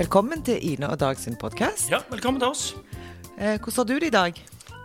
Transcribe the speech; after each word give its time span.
Velkommen 0.00 0.40
til 0.46 0.56
Ine 0.64 0.88
og 0.88 0.96
Dag 1.00 1.18
sin 1.20 1.36
podkast. 1.36 1.90
Ja, 1.92 1.98
velkommen 2.10 2.40
til 2.40 2.48
oss. 2.48 2.62
Eh, 3.36 3.58
hvordan 3.60 3.76
har 3.76 3.84
du 3.84 3.94
det 4.00 4.06
i 4.08 4.14
dag? 4.14 4.38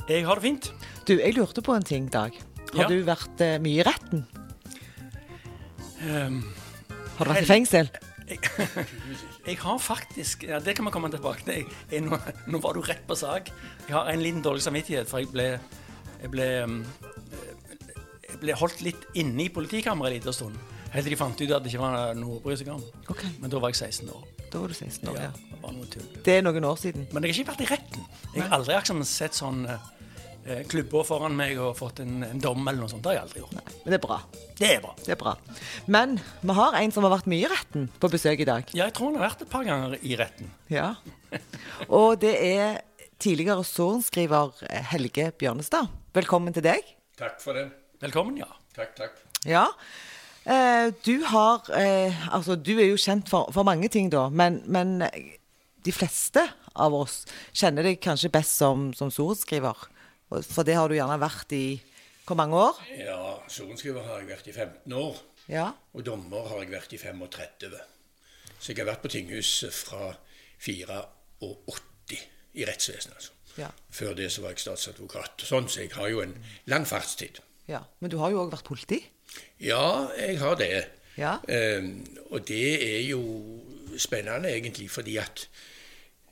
Jeg 0.10 0.26
har 0.28 0.36
det 0.36 0.44
fint. 0.44 0.68
Du, 1.08 1.14
jeg 1.16 1.34
lurte 1.38 1.62
på 1.64 1.76
en 1.76 1.84
ting, 1.84 2.10
Dag. 2.12 2.36
Har 2.74 2.82
Ja. 2.84 2.88
du 2.90 3.04
vært 3.08 3.40
eh, 3.42 3.58
mye 3.60 3.80
i 3.80 3.86
retten? 3.88 4.26
Um, 6.06 6.44
Har 7.18 7.26
du 7.26 7.32
vært 7.32 7.42
i 7.44 7.46
fengsel? 7.46 7.90
jeg, 8.28 8.40
jeg 9.48 9.58
har 9.58 9.78
faktisk 9.80 10.44
ja, 10.44 10.60
Det 10.60 10.76
kan 10.76 10.86
vi 10.86 10.92
komme 10.92 11.10
tilbake 11.10 11.46
til. 11.46 11.54
Jeg, 11.54 11.66
jeg, 11.92 12.02
nå, 12.02 12.20
nå 12.48 12.60
var 12.60 12.74
du 12.74 12.82
rett 12.82 13.08
på 13.08 13.16
sak. 13.16 13.50
Jeg 13.88 13.96
har 13.96 14.12
en 14.12 14.22
liten 14.22 14.42
dårlig 14.44 14.62
samvittighet, 14.68 15.08
for 15.08 15.20
jeg 15.24 15.32
ble 15.32 15.48
Jeg 16.22 16.32
ble, 16.32 16.46
ehm, 16.66 16.86
ble 18.42 18.54
holdt 18.60 18.82
litt 18.82 19.08
inne 19.16 19.44
i 19.46 19.50
politikammeret 19.50 20.12
en 20.12 20.20
liten 20.20 20.34
stund. 20.34 20.56
Helt 20.92 21.04
til 21.06 21.12
de 21.16 21.18
fant 21.20 21.42
ut 21.42 21.52
at 21.52 21.64
det 21.64 21.72
ikke 21.72 21.84
var 21.84 22.14
noe 22.16 22.38
å 22.40 22.44
bry 22.44 22.56
seg 22.56 22.68
om. 22.74 22.84
Okay. 23.10 23.30
Men 23.40 23.50
da 23.52 23.60
var 23.60 23.72
jeg 23.72 23.80
16 23.94 24.10
år. 24.10 24.35
Da 24.56 24.62
var 24.64 24.72
du 24.72 24.78
16 24.78 25.10
år, 25.12 25.18
Ja, 25.20 25.28
ja. 25.28 25.34
det 25.52 25.60
var 25.64 25.76
noe 25.76 25.90
tull. 25.92 26.08
Det 26.26 26.38
er 26.40 26.46
noen 26.46 26.66
år 26.72 26.80
siden. 26.80 27.06
Men 27.12 27.26
jeg 27.28 27.36
har 27.36 27.42
ikke 27.44 27.52
vært 27.52 27.66
i 27.66 27.70
retten. 27.74 28.08
Jeg 28.36 28.44
har 28.46 28.56
aldri 28.60 28.76
liksom, 28.78 29.04
sett 29.10 29.36
sånn 29.38 29.66
eh, 29.68 30.62
klubber 30.72 31.04
foran 31.08 31.36
meg 31.38 31.60
og 31.60 31.74
fått 31.80 32.00
en, 32.04 32.22
en 32.24 32.42
dom 32.42 32.62
eller 32.64 32.86
noe 32.86 32.92
sånt. 32.92 33.04
Det 33.04 33.12
har 33.12 33.18
jeg 33.20 33.26
aldri 33.28 33.44
gjort. 33.44 33.74
Men 33.84 33.92
det 33.96 34.00
er 34.00 34.04
bra. 34.06 34.20
Det 34.56 34.72
er 34.72 34.82
bra. 34.86 34.94
Det 35.04 35.14
er 35.16 35.20
bra. 35.20 35.34
Men 35.98 36.18
vi 36.46 36.58
har 36.62 36.80
en 36.80 36.96
som 36.96 37.08
har 37.08 37.16
vært 37.18 37.30
mye 37.34 37.44
i 37.44 37.52
retten 37.52 37.88
på 38.00 38.12
besøk 38.14 38.44
i 38.46 38.48
dag. 38.48 38.72
Ja, 38.78 38.88
jeg 38.88 38.96
tror 38.98 39.12
han 39.12 39.20
har 39.20 39.28
vært 39.28 39.46
et 39.46 39.52
par 39.52 39.68
ganger 39.68 39.98
i 40.02 40.16
retten. 40.20 40.52
Ja. 40.72 40.94
Og 41.90 42.20
det 42.24 42.36
er 42.40 42.80
tidligere 43.22 43.64
sorenskriver 43.68 44.56
Helge 44.94 45.32
Bjørnestad. 45.40 45.92
Velkommen 46.16 46.56
til 46.56 46.64
deg. 46.66 46.88
Takk 47.20 47.42
for 47.44 47.58
det. 47.58 47.68
Velkommen, 48.04 48.38
ja. 48.40 48.48
Takk, 48.76 48.96
takk. 48.98 49.20
Ja. 49.48 49.68
Eh, 50.46 50.92
du 51.06 51.24
har 51.26 51.64
eh, 51.74 52.14
Altså, 52.36 52.56
du 52.56 52.76
er 52.78 52.90
jo 52.92 53.00
kjent 53.02 53.30
for, 53.32 53.50
for 53.56 53.66
mange 53.66 53.90
ting, 53.90 54.12
da, 54.14 54.28
men, 54.30 54.62
men 54.70 55.00
de 55.86 55.92
fleste 55.94 56.44
av 56.76 56.94
oss 56.94 57.24
kjenner 57.56 57.84
deg 57.88 58.00
kanskje 58.04 58.30
best 58.34 58.58
som, 58.60 58.92
som 58.94 59.10
sorenskriver. 59.14 59.88
For 60.30 60.66
det 60.68 60.76
har 60.78 60.90
du 60.92 60.96
gjerne 60.98 61.18
vært 61.22 61.54
i 61.56 61.64
hvor 62.26 62.38
mange 62.40 62.58
år? 62.58 62.78
Ja, 62.98 63.20
sorenskriver 63.54 64.02
har 64.08 64.22
jeg 64.24 64.32
vært 64.32 64.48
i 64.50 64.54
15 64.56 64.94
år, 64.98 65.20
Ja. 65.48 65.68
og 65.94 66.04
dommer 66.08 66.48
har 66.50 66.64
jeg 66.64 66.72
vært 66.74 66.94
i 66.98 66.98
35. 66.98 67.76
Så 68.58 68.72
jeg 68.74 68.80
har 68.82 68.88
vært 68.90 69.04
på 69.06 69.12
tinghuset 69.14 69.74
fra 69.78 70.16
84 70.66 71.04
i 72.56 72.66
rettsvesenet, 72.66 73.16
altså. 73.18 73.32
Ja. 73.60 73.70
Før 73.94 74.16
det 74.18 74.32
så 74.34 74.42
var 74.44 74.52
jeg 74.56 74.64
statsadvokat. 74.66 75.44
Sånn, 75.48 75.70
så 75.72 75.86
jeg 75.86 75.94
har 75.96 76.10
jo 76.12 76.22
en 76.26 76.34
lang 76.72 76.86
fartstid. 76.90 77.40
ja. 77.72 77.84
Men 78.02 78.12
du 78.12 78.18
har 78.20 78.34
jo 78.34 78.42
òg 78.44 78.52
vært 78.52 78.68
politi. 78.68 79.00
Ja, 79.60 80.08
jeg 80.20 80.40
har 80.40 80.56
det. 80.56 80.88
Ja. 81.18 81.38
Ehm, 81.50 82.06
og 82.30 82.48
det 82.48 82.98
er 82.98 83.08
jo 83.08 83.22
spennende 83.98 84.52
egentlig, 84.52 84.90
fordi 84.92 85.18
at 85.18 85.50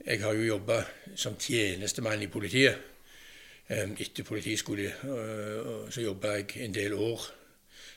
jeg 0.06 0.22
har 0.22 0.34
jo 0.34 0.44
jobba 0.44 0.84
som 1.16 1.36
tjenestemann 1.40 2.22
i 2.22 2.28
politiet. 2.28 2.76
Ehm, 3.70 3.96
etter 4.00 4.24
politiskole 4.24 4.92
øh, 5.04 5.92
så 5.92 6.02
jobba 6.02 6.28
jeg 6.28 6.58
en 6.58 6.74
del 6.74 6.94
år 6.94 7.26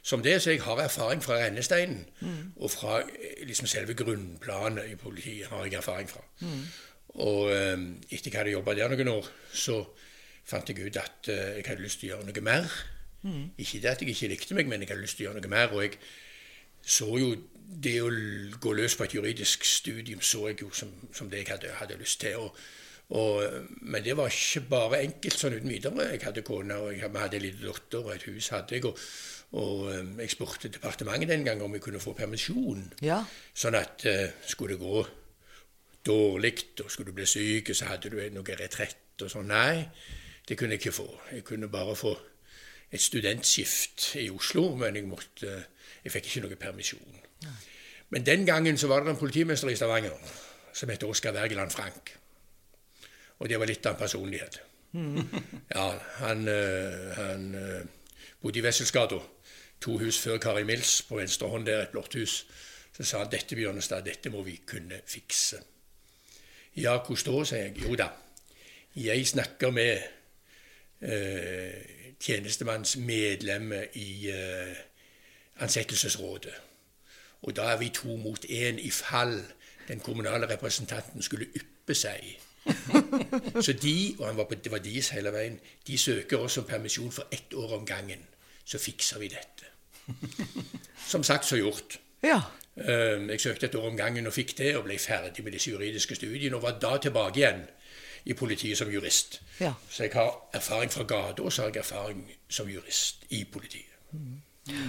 som 0.02 0.22
det, 0.22 0.42
så 0.42 0.50
jeg 0.50 0.62
har 0.62 0.78
erfaring 0.78 1.22
fra 1.22 1.34
rennesteinen. 1.34 2.06
Og 2.56 2.70
fra 2.70 3.00
eh, 3.00 3.46
liksom 3.46 3.66
selve 3.66 3.94
grunnplanet 3.94 4.90
i 4.92 4.94
politiet 4.94 5.46
har 5.46 5.64
jeg 5.64 5.74
erfaring 5.74 6.10
fra. 6.10 6.22
Og 7.08 7.50
ehm, 7.52 7.96
etter 8.10 8.30
jeg 8.30 8.38
hadde 8.38 8.50
jobba 8.50 8.74
der 8.74 8.88
noen 8.88 9.08
år, 9.08 9.26
så 9.52 9.80
fant 10.46 10.68
jeg 10.68 10.86
ut 10.86 10.96
at 10.96 11.28
eh, 11.28 11.56
jeg 11.56 11.64
hadde 11.66 11.82
lyst 11.82 12.00
til 12.00 12.12
å 12.12 12.16
gjøre 12.16 12.28
noe 12.30 12.44
mer. 12.46 12.76
Ikke 13.58 13.82
det 13.82 13.92
at 13.92 14.02
jeg 14.02 14.14
ikke 14.14 14.32
likte 14.32 14.56
meg, 14.58 14.70
men 14.70 14.82
jeg 14.82 14.92
hadde 14.92 15.02
lyst 15.02 15.18
til 15.18 15.26
å 15.26 15.30
gjøre 15.30 15.42
noe 15.42 15.52
mer. 15.52 15.74
Og 15.74 15.84
jeg 15.84 15.98
så 16.86 17.08
jo 17.18 17.34
det 17.66 17.98
å 18.02 18.10
gå 18.62 18.72
løs 18.78 18.94
på 18.96 19.06
et 19.06 19.14
juridisk 19.16 19.64
studium 19.66 20.20
så 20.22 20.44
jeg 20.50 20.60
jo 20.62 20.68
som, 20.74 20.92
som 21.14 21.30
det 21.30 21.42
jeg 21.42 21.54
hadde, 21.54 21.72
hadde 21.80 21.98
lyst 21.98 22.20
til. 22.22 22.38
Og, 22.38 22.58
og, 23.18 23.64
men 23.82 24.04
det 24.04 24.16
var 24.18 24.30
ikke 24.30 24.62
bare 24.70 25.02
enkelt 25.06 25.38
sånn 25.38 25.56
uten 25.58 25.72
videre. 25.72 26.10
Jeg 26.12 26.22
hadde 26.26 26.44
kone, 26.46 26.78
og 26.78 26.92
jeg, 26.94 27.10
vi 27.10 27.22
hadde 27.22 27.40
en 27.40 27.46
liten 27.46 27.66
datter, 27.66 28.04
og 28.04 28.14
et 28.14 28.28
hus 28.30 28.50
hadde 28.54 28.78
jeg. 28.78 28.86
Og, 28.86 29.02
og 29.56 29.82
eh, 29.92 30.12
jeg 30.22 30.34
spurte 30.34 30.70
departementet 30.74 31.30
den 31.30 31.46
gang 31.46 31.62
om 31.62 31.74
jeg 31.74 31.84
kunne 31.84 32.02
få 32.02 32.14
permisjon. 32.18 32.86
Ja. 33.06 33.20
Sånn 33.54 33.78
at 33.78 34.06
uh, 34.10 34.26
skulle 34.46 34.76
det 34.76 34.82
gå 34.82 35.02
dårlig, 36.06 36.54
og 36.84 36.90
skulle 36.90 37.10
du 37.10 37.18
bli 37.18 37.26
syk, 37.26 37.74
så 37.74 37.90
hadde 37.90 38.12
du 38.14 38.18
noe 38.34 38.58
retrett 38.58 39.26
og 39.26 39.32
sånn. 39.32 39.50
Nei, 39.50 39.86
det 40.46 40.58
kunne 40.58 40.76
jeg 40.76 40.84
ikke 40.84 40.98
få. 41.00 41.08
Jeg 41.32 41.46
kunne 41.46 41.70
bare 41.72 41.98
få 41.98 42.14
et 42.92 43.02
studentskift 43.02 44.12
i 44.22 44.28
Oslo, 44.30 44.68
men 44.78 44.96
jeg, 44.96 45.08
måtte, 45.10 45.56
jeg 46.04 46.12
fikk 46.14 46.30
ikke 46.30 46.44
noe 46.46 46.58
permisjon. 46.60 47.22
Men 48.14 48.26
den 48.26 48.46
gangen 48.46 48.78
så 48.78 48.88
var 48.88 49.02
det 49.02 49.10
en 49.14 49.20
politimester 49.20 49.68
i 49.68 49.76
Stavanger 49.76 50.14
som 50.76 50.90
het 50.92 51.04
Oskar 51.04 51.34
Wergeland 51.34 51.72
Frank. 51.74 52.12
Og 53.38 53.48
det 53.48 53.58
var 53.58 53.68
litt 53.68 53.86
av 53.86 53.96
en 53.96 54.00
personlighet. 54.00 54.60
Ja, 54.96 55.86
han, 56.22 56.46
eh, 56.48 57.16
han 57.16 57.54
eh, 57.54 57.82
bodde 58.40 58.60
i 58.60 58.62
Wesselsgata, 58.64 59.18
to 59.80 59.98
hus 60.00 60.18
før 60.22 60.38
Kari 60.40 60.64
Mills, 60.64 61.02
på 61.08 61.18
venstre 61.18 61.50
hånd 61.52 61.66
der, 61.68 61.82
et 61.84 61.92
blått 61.92 62.16
hus. 62.16 62.44
Så 62.96 63.04
sa 63.04 63.20
han 63.24 63.32
dette, 63.32 63.56
Bjørnestad, 63.56 64.06
dette 64.06 64.32
må 64.32 64.40
vi 64.46 64.56
kunne 64.64 65.02
fikse. 65.04 65.60
Ja, 66.76 66.96
hvordan 67.04 67.34
da, 67.34 67.44
sier 67.44 67.66
jeg. 67.66 67.76
Jo 67.84 67.96
da, 67.98 68.08
jeg 68.96 69.26
snakker 69.28 69.74
med 69.76 70.00
eh, 71.04 72.05
tjenestemannsmedlemmer 72.20 73.84
i 73.94 74.30
eh, 74.30 74.76
ansettelsesrådet. 75.60 76.54
Og 77.42 77.56
da 77.56 77.62
er 77.72 77.78
vi 77.78 77.88
to 77.94 78.16
mot 78.16 78.44
én 78.44 78.78
i 78.78 78.90
fall 78.90 79.42
den 79.88 80.00
kommunale 80.00 80.48
representanten 80.50 81.22
skulle 81.22 81.46
yppe 81.56 81.94
seg. 81.94 82.38
Så 83.66 83.72
de, 83.72 84.16
og 84.18 84.26
han 84.26 84.36
var 84.36 84.44
på, 84.44 84.54
det 84.54 84.72
var 84.72 84.82
deres 84.82 85.08
hele 85.14 85.32
veien, 85.32 85.60
de 85.86 85.98
søker 85.98 86.38
oss 86.38 86.58
om 86.58 86.64
permisjon 86.64 87.12
for 87.12 87.28
ett 87.32 87.54
år 87.54 87.76
om 87.78 87.86
gangen. 87.86 88.24
Så 88.64 88.78
fikser 88.78 89.18
vi 89.18 89.28
dette. 89.28 89.70
Som 91.12 91.22
sagt, 91.22 91.46
så 91.46 91.56
gjort. 91.56 92.00
Ja. 92.22 92.40
Eh, 92.76 93.28
Jeg 93.28 93.40
søkte 93.40 93.66
et 93.66 93.74
år 93.74 93.90
om 93.90 93.96
gangen 93.96 94.26
og 94.26 94.32
fikk 94.32 94.56
det, 94.58 94.76
og 94.76 94.84
ble 94.84 94.98
ferdig 94.98 95.44
med 95.44 95.52
disse 95.52 95.70
juridiske 95.70 96.14
studiene, 96.14 96.56
og 96.56 96.62
var 96.62 96.78
da 96.82 96.96
tilbake 96.98 97.40
igjen 97.40 97.62
i 98.26 98.34
politiet 98.34 98.78
som 98.78 98.90
jurist. 98.90 99.40
Ja. 99.60 99.72
Så 99.90 100.06
jeg 100.06 100.14
har 100.14 100.34
erfaring 100.56 100.90
fra 100.92 101.06
gata, 101.06 101.42
og 101.42 101.52
så 101.52 101.62
har 101.62 101.74
jeg 101.74 101.84
erfaring 101.84 102.24
som 102.48 102.68
jurist 102.70 103.24
i 103.30 103.44
politiet. 103.44 103.92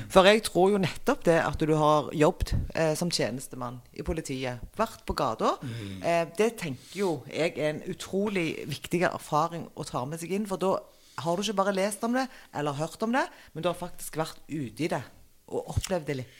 For 0.09 0.25
jeg 0.25 0.41
tror 0.47 0.71
jo 0.73 0.79
nettopp 0.81 1.25
det 1.27 1.37
at 1.37 1.61
du 1.61 1.73
har 1.77 2.09
jobbet 2.17 2.55
eh, 2.73 2.95
som 2.97 3.11
tjenestemann 3.13 3.77
i 3.93 4.05
politiet, 4.05 4.63
vært 4.77 5.03
på 5.05 5.13
gata, 5.17 5.53
eh, 6.01 6.23
det 6.37 6.55
tenker 6.57 6.97
jo 6.97 7.11
jeg 7.29 7.53
er 7.53 7.75
en 7.75 7.83
utrolig 7.91 8.63
viktig 8.65 9.03
erfaring 9.05 9.67
å 9.77 9.85
ta 9.85 10.01
med 10.09 10.21
seg 10.21 10.33
inn. 10.33 10.47
For 10.49 10.57
da 10.61 10.79
har 11.21 11.37
du 11.37 11.45
ikke 11.45 11.59
bare 11.61 11.75
lest 11.77 12.01
om 12.07 12.17
det 12.17 12.25
eller 12.57 12.79
hørt 12.79 13.05
om 13.05 13.13
det, 13.13 13.27
men 13.53 13.65
du 13.65 13.69
har 13.69 13.77
faktisk 13.77 14.17
vært 14.17 14.41
ute 14.49 14.87
i 14.87 14.89
det 14.95 15.03
og 15.47 15.75
opplevd 15.75 16.09
det 16.09 16.17
litt. 16.23 16.39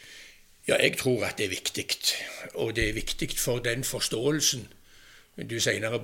Ja, 0.68 0.76
jeg 0.82 0.98
tror 1.00 1.22
at 1.24 1.38
det 1.40 1.46
er 1.46 1.54
viktig, 1.54 1.86
og 2.60 2.74
det 2.76 2.90
er 2.90 2.98
viktig 2.98 3.30
for 3.40 3.62
den 3.64 3.86
forståelsen 3.88 4.66
du 5.46 5.60
senere 5.62 6.00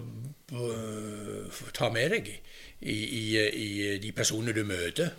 tar 1.74 1.94
med 1.94 2.12
deg 2.14 2.28
i, 2.30 2.94
i, 2.94 3.24
i 3.40 3.70
de 4.02 4.12
personene 4.14 4.54
du 4.54 4.62
møter. 4.68 5.10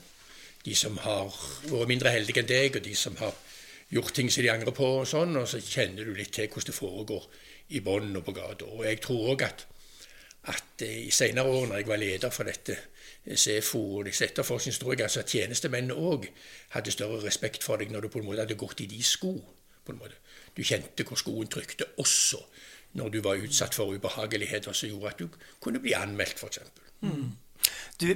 De 0.64 0.74
som 0.78 0.96
har 1.02 1.34
vært 1.66 1.90
mindre 1.90 2.12
heldige 2.14 2.44
enn 2.44 2.48
deg, 2.48 2.78
og 2.78 2.84
de 2.86 2.94
som 2.96 3.16
har 3.18 3.34
gjort 3.90 4.14
ting 4.16 4.30
som 4.32 4.44
de 4.44 4.52
angrer 4.52 4.74
på, 4.76 4.86
og 5.00 5.08
sånn, 5.08 5.36
og 5.36 5.48
så 5.50 5.60
kjenner 5.60 6.06
du 6.06 6.14
litt 6.16 6.32
til 6.34 6.48
hvordan 6.48 6.70
det 6.70 6.76
foregår 6.76 7.26
i 7.76 7.82
bånn 7.84 8.14
og 8.16 8.24
på 8.26 8.34
gata. 8.36 8.68
Og 8.70 8.84
jeg 8.86 9.00
tror 9.04 9.34
òg 9.34 9.44
at, 9.46 9.66
at 10.52 10.84
eh, 10.86 11.06
i 11.08 11.12
senere 11.14 11.50
år, 11.50 11.68
når 11.68 11.82
jeg 11.82 11.90
var 11.90 12.00
leder 12.00 12.34
for 12.34 12.48
dette 12.48 12.78
SEFO 13.24 13.82
og 13.98 14.08
disse 14.08 14.28
etterforskningene, 14.28 14.80
tror 14.80 14.96
jeg 14.98 15.08
at 15.08 15.34
tjenestemennene 15.34 15.96
òg 15.96 16.28
hadde 16.76 16.92
større 16.94 17.22
respekt 17.24 17.64
for 17.64 17.80
deg 17.80 17.92
når 17.92 18.06
du 18.06 18.12
på 18.12 18.20
en 18.20 18.28
måte 18.28 18.44
hadde 18.44 18.58
gått 18.60 18.84
i 18.84 18.88
de 18.90 19.02
sko. 19.02 19.34
på 19.84 19.92
en 19.92 19.98
måte. 20.00 20.16
Du 20.56 20.62
kjente 20.64 21.04
hvor 21.04 21.18
skoen 21.20 21.48
trykte, 21.52 21.84
også 22.00 22.38
når 22.94 23.10
du 23.10 23.20
var 23.24 23.40
utsatt 23.42 23.74
for 23.74 23.90
ubehageligheter 23.94 24.72
som 24.76 24.88
gjorde 24.92 25.10
at 25.12 25.18
du 25.18 25.28
kunne 25.62 25.80
bli 25.82 25.94
anmeldt, 25.98 26.38
f.eks. 26.38 26.58
Du, 27.98 28.08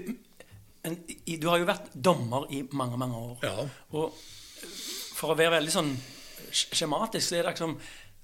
du 1.38 1.48
har 1.50 1.58
jo 1.62 1.66
vært 1.68 1.88
dommer 1.94 2.46
i 2.54 2.62
mange, 2.72 2.96
mange 3.00 3.16
år. 3.18 3.38
Ja. 3.42 3.64
Og 3.98 4.14
for 5.18 5.34
å 5.34 5.38
være 5.38 5.56
veldig 5.58 5.74
sånn 5.74 5.90
skjematisk, 6.54 7.26
så 7.28 7.36
er 7.40 7.42
det 7.48 7.52
liksom 7.56 7.74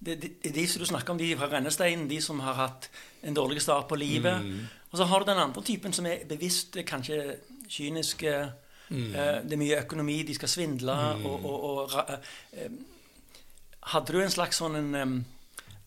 de, 0.04 0.14
er 0.44 0.52
de 0.54 0.64
som 0.68 0.82
du 0.82 0.86
snakker 0.88 1.14
om, 1.14 1.18
de 1.20 1.30
fra 1.38 1.48
rennesteinen, 1.52 2.06
de 2.10 2.18
som 2.22 2.40
har 2.44 2.56
hatt 2.58 2.88
en 3.24 3.36
dårlig 3.36 3.62
start 3.64 3.88
på 3.90 3.96
livet. 3.98 4.46
Og 4.92 4.98
så 5.00 5.06
har 5.10 5.22
du 5.24 5.30
den 5.32 5.40
andre 5.42 5.62
typen 5.66 5.94
som 5.96 6.06
er 6.06 6.22
bevisst 6.28 6.76
kanskje 6.86 7.38
kyniske. 7.72 8.34
Eh, 8.94 9.38
det 9.48 9.56
er 9.56 9.60
mye 9.60 9.78
økonomi, 9.80 10.18
de 10.28 10.34
skal 10.36 10.50
svindle. 10.52 10.94
Og, 11.24 11.46
og, 11.48 11.64
og 11.70 11.94
ra- 11.94 12.18
eh, 12.52 12.74
Hadde 13.94 14.12
du 14.14 14.20
en 14.22 14.32
slags 14.32 14.56
sånn 14.62 14.76
en, 14.80 15.16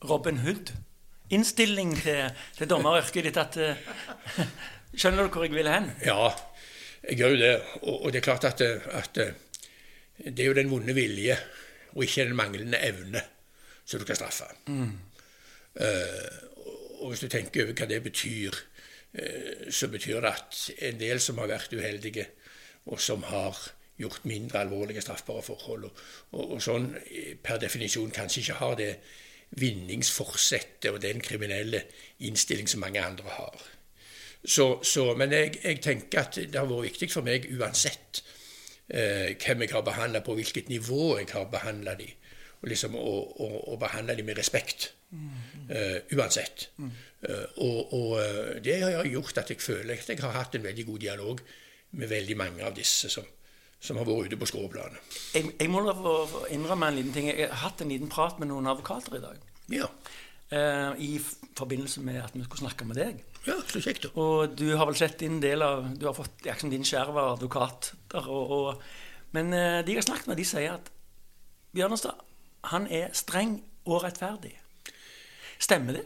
Robin 0.06 0.42
Hood-innstilling 0.44 1.96
til, 2.02 2.28
til 2.58 2.70
dommeryrket 2.70 3.30
ditt? 3.30 3.40
at 3.42 3.58
eh, 3.58 3.88
Skjønner 4.98 5.28
du 5.28 5.34
hvor 5.34 5.46
jeg 5.46 5.54
vil 5.54 5.70
hen? 5.70 5.90
Ja, 6.06 6.32
jeg 7.04 7.20
gjør 7.20 7.36
jo 7.36 7.42
det. 7.42 7.54
Og, 7.82 7.96
og 8.06 8.14
det 8.14 8.22
er 8.22 8.26
klart 8.26 8.48
at, 8.48 8.62
at 8.62 9.20
det 10.18 10.40
er 10.40 10.48
jo 10.48 10.56
den 10.58 10.72
vonde 10.72 10.96
vilje 10.98 11.36
og 11.94 12.06
ikke 12.06 12.26
den 12.30 12.38
manglende 12.38 12.80
evne 12.86 13.22
som 13.86 14.00
du 14.00 14.06
kan 14.06 14.18
straffe. 14.18 14.48
Eh, 14.68 16.28
og 17.00 17.12
hvis 17.12 17.24
du 17.24 17.30
tenker 17.32 17.64
over 17.64 17.78
hva 17.78 17.88
det 17.90 18.02
betyr, 18.04 18.58
eh, 19.14 19.70
så 19.72 19.88
betyr 19.88 20.22
det 20.22 20.34
at 20.34 20.62
en 20.90 21.00
del 21.00 21.22
som 21.24 21.38
har 21.42 21.52
vært 21.52 21.74
uheldige, 21.74 22.28
og 22.86 23.02
som 23.02 23.24
har 23.24 23.58
gjort 23.98 24.26
mindre 24.30 24.60
alvorlige 24.60 25.02
straffbare 25.02 25.44
forhold, 25.44 25.88
og, 25.90 26.02
og, 26.32 26.52
og 26.58 26.62
sånn 26.64 26.92
eh, 27.06 27.36
per 27.44 27.62
definisjon 27.62 28.14
kanskje 28.14 28.44
ikke 28.44 28.60
har 28.62 28.76
det 28.80 28.92
vinningsforsettet 29.52 30.90
og 30.92 31.02
den 31.02 31.22
kriminelle 31.24 31.86
innstilling 32.20 32.70
som 32.70 32.84
mange 32.84 33.02
andre 33.04 33.30
har. 33.38 33.62
Så, 34.44 34.84
så, 34.84 35.14
men 35.18 35.32
jeg, 35.34 35.58
jeg, 35.64 35.82
tenker 35.84 36.22
at 36.22 36.38
det 36.38 36.56
har 36.56 36.68
vært 36.70 36.92
viktig 36.92 37.10
for 37.12 37.26
meg 37.26 37.48
uansett 37.52 38.22
eh, 38.88 39.34
hvem 39.34 39.66
jeg 39.66 39.74
har 39.74 39.86
behandla, 39.88 40.22
på 40.24 40.38
hvilket 40.38 40.70
nivå 40.72 41.18
jeg 41.18 41.32
har 41.34 41.50
behandla 41.52 41.98
dem, 42.00 42.14
og 42.62 42.70
liksom 42.72 42.96
å, 42.96 43.16
å, 43.44 43.50
å 43.74 43.80
behandle 43.82 44.16
dem 44.18 44.30
med 44.30 44.40
respekt. 44.40 44.92
Uh, 45.08 46.00
uansett. 46.12 46.70
Mm. 46.78 46.92
Uh, 47.24 47.46
og, 47.64 47.94
og, 47.94 48.12
eh, 48.20 48.58
det 48.64 48.76
har 48.84 49.08
gjort 49.08 49.40
at 49.40 49.50
jeg 49.52 49.62
føler 49.64 49.96
at 49.96 50.10
jeg 50.12 50.20
har 50.20 50.36
hatt 50.36 50.56
en 50.56 50.64
veldig 50.64 50.86
god 50.86 51.00
dialog 51.00 51.42
med 52.00 52.12
veldig 52.12 52.36
mange 52.40 52.64
av 52.68 52.76
disse 52.76 53.10
som, 53.12 53.26
som 53.80 54.00
har 54.00 54.08
vært 54.08 54.32
ute 54.32 54.40
på 54.42 54.50
skråplanet. 54.50 55.18
Jeg, 55.36 55.52
jeg 55.60 55.70
må 55.72 55.84
innrømme 56.54 56.90
en 56.90 56.98
liten 56.98 57.14
ting. 57.16 57.30
Jeg 57.30 57.50
har 57.52 57.68
hatt 57.68 57.84
en 57.84 57.92
liten 57.94 58.10
prat 58.12 58.40
med 58.42 58.50
noen 58.52 58.70
advokater 58.70 59.20
i 59.20 59.24
dag. 59.24 59.44
Ja. 59.74 59.90
Eh, 60.50 60.92
I 61.04 61.12
forbindelse 61.58 62.02
med 62.06 62.22
at 62.24 62.36
vi 62.36 62.44
skulle 62.46 62.66
snakke 62.66 62.88
med 62.90 63.00
deg. 63.00 63.22
Ja, 63.48 63.60
så 63.70 63.82
kjekt 63.84 64.08
da. 64.08 64.14
Og 64.20 64.58
du 64.60 64.70
har 64.76 64.90
vel 64.90 64.98
sett 65.00 65.20
din 65.22 65.38
del 65.44 65.62
av 65.64 65.86
Du 65.96 66.08
har 66.10 66.16
fått 66.18 66.44
liksom, 66.44 66.72
din 66.74 66.86
skjerv 66.88 67.16
av 67.16 67.34
advokater. 67.38 68.28
Og, 68.28 68.54
og, 68.58 68.86
men 69.38 69.54
de 69.54 69.94
jeg 69.94 70.02
har 70.02 70.08
snakket 70.10 70.32
med, 70.32 70.40
de 70.42 70.48
sier 70.48 70.78
at 70.80 70.94
Bjørnestad, 71.78 72.24
han 72.72 72.88
er 72.92 73.12
streng 73.16 73.60
og 73.86 74.02
rettferdig. 74.04 74.56
Stemmer 75.62 76.00
det? 76.00 76.06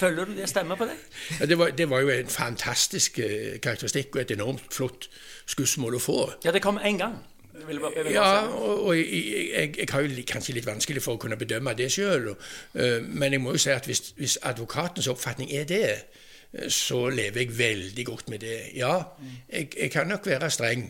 Føler 0.00 0.24
du 0.24 0.36
det 0.38 0.48
stemmer 0.48 0.78
på 0.80 0.86
deg? 0.88 1.00
Ja, 1.40 1.48
det, 1.50 1.58
var, 1.58 1.74
det, 1.76 1.90
var, 1.90 2.04
jo 2.04 2.12
en 2.14 2.30
fantastisk 2.32 3.18
uh, 3.20 3.58
karakteristikk 3.62 4.16
og 4.16 4.22
et 4.22 4.32
enormt 4.36 4.72
flott 4.74 5.10
skussmål 5.50 5.98
å 5.98 6.02
få. 6.02 6.20
Ja, 6.44 6.54
det 6.56 6.62
kom 6.64 6.80
én 6.80 7.00
gang. 7.00 7.18
Ja, 8.08 8.46
og, 8.46 8.86
og 8.86 8.94
jeg, 8.96 9.10
jeg, 9.52 9.74
jeg, 9.76 9.88
har 9.92 10.06
jo 10.06 10.22
kanskje 10.28 10.54
litt 10.56 10.68
vanskelig 10.68 11.02
for 11.04 11.18
å 11.18 11.20
kunne 11.20 11.36
bedømme 11.36 11.74
det 11.76 11.90
sjøl. 11.92 12.32
Uh, 12.72 12.98
men 13.04 13.36
jeg 13.36 13.44
må 13.44 13.54
jo 13.56 13.60
si 13.60 13.74
at 13.74 13.88
hvis, 13.90 14.14
hvis 14.16 14.38
advokatens 14.48 15.10
oppfatning 15.12 15.52
er 15.52 15.68
det, 15.68 15.84
uh, 16.56 16.68
så 16.72 17.04
lever 17.12 17.44
jeg 17.44 17.58
veldig 17.58 18.06
godt 18.08 18.32
med 18.32 18.46
det. 18.46 18.58
Ja, 18.78 18.96
jeg, 19.52 19.74
jeg 19.76 19.92
kan 19.92 20.08
nok 20.08 20.26
være 20.30 20.50
streng. 20.50 20.88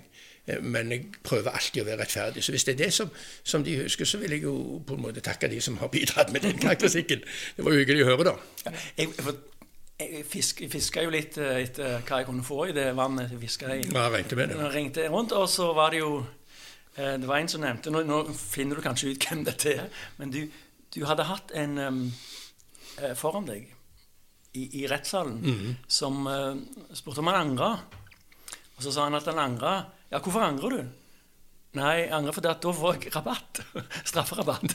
Eh, 0.51 0.63
men 0.63 0.91
jeg 0.93 1.07
prøver 1.25 1.53
alltid 1.53 1.83
å 1.83 1.87
være 1.89 2.03
rettferdig. 2.03 2.45
Så 2.45 2.55
hvis 2.55 2.67
det 2.67 2.75
er 2.75 2.83
det 2.85 2.91
som, 2.95 3.13
som, 3.43 3.65
de 3.65 3.77
husker, 3.83 4.09
så 4.09 4.21
vil 4.23 4.35
jeg 4.37 4.45
jo 4.47 4.81
på 4.87 4.97
en 4.97 5.05
måte 5.05 5.23
takke 5.25 5.51
de 5.51 5.61
som 5.63 5.79
har 5.81 5.93
bidratt 5.93 6.33
med 6.35 6.45
den 6.47 6.59
karakteristikken. 6.59 7.25
Det 7.57 7.65
var 7.67 7.77
jo 7.77 7.85
hyggelig 7.85 8.05
å 8.05 8.11
høre, 8.11 8.33
da. 8.33 8.37
Ja, 8.67 8.75
jeg, 8.99 9.15
jeg, 10.01 10.25
fisk, 10.29 10.65
jeg 10.65 10.73
fiska 10.73 11.05
jo 11.07 11.15
litt 11.15 11.39
eh, 11.41 11.63
etter 11.65 12.01
hva 12.01 12.23
jeg 12.23 12.31
kunne 12.31 12.47
få 12.47 12.65
i 12.71 12.77
det 12.77 12.91
vannet 12.99 13.35
jeg 13.35 13.43
fiska 13.45 13.75
i. 13.77 13.87
Ja, 13.89 14.09
ringte 14.13 14.39
med 14.39 14.53
det. 14.53 14.61
Jeg 14.61 14.75
ringte 14.77 15.09
rundt, 15.13 15.37
og 15.37 15.49
så 15.53 15.71
var 15.77 15.95
det 15.95 16.03
jo 16.03 16.15
eh, 16.97 17.17
Det 17.21 17.29
var 17.29 17.39
en 17.39 17.53
som 17.53 17.65
nevnte 17.65 17.93
Nå, 17.93 18.05
nå 18.09 18.23
finner 18.35 18.79
du 18.79 18.85
kanskje 18.85 19.15
ut 19.15 19.29
hvem 19.29 19.45
dette 19.47 19.77
er, 19.77 20.03
men 20.19 20.33
du, 20.35 20.43
du 20.95 21.05
hadde 21.07 21.29
hatt 21.29 21.53
en 21.55 21.79
um, 21.79 22.01
foran 23.17 23.47
deg 23.47 23.69
i, 24.59 24.65
i 24.83 24.87
rettssalen 24.91 25.37
mm 25.39 25.59
-hmm. 25.59 25.75
som 25.87 26.27
uh, 26.27 26.57
spurte 26.93 27.21
om 27.21 27.27
han 27.27 27.41
angra. 27.41 27.79
Og 28.77 28.83
så 28.83 28.93
sa 28.93 29.05
han 29.05 29.15
at 29.15 29.25
han 29.25 29.39
angra 29.39 29.85
ja, 30.11 30.19
hvorfor 30.19 30.43
angrer 30.45 30.77
du? 30.77 30.83
Nei, 31.79 32.01
jeg 32.01 32.09
angrer 32.17 32.35
fordi 32.35 32.49
at 32.51 32.65
da 32.65 32.71
får 32.75 32.97
jeg 32.97 33.13
rabatt. 33.15 33.61
Strafferabatt. 34.11 34.73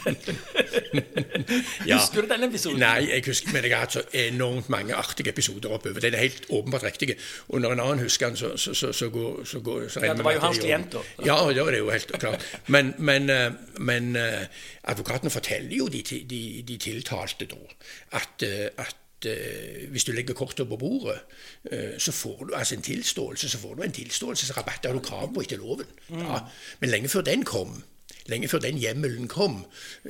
ja. 1.90 1.98
Husker 1.98 2.24
du 2.24 2.30
den 2.30 2.48
episoden? 2.48 2.80
Nei, 2.80 3.10
jeg 3.10 3.26
husker, 3.26 3.52
men 3.52 3.68
jeg 3.68 3.74
har 3.76 3.84
hatt 3.84 3.98
så 3.98 4.04
enormt 4.16 4.70
mange 4.72 4.96
artige 4.96 5.34
episoder 5.34 5.76
oppover. 5.76 6.00
Den 6.00 6.16
er 6.16 6.24
helt 6.24 6.48
åpenbart 6.48 6.88
riktig. 6.88 7.18
Og 7.50 7.60
når 7.66 7.76
en 7.76 7.84
annen 7.84 8.06
husker 8.06 8.32
den, 8.32 8.40
så, 8.40 8.54
så, 8.56 8.72
så, 8.72 8.94
så 8.96 9.10
går 9.12 9.44
så, 9.44 9.60
går, 9.60 9.90
så 9.92 10.06
Ja, 10.08 10.16
det 10.16 10.24
var 10.24 10.38
jo 10.38 10.46
hans 10.46 10.64
klient, 10.64 10.96
da. 10.96 11.04
Ja, 11.28 11.36
det 11.52 11.66
var 11.68 11.76
det 11.76 11.84
jo 11.84 11.92
helt 11.92 12.16
klart. 12.16 12.48
Men, 12.72 12.96
men, 12.98 13.30
eh, 13.30 13.52
men 13.76 14.16
eh, 14.16 14.46
advokatene 14.88 15.36
forteller 15.36 15.76
jo 15.76 15.92
de, 15.92 16.04
de, 16.31 16.44
de 16.64 16.78
tiltalte 16.80 17.50
da 17.52 17.60
at, 18.16 18.48
eh, 18.48 18.70
at 18.78 18.96
hvis 19.92 20.04
du 20.04 20.12
legger 20.12 20.34
kortet 20.34 20.68
på 20.70 20.78
bordet, 20.78 21.20
eh, 21.72 21.98
så 21.98 22.12
får 22.12 22.46
du 22.46 22.54
altså 22.54 22.76
en 22.76 22.82
tilståelse, 22.82 23.50
så 23.50 23.58
får 23.58 23.76
du 23.76 23.84
en 23.84 23.92
tilståelsesrabatt. 23.92 24.84
Det 24.84 24.92
har 24.92 25.00
du 25.00 25.06
krav 25.06 25.34
på 25.34 25.42
etter 25.42 25.58
loven. 25.58 25.86
Ja. 26.10 26.40
Men 26.80 26.90
lenge 26.90 27.10
før 27.10 27.22
den 27.22 27.46
kom, 27.46 27.84
lenge 28.31 28.50
før 28.50 28.63
den 28.63 28.80
hjemmelen 28.81 29.27
kom, 29.31 29.60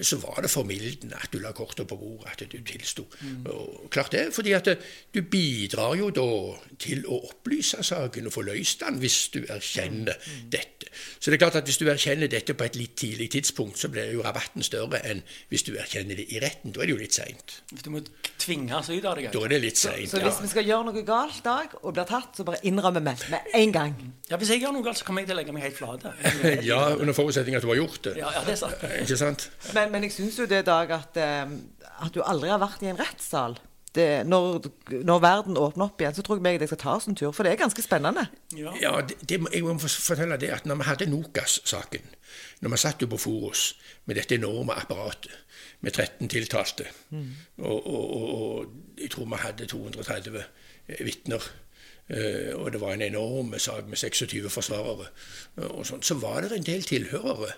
så 0.02 0.20
var 0.22 0.42
det 0.44 0.52
formildende 0.52 1.18
at 1.20 1.34
du 1.34 1.40
la 1.44 1.52
kortet 1.56 1.88
på 1.90 1.98
bordet, 2.00 2.32
at 2.32 2.52
du 2.52 2.58
tilsto. 2.64 3.08
Mm. 3.22 3.46
Og 3.52 3.90
klart 3.92 4.14
det, 4.16 4.28
fordi 4.36 4.54
at 4.56 4.70
du 5.14 5.22
bidrar 5.22 5.96
jo 6.00 6.10
da 6.16 6.30
til 6.80 7.06
å 7.08 7.20
opplyse 7.30 7.84
saken 7.84 8.30
og 8.30 8.36
få 8.36 8.46
løst 8.48 8.84
den 8.86 9.00
hvis 9.02 9.20
du 9.36 9.42
erkjenner 9.44 10.16
mm. 10.16 10.48
dette. 10.54 10.92
Så 11.20 11.32
det 11.32 11.38
er 11.38 11.44
klart 11.44 11.58
at 11.60 11.68
hvis 11.68 11.80
du 11.82 11.90
erkjenner 11.92 12.32
dette 12.32 12.56
på 12.56 12.68
et 12.68 12.78
litt 12.80 12.96
tidlig 13.00 13.30
tidspunkt, 13.36 13.80
så 13.80 13.90
blir 13.92 14.14
jo 14.14 14.24
rabatten 14.24 14.64
større 14.64 15.02
enn 15.08 15.24
hvis 15.52 15.66
du 15.68 15.74
erkjenner 15.76 16.16
det 16.20 16.30
i 16.32 16.40
retten. 16.44 16.72
Da 16.76 16.84
er 16.84 16.90
det 16.90 16.96
jo 16.96 17.02
litt 17.02 17.18
seint. 17.18 17.58
Du 17.84 17.92
må 17.92 18.02
tvinges 18.40 18.90
ut 18.92 19.06
av 19.06 19.20
det? 19.20 19.32
Da 19.34 19.44
er 19.44 19.56
det 19.56 19.62
litt 19.64 19.82
seint. 19.82 20.08
Så, 20.10 20.20
så, 20.20 20.24
hvis 20.24 20.42
vi 20.46 20.52
skal 20.54 20.70
gjøre 20.70 20.90
noe 20.90 21.06
galt 21.08 21.42
dag 21.46 21.76
og 21.82 21.96
blir 21.96 22.08
tatt, 22.08 22.40
så 22.40 22.48
bare 22.48 22.62
innrømmer 22.68 23.04
vi 23.04 23.16
med 23.34 23.52
en 23.60 23.76
gang? 23.76 23.98
Ja, 24.30 24.40
hvis 24.42 24.54
jeg 24.54 24.64
gjør 24.64 24.76
noe 24.78 24.86
galt, 24.86 25.02
så 25.02 25.08
kommer 25.08 25.24
jeg 25.24 25.32
til 25.32 25.38
å 25.38 25.42
legge 25.42 25.56
meg 25.56 25.68
helt 25.68 25.80
flat. 25.80 26.08
ja, 26.72 26.82
under 26.96 27.18
forutsetning 27.18 27.58
at 27.58 27.66
du 27.66 27.70
har 27.74 27.82
gjort 27.82 28.05
det. 28.06 28.18
Ja, 28.20 28.32
ja 28.36 28.42
det 28.46 28.56
er 28.56 28.60
sant. 28.60 28.84
Ikke 29.02 29.18
sant? 29.20 29.48
Men, 29.76 29.94
men 29.94 30.06
jeg 30.08 30.16
syns 30.16 30.40
jo 30.40 30.48
det, 30.50 30.66
Dag, 30.68 30.92
at, 30.96 31.18
um, 31.48 31.56
at, 32.02 32.12
du 32.16 32.22
aldri 32.26 32.52
har 32.52 32.62
vært 32.62 32.84
i 32.86 32.92
en 32.92 33.00
rettssal. 33.00 33.58
Det, 33.96 34.26
når, 34.28 34.68
når, 35.08 35.20
verden 35.24 35.58
åpner 35.58 35.88
opp 35.88 36.02
igjen, 36.04 36.16
så 36.18 36.24
tror 36.26 36.42
jeg 36.44 36.60
jeg 36.60 36.68
skal 36.68 36.82
ta 36.82 36.96
oss 36.98 37.08
en 37.08 37.16
tur. 37.16 37.32
For 37.32 37.48
det 37.48 37.54
er 37.54 37.62
ganske 37.62 37.84
spennende. 37.84 38.26
Ja, 38.58 38.74
ja 38.82 38.94
det, 39.08 39.22
det, 39.24 39.40
jeg 39.54 39.64
må 39.64 39.78
fortelle 39.80 40.40
det 40.42 40.52
at 40.52 40.68
når 40.68 40.82
vi 40.82 40.90
hadde 40.90 41.10
Nokas-saken, 41.12 42.10
når 42.66 42.76
vi 42.76 42.82
satt 42.84 43.06
jo 43.06 43.08
på 43.12 43.22
Forus 43.24 43.70
med 44.06 44.20
dette 44.20 44.36
enorme 44.36 44.76
apparatet 44.76 45.32
med 45.86 45.96
13 45.96 46.28
tiltalte, 46.32 46.90
mm. 47.14 47.30
og, 47.62 47.88
og, 47.88 48.04
og, 48.04 48.30
og 48.36 49.00
jeg 49.00 49.12
tror 49.14 49.30
vi 49.32 49.44
hadde 49.46 49.70
230 49.72 50.44
vitner 51.06 51.54
Uh, 52.06 52.54
og 52.62 52.68
det 52.70 52.82
var 52.82 52.94
en 52.94 53.02
enorm 53.02 53.54
sak 53.58 53.88
med 53.90 53.98
26 53.98 54.50
forsvarere. 54.50 55.08
Og 55.56 55.86
sånt, 55.86 56.06
så 56.06 56.14
var 56.14 56.42
det 56.42 56.52
en 56.54 56.66
del 56.66 56.84
tilhørere 56.86 57.56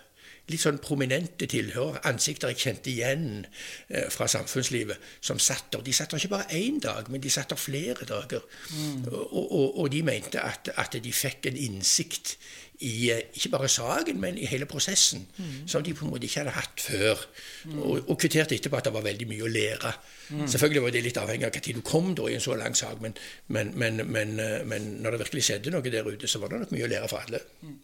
litt 0.47 0.63
sånn 0.63 0.79
prominente 0.83 1.47
tilhør, 1.49 1.99
ansikter 2.07 2.53
jeg 2.53 2.61
kjente 2.61 2.91
igjen 2.91 3.25
eh, 3.43 4.07
fra 4.13 4.29
samfunnslivet, 4.31 5.01
som 5.19 5.41
satt 5.43 5.73
der. 5.73 5.83
De 5.83 5.95
satt 5.95 6.13
der 6.13 6.21
ikke 6.21 6.35
bare 6.37 6.47
én 6.55 6.79
dag, 6.83 7.09
men 7.11 7.23
de 7.23 7.31
satt 7.33 7.51
der 7.51 7.59
flere 7.59 8.07
dager. 8.07 8.45
Mm. 8.71 9.09
Og, 9.11 9.35
og, 9.35 9.67
og, 9.81 9.89
de 9.91 10.03
mente 10.07 10.39
at, 10.39 10.71
at, 10.75 10.95
de 11.03 11.13
fikk 11.13 11.49
en 11.51 11.59
innsikt 11.67 12.37
i 12.85 13.09
eh, 13.09 13.23
ikke 13.33 13.49
bare 13.49 13.67
saken, 13.71 14.19
men 14.21 14.37
i 14.37 14.45
hele 14.45 14.67
prosessen, 14.69 15.23
mm. 15.37 15.67
som 15.67 15.83
de 15.83 15.93
på 15.97 16.05
en 16.05 16.11
måte 16.11 16.27
ikke 16.27 16.43
hadde 16.43 16.53
hatt 16.53 16.83
før. 16.83 17.23
Mm. 17.65 17.79
Og, 17.79 17.95
og, 18.03 18.13
kvitterte 18.21 18.55
etterpå 18.55 18.77
at 18.77 18.85
det 18.85 18.93
var 18.93 19.05
veldig 19.07 19.27
mye 19.31 19.47
å 19.47 19.49
lære. 19.49 19.93
Mm. 20.29 20.43
Selvfølgelig 20.45 20.83
var 20.83 20.93
det 20.93 21.01
litt 21.05 21.17
avhengig 21.21 21.47
av 21.47 21.57
når 21.57 21.79
du 21.79 21.81
kom 21.87 22.13
da, 22.15 22.27
i 22.29 22.35
en 22.37 22.43
så 22.43 22.57
lang 22.59 22.77
sak, 22.77 23.01
men, 23.01 23.17
men, 23.47 23.73
men, 23.73 24.37
men, 24.69 24.87
når 25.01 25.15
det 25.15 25.23
virkelig 25.25 25.47
skjedde 25.49 25.73
noe 25.73 25.81
der 25.89 26.05
ute, 26.05 26.29
så 26.29 26.41
var 26.43 26.53
det 26.53 26.61
nok 26.61 26.75
mye 26.75 26.85
å 26.85 26.91
lære 26.93 27.09
for 27.09 27.25
alle. 27.25 27.41
Mm. 27.63 27.75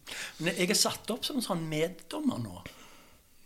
Men 0.46 0.62
jeg 0.62 0.70
er 0.70 0.78
satt 0.78 1.10
opp 1.10 1.26
som 1.26 1.40
en 1.40 1.48
sånn 1.48 1.66
meddommer 1.70 2.38
nå. 2.44 2.62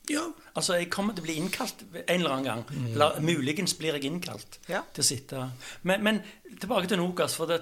Ja. 0.08 0.24
Altså, 0.54 0.74
Jeg 0.74 0.90
kommer 0.90 1.14
til 1.14 1.24
å 1.24 1.28
bli 1.28 1.36
innkalt 1.40 1.82
en 1.94 2.02
eller 2.14 2.34
annen 2.34 2.48
gang. 2.48 2.64
Mm. 2.68 2.92
Eller 2.92 3.20
muligens 3.24 3.74
blir 3.78 3.96
jeg 3.96 4.08
innkalt 4.08 4.60
ja. 4.68 4.82
til 4.92 5.04
å 5.04 5.06
sitte 5.06 5.48
Men, 5.82 6.04
men 6.04 6.20
tilbake 6.60 6.88
til 6.88 7.00
Nokas. 7.00 7.36
for 7.36 7.46
det, 7.46 7.60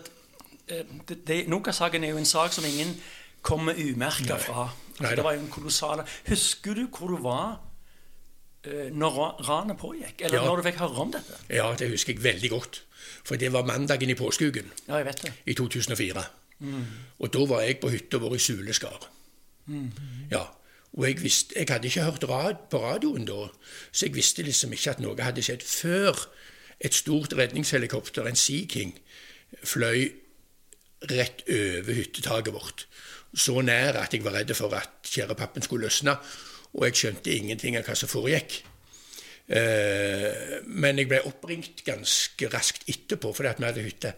eh, 0.68 0.86
det, 1.08 1.22
det 1.26 1.38
Nokas-saken 1.50 2.04
er 2.04 2.14
jo 2.14 2.20
en 2.22 2.34
sak 2.34 2.54
som 2.54 2.64
ingen 2.64 2.94
kommer 3.46 3.78
umerka 3.78 4.40
fra. 4.42 4.66
Altså, 4.96 5.14
det 5.18 5.24
var 5.24 5.36
jo 5.36 5.42
en 5.44 5.52
kolossal 5.52 6.02
Husker 6.28 6.74
du 6.74 6.86
hvor 6.88 7.12
du 7.12 7.18
var 7.22 7.58
uh, 8.66 8.88
når 8.92 9.20
ranet 9.48 9.78
pågikk? 9.78 10.24
Eller 10.24 10.40
ja. 10.40 10.44
når 10.48 10.60
du 10.60 10.66
fikk 10.70 10.80
høre 10.82 11.04
om 11.04 11.12
dette? 11.14 11.38
Ja, 11.52 11.68
det 11.78 11.90
husker 11.92 12.16
jeg 12.16 12.24
veldig 12.24 12.50
godt. 12.50 12.82
For 13.26 13.38
det 13.38 13.52
var 13.52 13.66
mandagen 13.68 14.10
i 14.10 14.18
påskeuken 14.18 14.72
ja, 14.88 14.98
jeg 14.98 15.06
vet 15.06 15.22
det. 15.26 15.32
i 15.46 15.54
2004. 15.54 16.24
Mm. 16.58 16.84
Og 17.18 17.32
da 17.32 17.46
var 17.46 17.62
jeg 17.66 17.80
på 17.82 17.90
hytta 17.92 18.20
vår 18.22 18.38
i 18.38 18.42
Suleskar. 18.42 19.08
Mm. 19.66 19.90
Ja, 20.30 20.46
og 20.96 21.04
jeg, 21.04 21.20
visste, 21.22 21.54
jeg 21.58 21.68
hadde 21.68 21.90
ikke 21.90 22.06
hørt 22.06 22.24
rad 22.30 22.60
på 22.70 22.80
radioen 22.80 23.26
da, 23.28 23.48
så 23.92 24.06
jeg 24.06 24.14
visste 24.14 24.44
liksom 24.46 24.72
ikke 24.72 24.94
at 24.94 25.02
noe 25.04 25.18
hadde 25.20 25.44
skjedd 25.44 25.64
før 25.66 26.22
et 26.80 26.94
stort 26.94 27.34
redningshelikopter, 27.36 28.24
en 28.28 28.38
Sea 28.38 28.64
King, 28.70 28.94
fløy 29.64 30.08
rett 31.10 31.42
over 31.52 31.98
hyttetaket 31.98 32.54
vårt 32.54 32.86
så 33.36 33.60
nær 33.60 34.00
at 34.00 34.14
jeg 34.14 34.24
var 34.24 34.38
redd 34.38 34.54
for 34.56 34.72
at 34.76 35.04
tjærepappen 35.04 35.64
skulle 35.64 35.90
løsne. 35.90 36.16
Og 36.76 36.88
jeg 36.88 36.96
skjønte 37.00 37.34
ingenting 37.34 37.76
av 37.78 37.86
hva 37.86 37.96
som 37.96 38.10
foregikk. 38.10 38.62
Eh, 39.46 40.62
men 40.66 40.98
jeg 40.98 41.10
ble 41.10 41.20
oppringt 41.28 41.84
ganske 41.86 42.48
raskt 42.52 42.88
etterpå, 42.90 43.32
fordi 43.36 43.52
at 43.52 43.60
vi 43.60 43.68
hadde 43.68 43.84
hytte 43.84 44.14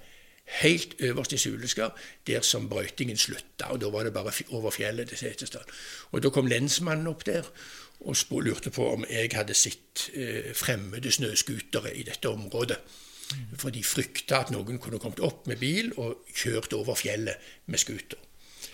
helt 0.63 0.95
øverst 1.05 1.35
i 1.37 1.39
Suleskar, 1.39 1.93
der 2.27 2.41
som 2.41 2.69
brøytingen 2.69 3.19
slutta. 3.21 3.69
Og 3.69 3.81
da 3.81 3.91
var 3.93 4.07
det 4.07 4.15
bare 4.15 4.33
over 4.49 4.71
fjellet 4.71 5.09
til 5.09 5.19
Setesdal. 5.19 5.67
Og 6.13 6.23
da 6.23 6.31
kom 6.33 6.49
lensmannen 6.49 7.11
opp 7.11 7.27
der 7.27 7.45
og 8.01 8.17
lurte 8.31 8.71
på 8.71 8.87
om 8.93 9.05
jeg 9.11 9.31
hadde 9.35 9.55
sett 9.55 10.09
eh, 10.15 10.55
fremmede 10.55 11.13
snøscootere 11.13 11.97
i 11.97 12.07
dette 12.07 12.31
området. 12.31 12.79
For 13.59 13.75
de 13.75 13.83
frykta 13.85 14.39
at 14.41 14.51
noen 14.55 14.79
kunne 14.81 14.99
kommet 15.03 15.21
opp 15.21 15.47
med 15.51 15.61
bil 15.61 15.93
og 15.99 16.25
kjørt 16.33 16.73
over 16.73 16.97
fjellet 16.97 17.37
med 17.67 17.79
scooter. 17.83 18.28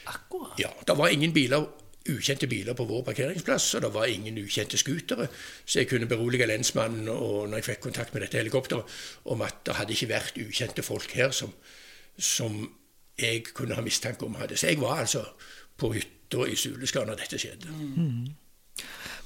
Akkurat. 0.06 0.58
Ja, 0.60 0.70
Det 0.86 0.98
var 0.98 1.08
ingen 1.08 1.32
biler, 1.32 1.66
ukjente 2.10 2.46
biler 2.46 2.76
på 2.76 2.84
vår 2.84 3.02
parkeringsplass, 3.04 3.74
og 3.74 3.82
det 3.82 3.94
var 3.94 4.04
ingen 4.12 4.38
ukjente 4.38 4.76
scootere. 4.76 5.28
Så 5.64 5.78
jeg 5.78 5.88
kunne 5.88 6.06
berolige 6.06 6.46
lensmannen 6.46 7.08
og 7.08 7.48
når 7.48 7.56
jeg 7.62 7.64
fikk 7.64 7.80
kontakt 7.80 8.14
med 8.14 8.22
dette 8.22 8.38
helikopteret, 8.38 8.84
om 9.24 9.42
at 9.42 9.62
det 9.66 9.74
hadde 9.78 9.92
ikke 9.96 10.10
vært 10.12 10.40
ukjente 10.44 10.82
folk 10.84 11.12
her 11.16 11.30
som, 11.30 11.54
som 12.18 12.58
jeg 13.18 13.44
kunne 13.54 13.74
ha 13.74 13.82
mistanke 13.82 14.26
om 14.26 14.34
hadde. 14.34 14.56
Så 14.56 14.66
jeg 14.66 14.80
var 14.80 15.00
altså 15.00 15.24
på 15.78 15.92
hytta 15.94 16.44
i 16.50 16.56
Suleskar 16.58 17.06
når 17.06 17.22
dette 17.22 17.38
skjedde. 17.38 17.72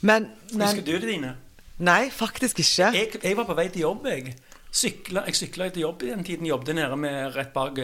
Men, 0.00 0.28
men 0.52 0.62
Husker 0.62 0.84
du 0.84 0.92
det, 0.92 1.08
Dine? 1.08 1.34
Nei, 1.78 2.10
faktisk 2.10 2.58
ikke. 2.58 2.92
Jeg, 2.94 3.18
jeg 3.22 3.36
var 3.38 3.46
på 3.46 3.54
vei 3.58 3.68
til 3.72 3.86
jobb, 3.86 4.06
jeg. 4.10 4.34
Sykla, 4.74 5.24
jeg 5.26 5.38
sykla 5.38 5.68
til 5.72 5.86
jobb 5.86 6.02
i 6.04 6.10
den 6.12 6.24
tiden. 6.26 6.46
Jobbet 6.46 6.76
nede 6.76 6.96
med 7.00 7.34
rett 7.36 7.52
bak 7.54 7.78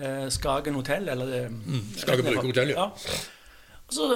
eh, 0.00 0.26
Skagen 0.30 0.74
hotell. 0.74 1.08
Eller, 1.08 1.48
mm, 1.48 1.82
Skagen 1.96 2.24
rett 2.24 2.30
nede 2.30 2.36
Brygge 2.42 2.52
hotell, 2.52 2.74
ja. 2.76 2.90
Og 3.86 3.94
så 3.94 4.06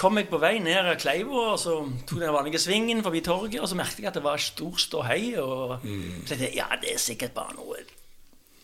kom 0.00 0.16
jeg 0.16 0.30
på 0.30 0.38
vei 0.40 0.54
ned 0.64 0.88
Kleiva, 1.02 1.50
og 1.52 1.58
så 1.60 1.74
tok 2.08 2.22
den 2.22 2.32
vanlige 2.32 2.58
svingen 2.62 3.02
forbi 3.04 3.20
torget, 3.20 3.60
og 3.60 3.68
så 3.68 3.76
merket 3.76 3.98
jeg 4.06 4.08
at 4.08 4.16
det 4.16 4.24
var 4.24 4.40
stor 4.40 4.78
ståhei, 4.80 5.36
og 5.36 5.82
Mm. 5.84 6.22
så 6.24 6.32
tenkte 6.32 6.46
jeg, 6.48 6.56
ja, 6.56 6.68
det 6.80 6.94
er 6.94 6.98
sikkert 6.98 7.34
bare 7.36 7.52
noe 7.58 7.76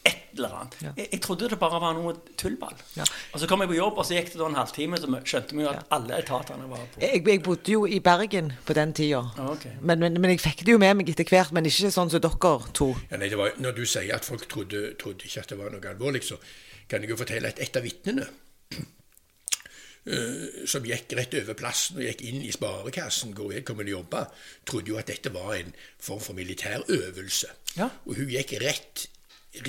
et 0.04 0.16
eller 0.36 0.48
annet. 0.58 0.74
Jeg, 0.96 1.08
jeg 1.12 1.20
trodde 1.22 1.48
det 1.48 1.58
bare 1.60 1.78
var 1.80 1.92
noe 1.96 2.14
tullball. 2.36 2.74
Ja. 2.96 3.04
Og 3.32 3.40
så 3.40 3.46
kom 3.48 3.60
jeg 3.62 3.68
på 3.70 3.76
jobb, 3.76 3.98
og 4.00 4.04
så 4.04 4.16
gikk 4.16 4.32
det 4.32 4.40
da 4.40 4.48
en 4.50 4.56
halvtime, 4.58 4.98
så 5.00 5.20
skjønte 5.24 5.54
vi 5.56 5.62
jo 5.62 5.68
at 5.70 5.84
alle 5.94 6.18
etatene 6.18 6.66
var 6.68 6.82
på. 6.92 7.00
Jeg, 7.04 7.22
jeg 7.28 7.42
bodde 7.44 7.72
jo 7.72 7.84
i 7.86 8.00
Bergen 8.04 8.50
på 8.66 8.72
den 8.76 8.92
tida. 8.92 9.20
Ah, 9.38 9.52
ok. 9.54 9.64
Men, 9.80 10.00
men, 10.00 10.18
men 10.20 10.30
jeg 10.34 10.40
fikk 10.40 10.64
det 10.66 10.72
jo 10.74 10.78
med 10.82 10.96
meg 10.98 11.08
etter 11.12 11.24
hvert, 11.28 11.52
men 11.56 11.64
ikke 11.70 11.92
sånn 11.94 12.10
som 12.12 12.20
dere 12.24 12.56
to. 12.72 12.90
Ja, 13.12 13.16
nei, 13.20 13.28
det 13.32 13.38
var, 13.38 13.52
når 13.60 13.76
du 13.78 13.84
sier 13.86 14.16
at 14.16 14.24
folk 14.24 14.48
trodde, 14.48 14.94
trodde 15.00 15.24
ikke 15.28 15.40
at 15.44 15.48
det 15.54 15.58
var 15.60 15.70
noe 15.76 15.92
alvorlig, 15.92 16.24
så 16.24 16.36
kan 16.88 17.02
jeg 17.02 17.10
jo 17.12 17.20
fortelle 17.20 17.50
at 17.50 17.60
et 17.62 17.76
av 17.78 17.84
vitnene 17.84 18.26
eh, 18.74 20.66
som 20.70 20.84
gikk 20.86 21.14
rett 21.18 21.38
over 21.40 21.58
plassen 21.58 22.00
og 22.00 22.06
gikk 22.06 22.24
inn 22.28 22.42
i 22.44 22.52
sparekassen 22.54 23.34
hvor 23.36 23.52
vedkommende 23.52 23.94
jobba, 23.94 24.26
trodde 24.68 24.92
jo 24.92 25.00
at 25.00 25.10
dette 25.12 25.32
var 25.34 25.56
en 25.56 25.74
form 25.98 26.22
for 26.22 26.36
militærøvelse. 26.38 27.50
Ja. 27.78 27.90
Og 28.06 28.20
hun 28.20 28.30
gikk 28.32 28.56
rett, 28.62 29.08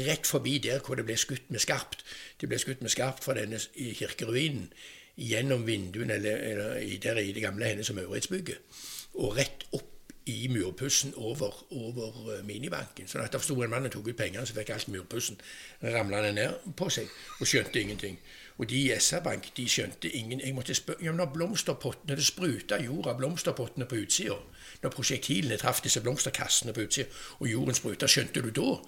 rett 0.01 0.27
forbi 0.27 0.57
der 0.63 0.84
hvor 0.86 1.00
det 1.00 1.07
ble 1.07 1.17
skutt 1.19 1.50
med 1.53 1.63
skarpt. 1.63 2.05
Det 2.41 2.51
ble 2.51 2.60
skutt 2.62 2.84
med 2.86 2.93
skarpt 2.93 3.25
fra 3.25 3.38
denne 3.38 3.62
kirkeruinen 3.75 4.69
gjennom 5.15 5.63
vinduene 5.63 6.17
eller, 6.19 6.41
eller 6.51 6.98
der 7.01 7.22
i 7.22 7.31
det 7.31 7.43
gamle 7.45 7.69
Hennes 7.69 7.89
og 7.89 7.95
Mauritsbygget, 8.01 8.81
og 9.15 9.38
rett 9.38 9.63
opp 9.72 9.95
i 10.25 10.48
murpussen 10.48 11.13
over, 11.15 11.65
over 11.72 12.38
eh, 12.38 12.46
minibanken. 12.46 13.08
At 13.15 13.34
der 13.34 13.39
sto 13.39 13.62
en 13.62 13.70
mann 13.70 13.86
og 13.86 13.91
tok 13.91 14.08
ut 14.08 14.17
pengene, 14.17 14.46
så 14.46 14.53
fikk 14.53 14.72
alt 14.74 14.88
murpussen 14.88 15.38
ramlende 15.84 16.34
ned 16.34 16.74
på 16.77 16.89
seg, 16.89 17.12
og 17.39 17.48
skjønte 17.48 17.82
ingenting. 17.82 18.17
Og 18.58 18.70
de 18.70 18.79
i 18.79 18.94
SR-Bank 19.00 19.51
de 19.58 19.65
skjønte 19.70 20.10
ingen 20.10 20.39
Jeg 20.39 20.55
måtte 20.55 20.74
spørre 20.74 21.12
Når 21.13 21.25
blomsterpottene, 21.34 22.15
det 22.15 22.25
spruta 22.25 22.79
jord 22.79 23.08
av 23.12 23.17
blomsterpottene 23.17 23.86
på 23.86 23.96
utsida, 23.96 24.38
når 24.82 24.96
prosjektilene 24.96 25.58
traff 25.58 25.82
disse 25.84 26.01
blomsterkassene 26.01 26.74
på 26.74 26.88
utsida, 26.88 27.10
og 27.39 27.51
jorden 27.51 27.75
spruta, 27.75 28.08
skjønte 28.08 28.41
du 28.41 28.50
da 28.50 28.79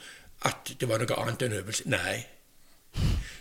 at 0.48 0.74
det 0.80 0.90
var 0.90 1.02
noe 1.02 1.18
annet 1.18 1.44
enn 1.46 1.58
øvelse? 1.60 1.90
Nei. 1.90 2.18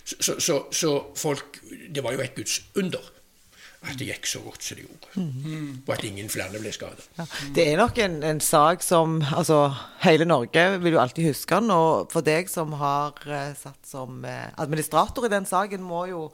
Så, 0.05 0.17
så, 0.21 0.35
så, 0.41 0.57
så 0.73 0.91
folk 1.17 1.61
Det 1.95 2.03
var 2.05 2.13
jo 2.13 2.21
et 2.21 2.35
Guds 2.35 2.61
under 2.75 3.13
at 3.87 3.99
det 4.01 4.09
gikk 4.09 4.29
så 4.29 4.41
godt 4.45 4.65
som 4.67 4.79
det 4.79 4.87
gjorde. 4.87 5.25
Og 5.87 5.93
at 5.95 6.05
ingen 6.09 6.29
flere 6.33 6.61
ble 6.61 6.73
skada. 6.75 7.05
Ja. 7.19 7.27
Det 7.55 7.67
er 7.71 7.79
nok 7.81 7.99
en, 8.03 8.19
en 8.27 8.43
sak 8.43 8.83
som 8.85 9.21
altså, 9.31 9.61
hele 10.05 10.27
Norge 10.29 10.67
vil 10.83 10.97
jo 10.97 11.03
alltid 11.03 11.31
huske 11.31 11.61
den. 11.61 11.71
Og 11.75 12.11
for 12.13 12.27
deg 12.27 12.51
som 12.53 12.75
har 12.81 13.17
eh, 13.27 13.55
satt 13.59 13.87
som 13.87 14.25
eh, 14.27 14.51
administrator 14.63 15.29
i 15.29 15.33
den 15.33 15.49
saken, 15.49 15.85
må 15.87 16.07
jo 16.11 16.27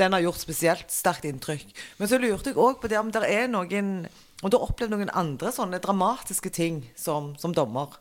den 0.00 0.14
har 0.16 0.24
gjort 0.24 0.40
spesielt 0.40 0.92
sterkt 0.92 1.26
inntrykk. 1.28 1.72
Men 1.98 2.08
så 2.08 2.20
lurte 2.20 2.52
jeg 2.52 2.60
òg 2.60 2.80
på 2.80 2.88
det 2.88 3.00
om 3.00 3.10
det 3.12 3.24
er 3.28 3.50
noen 3.52 4.06
Om 4.40 4.48
du 4.48 4.56
har 4.56 4.70
opplevd 4.70 4.94
noen 4.94 5.10
andre 5.12 5.50
sånne 5.52 5.82
dramatiske 5.84 6.48
ting 6.56 6.78
som, 6.96 7.34
som 7.36 7.52
dommer? 7.52 7.98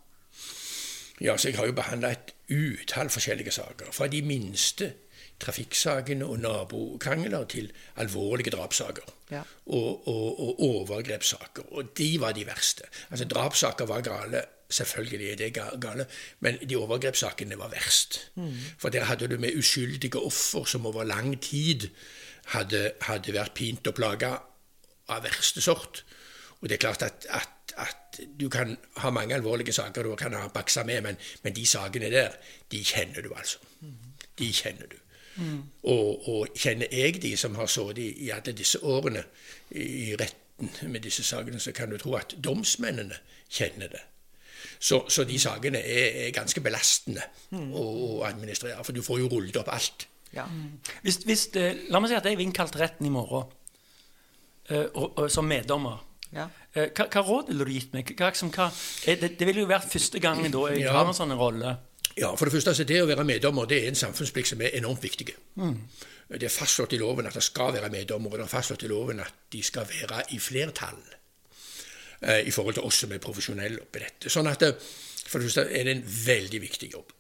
Ja, 1.20 1.34
så 1.36 1.50
jeg 1.50 1.58
har 1.60 1.68
jo 1.68 1.76
behandla 1.76 2.14
et 2.16 2.32
utall 2.48 3.12
forskjellige 3.12 3.52
saker. 3.52 3.92
Fra 3.92 4.08
de 4.08 4.22
minste 4.24 4.94
trafikksakene 5.40 6.26
og 6.26 6.40
nabokrangler 6.44 7.44
til 7.52 7.72
alvorlige 7.96 8.52
drapssaker. 8.52 9.08
Ja. 9.32 9.42
Og, 9.66 10.08
og, 10.08 10.40
og 10.40 10.62
overgrepssaker. 10.70 11.64
Og 11.72 11.98
de 11.98 12.10
var 12.22 12.32
de 12.32 12.46
verste. 12.48 12.84
Altså 13.10 13.26
Drapssaker 13.26 13.86
var 13.86 14.02
gale. 14.02 14.44
Selvfølgelig 14.70 15.32
er 15.32 15.36
det 15.36 15.54
gale, 15.82 16.06
men 16.40 16.58
de 16.70 16.76
overgrepssakene 16.78 17.58
var 17.58 17.72
verst. 17.74 18.32
For 18.78 18.90
der 18.90 19.04
hadde 19.04 19.28
du 19.28 19.38
med 19.38 19.58
uskyldige 19.58 20.20
offer 20.20 20.66
som 20.66 20.86
over 20.86 21.04
lang 21.04 21.42
tid 21.42 21.90
hadde, 22.54 22.92
hadde 23.02 23.34
vært 23.34 23.56
pint 23.58 23.88
og 23.88 23.96
plaga 23.98 24.36
av 25.10 25.24
verste 25.26 25.62
sort. 25.62 26.04
Og 26.62 26.70
det 26.70 26.78
er 26.78 26.86
klart 26.86 27.02
at, 27.02 27.26
at, 27.30 27.74
at 27.78 28.22
du 28.40 28.50
kan 28.50 28.78
ha 28.98 29.10
mange 29.10 29.36
alvorlige 29.36 29.74
saker 29.74 30.04
du 30.04 30.16
kan 30.16 30.34
ha 30.34 30.48
baksa 30.54 30.84
med, 30.84 31.02
men, 31.02 31.18
men 31.44 31.56
de 31.56 31.66
sakene 31.66 32.12
der, 32.14 32.38
de 32.72 32.84
kjenner 32.84 33.26
du 33.26 33.34
altså. 33.34 33.58
De 34.40 34.54
kjenner 34.54 34.86
du. 34.92 34.98
Og, 35.84 36.28
og 36.30 36.48
kjenner 36.58 36.88
jeg 36.92 37.22
de 37.24 37.34
som 37.38 37.56
har 37.56 37.68
sittet 37.72 37.98
i, 38.04 38.08
i 38.26 38.30
alle 38.36 38.54
disse 38.58 38.80
årene 38.84 39.24
i 39.76 40.16
retten 40.20 40.70
med 40.92 41.02
disse 41.06 41.24
sakene, 41.24 41.60
så 41.60 41.72
kan 41.72 41.90
du 41.90 41.98
tro 42.02 42.16
at 42.20 42.34
domsmennene 42.44 43.16
kjenner 43.50 43.88
det. 43.94 44.02
Så, 44.80 45.02
så 45.12 45.24
de 45.28 45.38
sakene 45.40 45.80
er, 45.80 46.26
er 46.28 46.32
ganske 46.36 46.62
belastende 46.64 47.24
å, 47.56 47.84
å 47.84 48.10
administrere, 48.28 48.84
for 48.84 48.96
du 48.96 49.02
får 49.04 49.20
jo 49.24 49.30
rullet 49.32 49.58
opp 49.62 49.72
alt. 49.72 50.08
Ja. 50.36 50.46
Hvis, 51.02 51.22
hvis 51.26 51.48
la 51.90 52.00
meg 52.00 52.12
si 52.12 52.18
at 52.20 52.28
jeg 52.28 52.38
er 52.38 52.44
innkalt 52.44 52.76
retten 52.80 53.08
i 53.08 53.12
morgen 53.14 53.48
eh, 54.70 54.86
og, 54.94 55.18
og, 55.18 55.26
som 55.32 55.48
meddommer. 55.50 56.04
Ja. 56.36 56.46
Eh, 56.76 56.92
hva, 56.94 57.08
hva 57.10 57.24
råd 57.26 57.50
ville 57.50 57.66
du 57.66 57.72
gitt 57.74 57.96
meg? 57.96 58.12
Hva, 58.20 58.30
som, 58.38 58.52
hva, 58.54 58.68
eh, 59.08 59.18
det, 59.20 59.32
det 59.40 59.48
ville 59.50 59.64
jo 59.64 59.72
vært 59.72 59.90
første 59.90 60.22
gangen 60.22 60.52
da 60.54 60.66
jeg 60.70 60.84
Ja. 60.86 60.94
har 61.00 61.10
en 61.10 61.18
sånn 61.18 61.34
rolle. 61.40 61.78
Ja, 62.20 62.34
for 62.36 62.46
det 62.46 62.54
første, 62.54 62.74
altså, 62.74 62.84
Det 62.84 63.02
å 63.02 63.08
være 63.08 63.24
meddommer 63.24 63.66
det 63.70 63.84
er 63.84 63.88
en 63.94 63.96
samfunnsplikt 63.96 64.52
som 64.52 64.62
er 64.62 64.76
enormt 64.78 65.04
viktig. 65.04 65.36
Det 66.30 66.46
er 66.46 66.54
fastslått 66.54 66.94
i 66.94 67.00
loven 67.02 67.26
at 67.26 67.34
det 67.34 67.44
skal 67.44 67.74
være 67.74 67.90
meddommer, 67.90 68.30
og 68.30 68.38
det 68.38 68.46
er 68.46 68.52
fastslått 68.52 68.84
i 68.84 68.90
loven 68.92 69.20
at 69.24 69.34
de 69.52 69.64
skal 69.64 69.88
være 69.90 70.26
i 70.36 70.40
flertall 70.40 71.00
eh, 72.22 72.44
i 72.46 72.52
forhold 72.52 72.76
til 72.78 72.84
oss 72.86 73.00
som 73.06 73.12
er 73.16 73.24
profesjonelle 73.24 73.82
oppi 73.82 74.04
dette. 74.04 74.30
Sånn 74.30 74.48
at 74.52 74.60
det, 74.60 74.76
for 75.26 75.40
det 75.40 75.50
første 75.50 75.66
er 75.72 75.88
det 75.88 75.96
en 75.96 76.04
veldig 76.26 76.62
viktig 76.62 76.92
jobb. 76.94 77.16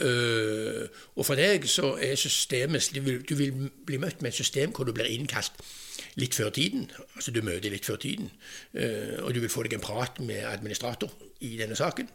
Eh, 0.00 0.86
og 1.16 1.26
for 1.26 1.36
deg 1.36 1.66
så 1.68 1.94
er 2.00 2.16
systemet 2.16 2.90
du 2.94 3.00
vil, 3.04 3.20
du 3.26 3.34
vil 3.36 3.68
bli 3.86 4.00
møtt 4.00 4.22
med 4.22 4.32
et 4.32 4.40
system 4.40 4.72
hvor 4.72 4.88
du 4.88 4.94
blir 4.96 5.10
innkalt 5.12 5.60
litt 6.20 6.34
før 6.34 6.50
tiden. 6.54 6.88
Altså 7.14 7.32
du 7.34 7.42
møter 7.44 7.72
litt 7.72 7.86
før 7.86 8.00
tiden. 8.00 8.30
Uh, 8.74 9.20
og 9.24 9.34
du 9.34 9.40
vil 9.44 9.52
få 9.52 9.62
deg 9.66 9.76
en 9.76 9.84
prat 9.84 10.18
med 10.24 10.42
administrator 10.48 11.12
i 11.46 11.54
denne 11.60 11.76
saken. 11.78 12.08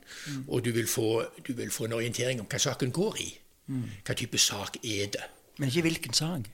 Og 0.48 0.65
du 0.65 0.72
vil, 0.75 0.88
få, 0.89 1.24
du 1.48 1.54
vil 1.54 1.72
få 1.72 1.88
en 1.88 1.96
orientering 2.00 2.42
om 2.42 2.50
hva 2.50 2.60
saken 2.62 2.92
går 2.96 3.22
i. 3.24 3.30
Hva 4.06 4.18
type 4.18 4.42
sak 4.42 4.82
er 4.84 5.13
det. 5.15 5.24
Men 5.58 5.72
ikke 5.72 5.86
hvilken 5.88 6.13
sak. 6.13 6.50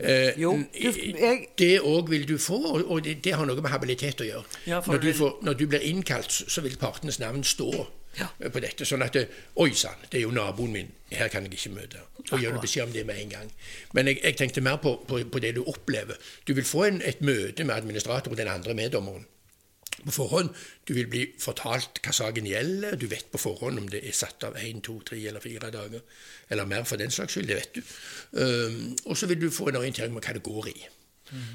Eh, 0.00 0.32
Jo, 0.40 0.52
du- 0.56 0.66
jeg- 0.82 1.48
Det 1.58 1.80
òg 1.80 2.08
vil 2.10 2.26
du 2.28 2.38
få, 2.38 2.56
og- 2.90 3.04
det, 3.04 3.22
det 3.24 3.34
har 3.34 3.44
noe 3.46 3.60
med 3.62 3.70
habilitet 3.70 4.20
å 4.20 4.24
gjøre. 4.26 4.44
Ja, 4.66 4.80
når, 4.86 4.98
du 5.00 5.12
får, 5.12 5.38
når 5.42 5.52
du 5.54 5.66
blir 5.66 5.80
innkalt, 5.80 6.30
så 6.30 6.60
vil 6.62 6.76
partenes 6.76 7.18
navn 7.20 7.44
stå 7.44 7.86
Ja. 8.18 8.26
eh, 8.40 8.48
på 8.50 8.60
dette. 8.60 8.84
Sånn 8.84 9.02
at 9.04 9.12
det, 9.12 9.28
Oi 9.56 9.70
sann, 9.72 9.94
det 10.10 10.18
er 10.18 10.22
jo 10.22 10.30
naboen 10.30 10.72
min, 10.72 10.88
her 11.12 11.28
kan 11.28 11.42
jeg 11.44 11.52
ikke 11.52 11.74
møte. 11.74 11.96
Og 12.32 12.40
gjør 12.40 12.52
du 12.54 12.60
beskjed 12.60 12.82
om 12.82 12.92
det 12.92 13.06
med 13.06 13.18
en 13.22 13.28
gang. 13.28 13.52
Men 13.92 14.06
jeg, 14.06 14.20
jeg 14.24 14.36
tenkte 14.36 14.60
mer 14.60 14.76
på, 14.76 15.04
på, 15.06 15.22
på 15.30 15.38
det 15.40 15.54
du 15.54 15.62
opplever. 15.64 16.14
Du 16.46 16.54
vil 16.54 16.64
få 16.64 16.84
en, 16.88 17.02
et 17.04 17.20
møte 17.22 17.64
med 17.64 17.74
administrator 17.76 18.30
og 18.30 18.36
den 18.36 18.48
andre 18.48 18.74
meddommeren 18.74 19.26
på 20.02 20.14
forhånd. 20.14 20.50
Du 20.88 20.94
vil 20.96 21.06
bli 21.10 21.22
fortalt 21.40 22.00
hva 22.04 22.14
saken 22.14 22.48
gjelder. 22.48 22.98
Du 23.00 23.06
vet 23.10 23.30
på 23.32 23.40
forhånd 23.40 23.80
om 23.82 23.88
det 23.90 24.02
er 24.04 24.16
satt 24.16 24.44
av 24.48 24.58
én, 24.60 24.82
to, 24.84 24.98
tre 25.06 25.20
eller 25.28 25.44
fire 25.44 25.70
dager, 25.74 26.02
eller 26.50 26.68
mer 26.68 26.84
for 26.88 27.00
den 27.00 27.14
slags 27.14 27.36
skyld. 27.36 27.48
Det 27.48 27.60
vet 27.60 27.78
du. 27.78 27.94
Um, 28.40 28.82
og 29.06 29.16
så 29.16 29.30
vil 29.30 29.40
du 29.40 29.50
få 29.54 29.70
en 29.70 29.80
orientering 29.82 30.14
om 30.14 30.20
hva 30.20 30.36
det 30.36 30.44
går 30.44 30.70
i. 30.74 30.78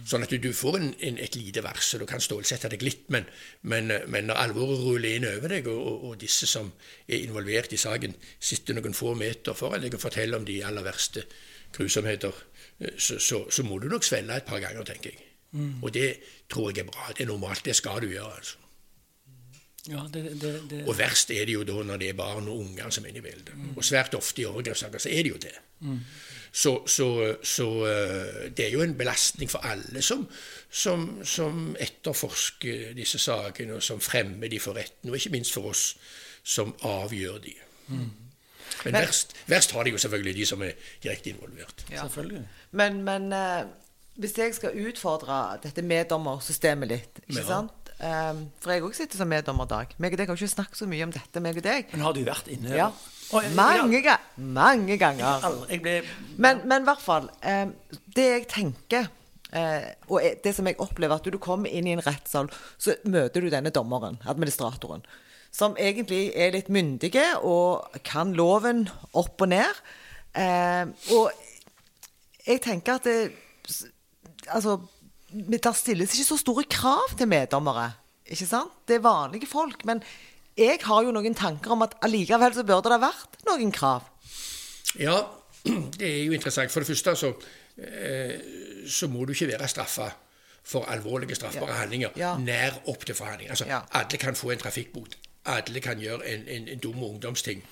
Sånn 0.09 0.25
at 0.25 0.31
du, 0.33 0.39
du 0.41 0.49
får 0.55 0.77
en, 0.79 0.87
en, 1.07 1.19
et 1.21 1.35
lite 1.37 1.61
varsel 1.63 2.01
og 2.03 2.09
kan 2.09 2.23
stålsette 2.23 2.71
deg 2.73 2.83
litt. 2.83 3.05
Men, 3.13 3.27
men, 3.61 3.93
men 4.11 4.27
når 4.27 4.41
alvoret 4.43 4.81
ruller 4.83 5.19
inn 5.19 5.27
over 5.29 5.53
deg, 5.53 5.69
og, 5.71 5.79
og, 5.79 6.07
og 6.09 6.17
disse 6.23 6.49
som 6.49 6.71
er 7.07 7.21
involvert 7.21 7.75
i 7.75 7.79
saken, 7.79 8.17
sitter 8.39 8.77
noen 8.77 8.97
få 8.97 9.13
meter 9.19 9.57
foran 9.57 9.85
deg 9.85 9.95
og 9.95 10.03
forteller 10.03 10.41
om 10.41 10.47
de 10.47 10.59
aller 10.65 10.85
verste 10.85 11.25
grusomheter, 11.75 12.43
eh, 12.81 12.97
så, 12.97 13.19
så, 13.21 13.43
så 13.53 13.67
må 13.67 13.79
du 13.79 13.87
nok 13.91 14.07
svelle 14.07 14.41
et 14.41 14.49
par 14.49 14.63
ganger, 14.63 14.83
tenker 14.89 15.13
jeg. 15.13 15.28
Og 15.81 15.93
det 15.93 16.09
tror 16.49 16.69
jeg 16.69 16.83
er 16.83 16.91
bra. 16.91 17.11
Det 17.17 17.23
er 17.25 17.31
normalt. 17.31 17.65
Det 17.65 17.75
skal 17.75 18.01
du 18.01 18.11
gjøre, 18.11 18.35
altså. 18.35 18.57
Ja, 19.89 20.03
det, 20.13 20.41
det, 20.41 20.69
det. 20.69 20.81
Og 20.87 20.97
verst 20.97 21.31
er 21.31 21.45
det 21.47 21.53
jo 21.55 21.63
da 21.65 21.83
når 21.83 21.97
det 22.01 22.09
er 22.11 22.17
barn 22.17 22.47
og 22.51 22.59
unger 22.59 22.89
som 22.93 23.05
er 23.05 23.13
inne 23.13 23.23
i 23.23 23.25
bildet. 23.25 23.53
Og 23.75 23.85
svært 23.85 24.13
ofte 24.13 24.43
i 24.43 24.45
overgrepssaker 24.45 25.01
så 25.01 25.09
er 25.09 25.23
det 25.25 25.31
jo 25.31 25.39
det. 25.41 25.55
Så, 26.51 26.73
så, 26.87 27.35
så 27.43 27.67
eh, 27.87 28.51
det 28.57 28.65
er 28.65 28.71
jo 28.73 28.81
en 28.81 28.95
belastning 28.97 29.49
for 29.49 29.65
alle 29.65 30.01
som, 30.01 30.25
som, 30.69 31.09
som 31.25 31.75
etterforsker 31.79 32.93
disse 32.97 33.21
sakene, 33.21 33.77
og 33.77 33.83
som 33.85 34.01
fremmer 34.01 34.49
de 34.49 34.59
for 34.59 34.77
retten, 34.77 35.09
og 35.09 35.17
ikke 35.17 35.33
minst 35.37 35.53
for 35.53 35.69
oss 35.69 35.93
som 36.43 36.73
avgjør 36.85 37.37
de. 37.45 37.53
Men 38.85 38.95
verst, 38.97 39.35
verst 39.49 39.71
har 39.75 39.85
de 39.85 39.93
jo 39.93 40.01
selvfølgelig 40.01 40.35
de 40.35 40.45
som 40.45 40.61
er 40.65 40.71
direkte 41.03 41.33
involvert. 41.33 41.85
Ja. 41.91 42.01
Selvfølgelig. 42.01 42.47
Men, 42.71 43.03
men 43.03 43.33
eh, 43.33 43.69
hvis 44.19 44.35
jeg 44.37 44.53
skal 44.57 44.75
utfordre 44.75 45.59
dette 45.63 45.81
meddommersystemet 45.81 46.87
litt, 46.91 47.21
ikke 47.27 47.39
Ja. 47.41 47.45
sant? 47.47 47.71
Um, 48.01 48.45
for 48.63 48.71
jeg 48.71 48.81
òg 48.83 48.93
sitter 48.95 49.17
som 49.17 49.27
meddommer 49.27 49.65
i 49.65 49.67
dag. 49.73 49.93
Meg 49.99 50.13
og 50.13 50.17
deg 50.21 50.27
har 50.29 50.35
ikke 50.37 50.47
snakket 50.55 50.77
så 50.79 50.87
mye 50.87 51.03
om 51.03 51.11
dette, 51.11 51.41
meg 51.43 51.57
og 51.57 51.63
deg. 51.63 51.87
Men 51.91 52.01
har 52.05 52.13
du 52.13 52.21
vært 52.23 52.47
inne 52.47 52.75
Ja. 52.77 52.91
Og, 53.31 53.43
jeg- 53.43 53.53
Mange, 53.55 54.01
ga 54.01 54.17
mange 54.37 54.97
ganger. 54.97 55.67
jeg 55.69 55.81
ble 55.83 56.01
Men, 56.37 56.61
men 56.65 56.81
i 56.81 56.85
hvert 56.85 57.01
fall 57.01 57.29
Um, 57.45 57.73
Det 58.15 58.23
jeg 58.25 58.47
tenker 58.47 59.07
eh, 59.53 59.93
og 60.07 60.21
det 60.43 60.55
som 60.55 60.65
jeg 60.65 60.77
opplever, 60.79 61.15
at 61.15 61.23
du 61.23 61.37
kommer 61.37 61.67
inn 61.69 61.87
i 61.87 61.91
en 61.91 61.99
rettssal, 62.05 62.49
så 62.77 62.95
møter 63.05 63.41
du 63.41 63.49
denne 63.49 63.71
dommeren, 63.71 64.17
administratoren, 64.25 65.01
som 65.51 65.75
egentlig 65.75 66.31
er 66.35 66.51
litt 66.51 66.69
myndige 66.69 67.23
og 67.43 67.87
kan 68.03 68.33
loven 68.33 68.87
opp 69.13 69.41
og 69.41 69.49
ned. 69.49 69.73
Eh, 70.35 70.85
og 71.11 71.31
jeg 72.47 72.61
tenker 72.61 72.93
at 72.95 73.03
det, 73.03 73.31
altså, 74.53 74.77
der 75.31 75.71
stilles 75.77 76.13
ikke 76.15 76.27
så 76.27 76.37
store 76.41 76.63
krav 76.69 77.15
til 77.17 77.27
meddommere. 77.27 77.91
Ikke 78.29 78.45
sant? 78.45 78.71
Det 78.87 78.95
er 78.99 79.05
vanlige 79.05 79.47
folk. 79.49 79.85
Men 79.85 80.01
jeg 80.57 80.79
har 80.83 81.03
jo 81.05 81.11
noen 81.15 81.35
tanker 81.35 81.71
om 81.75 81.81
at 81.85 81.95
allikevel 82.05 82.53
så 82.53 82.63
burde 82.67 82.89
det 82.89 82.97
ha 82.99 83.03
vært 83.07 83.37
noen 83.47 83.71
krav. 83.71 84.03
Ja, 84.99 85.19
det 85.65 86.07
er 86.07 86.23
jo 86.25 86.33
interessant. 86.35 86.71
For 86.73 86.79
det 86.83 86.89
første 86.91 87.15
så, 87.15 87.33
eh, 87.77 88.35
så 88.89 89.07
må 89.11 89.25
du 89.25 89.33
ikke 89.33 89.47
være 89.53 89.67
straffa 89.69 90.09
for 90.69 90.85
alvorlige 90.91 91.35
straffbare 91.35 91.71
Ja. 91.73 91.79
handlinger 91.81 92.09
Ja. 92.17 92.35
nær 92.37 92.79
opp 92.87 93.05
til 93.05 93.15
forhandling. 93.15 93.49
Altså, 93.49 93.65
Ja. 93.65 93.79
Alle 93.91 94.17
kan 94.17 94.35
få 94.35 94.51
en 94.51 94.57
trafikkbot. 94.59 95.15
Alle 95.45 95.79
kan 95.81 95.97
gjøre 95.99 96.25
en, 96.27 96.47
en, 96.47 96.67
en 96.67 96.79
dum 96.79 97.03
ungdomsting. 97.03 97.63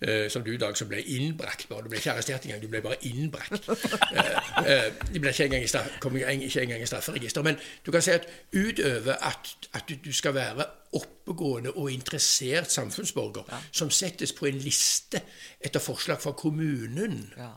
Eh, 0.00 0.30
som 0.30 0.44
du, 0.44 0.56
Dag, 0.56 0.76
som 0.76 0.88
ble 0.88 1.02
innbrakt. 1.02 1.68
bare. 1.68 1.82
Du 1.82 1.88
ble 1.88 1.98
ikke 1.98 2.12
arrestert 2.12 2.44
engang, 2.44 2.62
du 2.62 2.68
ble 2.68 2.82
bare 2.82 3.00
innbrakt. 3.02 3.68
Eh, 4.14 4.70
eh, 4.70 4.92
de 5.12 5.20
ble 5.20 5.30
ikke 5.32 5.44
engang 5.44 5.64
i, 5.64 5.66
straff, 5.66 5.88
kom 6.00 6.16
ikke 6.16 6.62
engang 6.62 6.82
i 6.82 6.86
strafferegister. 6.86 7.42
Men 7.42 7.56
du 7.86 7.90
kan 7.92 8.02
si 8.02 8.12
at 8.14 8.28
utover 8.54 9.16
at, 9.18 9.50
at 9.74 9.90
du, 10.04 10.12
skal 10.12 10.34
være 10.34 10.66
oppegående 10.94 11.72
og 11.72 11.92
interessert 11.92 12.70
samfunnsborger, 12.72 13.42
som 13.72 13.90
settes 13.90 14.32
på 14.32 14.46
en 14.46 14.60
liste 14.62 15.20
etter 15.60 15.82
forslag 15.82 16.22
fra 16.22 16.32
kommunen 16.38 17.32
Ja. 17.36 17.50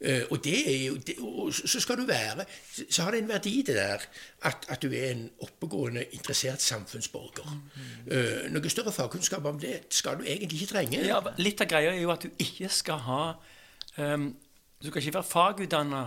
Eh, 0.00 0.22
og 0.30 0.44
det 0.44 0.58
er 0.70 0.86
jo 0.86 0.96
det, 0.96 1.14
og 1.18 1.54
så 1.54 1.80
skal 1.80 1.96
du 1.98 2.04
være 2.06 2.44
Så 2.90 3.02
har 3.02 3.10
det 3.10 3.22
en 3.22 3.28
verdi, 3.28 3.62
det 3.66 3.74
der, 3.74 3.98
at, 4.42 4.66
at 4.68 4.82
du 4.82 4.92
er 4.92 5.10
en 5.10 5.30
oppegående, 5.42 6.04
interessert 6.12 6.62
samfunnsborger. 6.62 7.56
Eh, 8.06 8.46
noe 8.52 8.70
større 8.70 8.92
fagkunnskap 8.92 9.44
om 9.44 9.58
det 9.58 9.80
skal 9.90 10.20
du 10.20 10.22
egentlig 10.26 10.62
ikke 10.62 10.74
trenge. 10.74 11.02
Ja, 11.06 11.18
litt 11.38 11.60
av 11.60 11.70
greia 11.70 11.90
er 11.96 12.02
jo 12.02 12.12
at 12.14 12.22
du 12.22 12.30
ikke 12.38 12.70
skal 12.70 13.02
ha 13.08 13.22
um, 13.96 14.30
Du 14.78 14.86
skal 14.86 15.02
ikke 15.02 15.14
være 15.18 15.26
fagutdanna. 15.26 16.04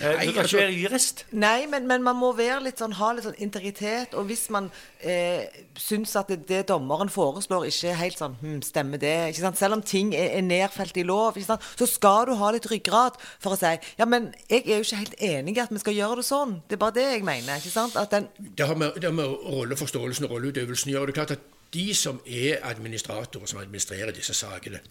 Nei, 0.00 0.26
du 0.26 0.32
kan 0.32 0.42
altså- 0.44 0.56
ikke 0.56 0.64
være 0.66 0.80
jurist. 0.82 1.24
Nei, 1.32 1.66
men, 1.66 1.86
men 1.86 2.02
man 2.02 2.16
må 2.16 2.32
være 2.36 2.62
litt 2.64 2.78
sånn, 2.80 2.94
ha 2.96 3.12
litt 3.12 3.24
sånn 3.26 3.38
integritet. 3.38 4.14
Og 4.14 4.24
hvis 4.30 4.48
man 4.50 4.70
eh, 5.00 5.44
syns 5.76 6.16
at 6.16 6.28
det, 6.28 6.46
det 6.48 6.62
dommeren 6.68 7.10
foreslår, 7.12 7.66
ikke 7.68 7.94
helt 8.00 8.18
sånn 8.18 8.36
hm, 8.40 8.60
Stemmer 8.62 9.00
det? 9.02 9.34
Selv 9.36 9.76
om 9.76 9.82
ting 9.82 10.14
er, 10.14 10.38
er 10.38 10.42
nedfelt 10.46 10.96
i 10.96 11.04
lov, 11.06 11.36
så 11.36 11.86
skal 11.88 12.26
du 12.30 12.34
ha 12.40 12.50
litt 12.54 12.68
ryggrad 12.70 13.18
for 13.38 13.52
å 13.54 13.58
si 13.58 13.74
Ja, 13.98 14.06
men 14.08 14.32
jeg 14.48 14.64
er 14.66 14.80
jo 14.80 14.86
ikke 14.86 15.02
helt 15.02 15.18
enig 15.20 15.56
i 15.56 15.60
at 15.64 15.72
vi 15.72 15.82
skal 15.82 15.94
gjøre 15.98 16.22
det 16.22 16.28
sånn. 16.28 16.60
Det 16.68 16.78
er 16.78 16.84
bare 16.84 16.96
det 16.96 17.08
jeg 17.10 17.24
mener. 17.24 17.56
ikke 17.60 17.74
sant? 17.74 17.96
At 17.96 18.10
den 18.10 18.28
Det 18.38 18.66
har 18.66 18.74
med, 18.74 18.94
det 18.94 19.04
har 19.04 19.16
med 19.16 19.26
rolleforståelsen 19.26 20.28
og 20.28 20.36
rolleutøvelsen 20.36 20.92
å 20.92 20.96
gjøre. 20.96 21.10
Det 21.12 21.16
er 21.16 21.20
klart 21.24 21.36
at 21.38 21.50
De 21.72 21.94
som 21.96 22.18
er 22.28 22.58
administratorer, 22.68 23.46
som 23.48 23.58
administrerer 23.62 24.12
disse 24.12 24.34
sakene, 24.36 24.82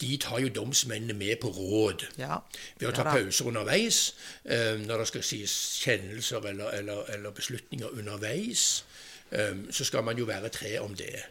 de 0.00 0.16
tar 0.20 0.40
jo 0.44 0.52
domsmennene 0.52 1.16
med 1.16 1.40
på 1.42 1.50
råd. 1.54 2.06
Ja. 2.20 2.40
Ved 2.78 2.88
å 2.90 2.94
ta 2.96 3.06
Ja 3.06 3.16
pauser 3.16 3.48
underveis, 3.48 4.14
um, 4.44 4.84
når 4.86 5.02
det 5.02 5.08
skal 5.12 5.26
sies 5.26 5.56
kjennelser 5.82 6.48
eller, 6.52 6.70
eller, 6.80 7.04
eller 7.16 7.36
beslutninger 7.36 7.98
underveis, 7.98 8.84
Um, 9.30 9.72
så 9.72 9.84
skal 9.84 10.04
man 10.04 10.18
jo 10.18 10.24
være 10.24 10.48
tre 10.48 10.80
om 10.80 10.94
det. 10.94 11.22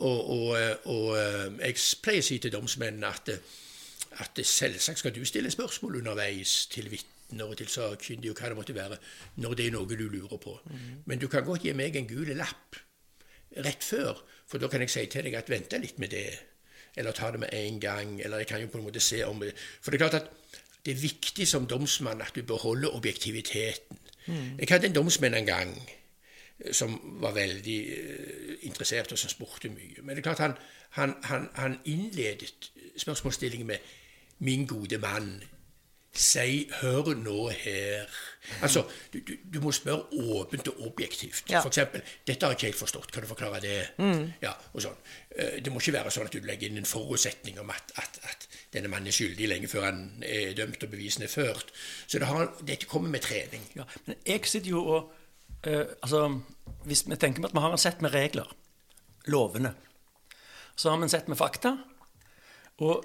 Og, 0.00 0.30
og, 0.30 0.60
eh, 0.60 0.76
og 0.84 1.16
jeg 1.60 1.76
pleier 2.02 2.22
å 2.22 2.24
si 2.24 2.38
til 2.40 2.52
domsmennene 2.54 3.10
at, 3.10 3.28
at 4.24 4.40
selvsagt 4.48 5.02
skal 5.02 5.12
du 5.12 5.20
stille 5.28 5.50
spørsmål 5.52 5.98
underveis 5.98 6.66
til 6.72 6.88
vitner 6.88 7.44
og 7.44 7.58
til 7.60 7.68
sakkyndige 7.68 8.32
og 8.32 8.40
hva 8.40 8.48
det 8.48 8.56
måtte 8.56 8.74
være, 8.74 8.96
når 9.44 9.58
det 9.58 9.66
er 9.66 9.74
noe 9.74 9.98
du 9.98 10.06
lurer 10.08 10.40
på. 10.40 10.56
Men 11.04 11.20
du 11.20 11.28
kan 11.28 11.44
godt 11.44 11.68
gi 11.68 11.76
meg 11.76 12.00
en 12.00 12.08
gul 12.08 12.32
lapp 12.38 12.80
rett 13.60 13.84
før, 13.84 14.24
for 14.48 14.62
da 14.62 14.72
kan 14.72 14.80
jeg 14.80 14.94
si 14.94 15.04
til 15.12 15.28
deg 15.28 15.36
at 15.36 15.52
vente 15.52 15.78
litt 15.82 16.00
med 16.00 16.14
det. 16.16 16.32
Eller 16.96 17.12
ta 17.12 17.30
det 17.30 17.40
med 17.40 17.48
en 17.52 17.80
gang. 17.80 18.20
Eller 18.20 18.42
jeg 18.42 18.46
kan 18.46 18.60
jo 18.60 18.66
på 18.66 18.78
en 18.78 18.84
måte 18.84 19.00
se 19.00 19.24
om 19.24 19.40
det 19.40 19.52
For 19.56 19.90
det 19.90 20.00
er 20.00 20.08
klart 20.08 20.22
at 20.22 20.30
det 20.86 20.92
er 20.92 21.02
viktig 21.02 21.48
som 21.48 21.66
domsmann 21.66 22.20
at 22.20 22.32
du 22.34 22.42
beholder 22.42 22.94
objektiviteten. 22.96 23.98
Jeg 24.58 24.68
hadde 24.68 24.86
en 24.86 24.94
domsmann 24.94 25.34
en 25.34 25.46
gang 25.46 25.90
eh, 26.60 26.72
som 26.72 27.00
var 27.20 27.32
veldig 27.32 27.78
eh, 27.92 28.54
interessert, 28.62 29.12
og 29.12 29.18
som 29.18 29.30
spurte 29.30 29.68
mye. 29.68 30.02
Men 30.02 30.16
det 30.16 30.18
er 30.18 30.28
klart 30.32 30.38
han, 30.38 30.54
han, 30.90 31.14
han, 31.22 31.48
han 31.54 31.78
innledet 31.84 32.72
spørsmålsstillingen 32.96 33.66
med 33.66 33.78
'min 34.38 34.66
gode 34.66 34.98
mann'. 34.98 35.44
Si 36.12 36.68
'hør 36.80 37.14
nå 37.14 37.50
her'. 37.50 38.06
Altså, 38.62 38.82
du, 39.12 39.18
du, 39.20 39.32
du 39.54 39.60
må 39.60 39.70
spørre 39.72 40.04
åpent 40.12 40.68
og 40.68 40.86
objektivt. 40.86 41.44
Ja. 41.50 41.62
Eksempel 41.66 42.02
'Dette 42.26 42.46
har 42.46 42.50
jeg 42.52 42.56
ikke 42.56 42.66
helt 42.66 42.78
forstått, 42.78 43.12
kan 43.12 43.22
du 43.22 43.28
forklare 43.28 43.60
det?' 43.60 43.88
Ja, 44.42 44.52
og 44.72 44.82
sånn. 44.82 44.96
Eh, 45.36 45.60
Det 45.64 45.72
må 45.72 45.78
ikke 45.78 45.92
være 45.92 46.10
sånn 46.10 46.26
at 46.26 46.32
du 46.32 46.40
legger 46.40 46.68
inn 46.68 46.76
en 46.78 46.84
forutsetning 46.84 47.60
om 47.60 47.70
at, 47.70 47.92
at, 47.96 48.18
at 48.22 48.48
denne 48.72 48.88
mannen 48.88 49.06
er 49.06 49.12
skyldig 49.14 49.48
lenge 49.48 49.68
før 49.68 49.84
han 49.84 50.24
er 50.26 50.52
dømt 50.54 50.82
og 50.82 50.90
bevisene 50.90 51.24
er 51.24 51.34
ført. 51.34 51.70
Så 52.06 52.18
det 52.18 52.26
har, 52.26 52.50
dette 52.66 52.86
kommer 52.86 53.08
med 53.10 53.20
trening. 53.22 53.62
Ja, 53.76 53.84
men 54.06 54.16
jeg 54.26 54.40
sitter 54.46 54.70
jo 54.70 54.84
og 54.86 55.12
øh, 55.66 55.86
Altså, 56.02 56.40
hvis 56.84 57.04
vi 57.08 57.16
tenker 57.16 57.40
på 57.42 57.46
at 57.46 57.54
vi 57.54 57.60
har 57.60 57.70
en 57.72 57.78
sett 57.78 58.02
med 58.02 58.14
regler, 58.14 58.50
lovene, 59.26 59.74
så 60.76 60.90
har 60.90 60.96
vi 60.98 61.02
en 61.06 61.08
sett 61.08 61.28
med 61.28 61.36
fakta, 61.38 61.76
og 62.78 63.04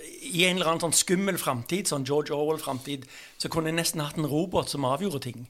i 0.00 0.44
en 0.46 0.56
eller 0.56 0.70
annen 0.70 0.84
sånn 0.86 0.96
skummel 0.96 1.36
framtid, 1.40 1.90
sånn 1.90 2.06
George 2.08 2.32
Orwell-framtid, 2.34 3.04
så 3.38 3.50
kunne 3.52 3.68
jeg 3.70 3.78
nesten 3.80 4.00
hatt 4.00 4.16
en 4.18 4.28
robot 4.30 4.70
som 4.72 4.86
avgjorde 4.88 5.20
ting. 5.26 5.44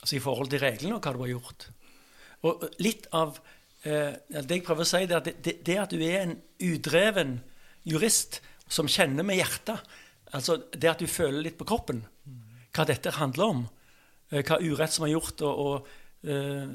Altså 0.00 0.16
i 0.16 0.22
forhold 0.22 0.50
til 0.50 0.62
reglene 0.62 0.96
og 0.96 1.04
hva 1.04 1.14
du 1.14 1.22
har 1.22 1.32
gjort. 1.34 1.66
Og 2.48 2.64
litt 2.80 3.06
av 3.12 3.38
eh, 3.84 4.16
Det 4.30 4.56
jeg 4.56 4.64
prøver 4.64 4.86
å 4.86 4.88
si, 4.88 5.02
det 5.06 5.16
er 5.16 5.20
at 5.20 5.42
det, 5.44 5.56
det 5.66 5.76
at 5.82 5.92
du 5.92 6.02
er 6.02 6.22
en 6.24 6.36
udreven 6.62 7.36
jurist 7.88 8.40
som 8.70 8.88
kjenner 8.90 9.26
med 9.26 9.40
hjertet, 9.40 9.82
altså 10.32 10.60
det 10.72 10.90
at 10.90 11.02
du 11.02 11.10
føler 11.10 11.42
litt 11.44 11.58
på 11.58 11.66
kroppen 11.68 12.04
hva 12.70 12.84
dette 12.86 13.12
handler 13.18 13.52
om, 13.54 13.62
eh, 14.30 14.44
hva 14.46 14.60
urett 14.62 14.94
som 14.94 15.04
er 15.06 15.14
gjort, 15.16 15.42
og, 15.42 15.62
og 15.66 16.28
eh, 16.30 16.66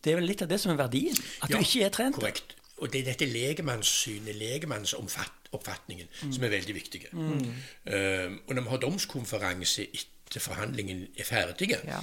Det 0.00 0.12
er 0.12 0.20
vel 0.20 0.28
litt 0.28 0.42
av 0.44 0.48
det 0.48 0.58
som 0.62 0.72
er 0.72 0.78
verdien. 0.78 1.16
At 1.42 1.50
Ja, 1.50 1.56
du 1.58 1.64
ikke 1.64 1.84
er 1.86 1.92
trent. 1.92 2.16
Korrekt. 2.16 2.55
Og 2.76 2.92
det 2.92 3.00
er 3.00 3.04
dette 3.12 3.26
legemannssynet, 3.30 4.36
legemannsoppfatningen, 4.36 6.10
som 6.32 6.44
er 6.44 6.52
veldig 6.52 6.74
viktig. 6.76 7.06
Eh, 7.12 8.32
og 8.46 8.54
når 8.54 8.62
vi 8.62 8.68
har 8.68 8.82
domskonferanse 8.82 9.86
etter 9.86 10.42
forhandlingen 10.44 11.06
er 11.16 11.24
ferdig, 11.24 11.70
Ja. 11.86 12.00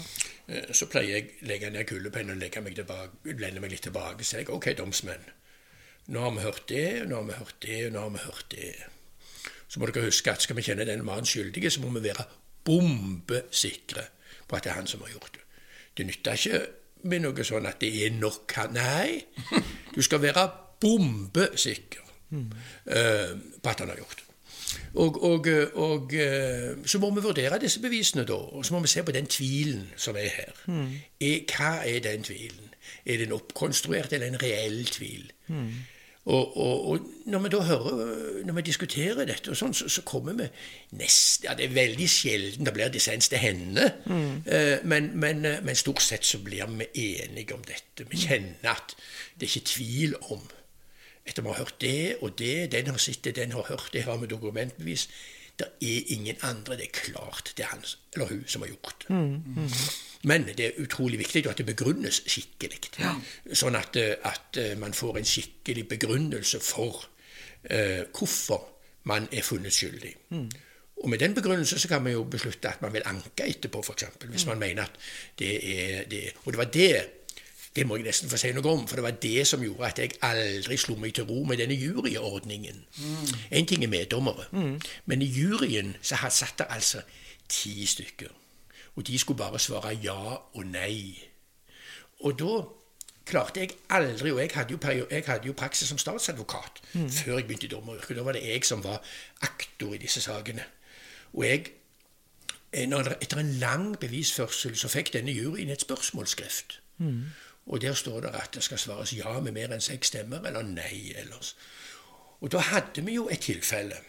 uh, 0.49 0.73
så 0.73 0.87
pleier 0.89 1.17
jeg 1.17 1.29
å 1.43 1.47
legge 1.51 1.69
ned 1.69 1.85
kulepennen 1.85 2.37
og 2.37 2.41
legge 2.41 2.61
meg 2.61 2.75
tilbake, 2.75 3.35
lene 3.37 3.59
meg 3.59 3.71
litt 3.71 3.83
tilbake. 3.83 4.23
Så 4.23 4.37
jeg 4.39 4.49
OK, 4.49 4.71
domsmenn. 4.77 5.29
Nå 6.07 6.19
har 6.19 6.31
vi 6.31 6.41
hørt 6.41 6.65
det, 6.69 7.01
og 7.01 7.07
nå 7.09 7.15
har 7.15 7.23
vi 7.23 7.37
hørt 7.37 7.59
det, 7.61 7.85
og 7.85 7.93
nå 7.93 7.99
har 7.99 8.09
vi 8.09 8.23
hørt 8.25 8.45
det. 8.51 8.73
Så 9.67 9.79
må 9.79 9.85
dere 9.89 10.05
huske 10.07 10.31
at 10.31 10.41
skal 10.41 10.55
vi 10.55 10.65
kjenne 10.65 10.85
den 10.85 11.05
mannen 11.05 11.25
skyldige, 11.25 11.69
så 11.71 11.81
må 11.81 11.93
vi 11.93 12.07
være 12.09 12.25
bombesikre 12.65 14.07
på 14.47 14.55
at 14.55 14.63
det 14.63 14.71
er 14.71 14.79
han 14.79 14.87
som 14.87 15.01
har 15.01 15.13
gjort 15.13 15.33
det. 15.33 15.43
Det 15.97 16.05
nytter 16.05 16.33
ikke 16.39 16.65
med 17.03 17.23
noe 17.25 17.43
sånn 17.45 17.67
at 17.67 17.81
det 17.83 17.91
er 18.05 18.13
nok 18.15 18.51
han 18.57 18.73
Nei, 18.77 19.23
du 19.95 20.01
skal 20.01 20.21
være 20.23 20.45
bombesikker 20.83 22.03
eh, 22.33 23.31
på 23.63 23.71
at 23.71 23.79
han 23.83 23.93
har 23.93 24.01
gjort 24.01 24.19
det. 24.19 24.29
Og, 24.93 25.23
og, 25.23 25.47
eh, 25.47 25.67
og 25.73 26.13
eh, 26.13 26.75
så 26.85 26.99
må 27.01 27.09
vi 27.15 27.23
vurdere 27.25 27.61
disse 27.61 27.81
bevisene, 27.81 28.25
da. 28.29 28.37
Og 28.53 28.65
så 28.65 28.75
må 28.75 28.83
vi 28.83 28.91
se 28.91 29.03
på 29.03 29.15
den 29.15 29.29
tvilen 29.29 29.87
som 29.97 30.17
er 30.19 30.29
her. 30.35 30.53
Er, 31.21 31.39
hva 31.49 31.73
er 31.87 32.03
den 32.05 32.25
tvilen? 32.25 32.69
Er 33.05 33.17
det 33.17 33.27
en 33.27 33.39
oppkonstruert 33.39 34.13
eller 34.13 34.27
en 34.27 34.41
reell 34.41 34.85
tvil? 34.85 35.31
Og, 36.25 36.57
og, 36.57 36.89
og, 36.89 36.99
når 37.25 37.39
vi 37.39 37.49
da 37.49 37.61
hører, 37.67 38.45
når 38.45 38.53
vi 38.53 38.61
diskuterer 38.61 39.25
dette, 39.27 39.51
og 39.51 39.57
sånn, 39.59 39.73
så, 39.75 39.89
så, 39.91 40.05
kommer 40.07 40.37
vi 40.37 40.45
nesten 40.95 41.49
Ja, 41.49 41.55
det 41.59 41.65
er 41.67 41.75
veldig 41.75 42.07
sjelden 42.07 42.67
det 42.67 42.73
blir 42.75 42.93
dissens. 42.93 43.27
til 43.29 43.43
henne, 43.43 43.91
Mm. 44.05 44.43
Eh, 44.47 44.79
men, 44.83 45.11
men, 45.19 45.45
eh, 45.45 45.63
men, 45.63 45.75
stort 45.75 46.01
sett 46.01 46.25
så 46.25 46.39
blir 46.39 46.65
vi 46.67 46.87
enige 46.95 47.53
om 47.53 47.63
dette. 47.67 48.07
Vi 48.09 48.17
kjenner 48.17 48.71
at 48.71 48.95
det 49.39 49.47
er 49.47 49.51
ikke 49.51 49.65
tvil 49.65 50.15
om 50.21 50.39
Etter 51.25 51.43
vi 51.43 51.53
har 51.53 51.61
hørt 51.63 51.81
det 51.81 52.17
og 52.21 52.37
det, 52.39 52.71
den 52.71 52.91
har 52.91 52.97
sett 52.99 53.23
det, 53.23 53.35
den 53.35 53.51
har 53.55 53.65
hørt 53.69 53.89
det, 53.93 54.03
har 54.03 54.17
vi 54.17 54.27
dokumentbevis. 54.27 55.07
Det 55.59 55.67
er 55.81 56.13
ingen 56.15 56.35
andre. 56.41 56.77
Det 56.77 56.87
er 56.89 56.95
klart 56.97 57.53
det 57.57 57.63
er 57.63 57.69
han 57.75 57.85
eller 58.13 58.27
hun 58.27 58.43
som 58.47 58.61
har 58.61 58.69
gjort 58.69 59.05
det. 59.07 59.15
Mm. 59.15 59.43
Mm. 59.55 59.69
Men 60.23 60.45
det 60.57 60.65
er 60.65 60.81
utrolig 60.81 61.19
viktig 61.19 61.45
at 61.47 61.57
det 61.57 61.65
begrunnes 61.65 62.21
skikkelig. 62.27 62.79
Ja. 62.99 63.13
Sånn 63.53 63.75
at, 63.75 63.95
eh, 63.99 64.15
at, 64.23 64.57
eh, 64.57 64.75
man 64.79 64.93
får 64.93 65.17
en 65.19 65.27
skikkelig 65.27 65.87
begrunnelse 65.87 66.59
for 66.59 67.05
uh, 67.71 68.03
hvorfor 68.11 68.69
man 69.03 69.27
er 69.31 69.43
funnet 69.43 69.73
skyldig. 69.73 70.15
Mm. 70.29 70.49
Og 71.03 71.09
med 71.09 71.19
den 71.19 71.35
begrunnelse 71.35 71.79
så 71.79 71.87
kan 71.87 72.03
man 72.03 72.11
jo 72.11 72.23
beslutte 72.23 72.69
at 72.69 72.81
man 72.81 72.93
vil 72.93 73.05
anke 73.05 73.45
etterpå, 73.47 73.81
f.eks. 73.83 74.03
Hvis 74.23 74.45
man 74.45 74.59
mener 74.59 74.83
at 74.83 74.99
det 75.39 75.53
er 75.79 76.03
det. 76.09 76.23
Og 76.45 76.53
det 76.53 76.57
var 76.57 76.71
det 76.71 77.05
det 77.75 77.87
må 77.87 77.97
jeg 77.97 78.05
nesten 78.05 78.29
få 78.29 78.37
si 78.37 78.51
noe 78.53 78.69
om, 78.69 78.85
for 78.87 78.99
det 78.99 79.03
var 79.03 79.17
det 79.21 79.47
som 79.49 79.63
gjorde 79.63 79.87
at 79.87 79.99
jeg 79.99 80.17
aldri 80.21 80.77
slo 80.77 80.95
meg 81.01 81.15
til 81.17 81.25
ro 81.29 81.41
med 81.49 81.57
denne 81.57 81.73
juryordningen. 81.73 82.85
Mm. 82.97 83.33
En 83.59 83.65
ting 83.69 83.83
er 83.83 83.89
meddommere, 83.89 84.45
mm. 84.51 84.75
men 85.09 85.25
i 85.25 85.29
juryen 85.29 85.95
så 86.01 86.19
satt 86.29 86.59
det 86.61 86.69
altså 86.69 87.01
ti 87.49 87.85
stykker. 87.85 88.29
Og 88.95 89.07
de 89.07 89.19
skulle 89.19 89.37
bare 89.37 89.59
svare 89.59 89.95
ja 90.03 90.35
og 90.53 90.65
nei. 90.69 91.17
Og 92.21 92.39
da 92.39 92.61
klarte 93.25 93.59
jeg 93.59 93.71
aldri 93.89 94.31
Og 94.31 94.39
jeg 94.39 94.51
hadde 94.53 94.73
jo, 94.73 95.05
jeg 95.11 95.23
hadde 95.25 95.47
jo 95.47 95.53
praksis 95.53 95.87
som 95.87 95.97
statsadvokat 95.97 96.81
mm. 96.93 97.09
før 97.09 97.37
jeg 97.37 97.47
begynte 97.47 97.65
i 97.65 97.69
dommeryrket. 97.69 98.17
Da 98.17 98.23
var 98.23 98.37
det 98.37 98.43
jeg 98.47 98.65
som 98.65 98.83
var 98.83 99.01
aktor 99.41 99.93
i 99.93 99.97
disse 99.97 100.21
sakene. 100.21 100.65
Og 101.33 101.45
jeg 101.45 101.65
eh, 102.71 102.89
Etter 103.21 103.39
en 103.39 103.53
lang 103.61 103.99
bevisførsel 103.99 104.75
så 104.75 104.87
fikk 104.87 105.13
denne 105.13 105.31
juryen 105.31 105.69
et 105.69 105.81
spørsmålsskrift. 105.81 106.79
Mm. 106.97 107.23
Og 107.65 107.81
der 107.81 107.93
står 107.93 108.19
det 108.25 108.31
at 108.35 108.49
det 108.53 108.63
skal 108.63 108.79
svares 108.79 109.13
ja 109.17 109.39
med 109.39 109.51
mer 109.55 109.71
enn 109.71 109.81
seks 109.81 110.11
stemmer, 110.11 110.43
eller 110.43 110.65
nei 110.67 111.13
ellers. 111.15 111.55
Og 112.41 112.51
da 112.51 112.59
hadde 112.59 113.05
vi 113.05 113.15
jo 113.15 113.29
et 113.31 113.39
tilfelle 113.39 114.01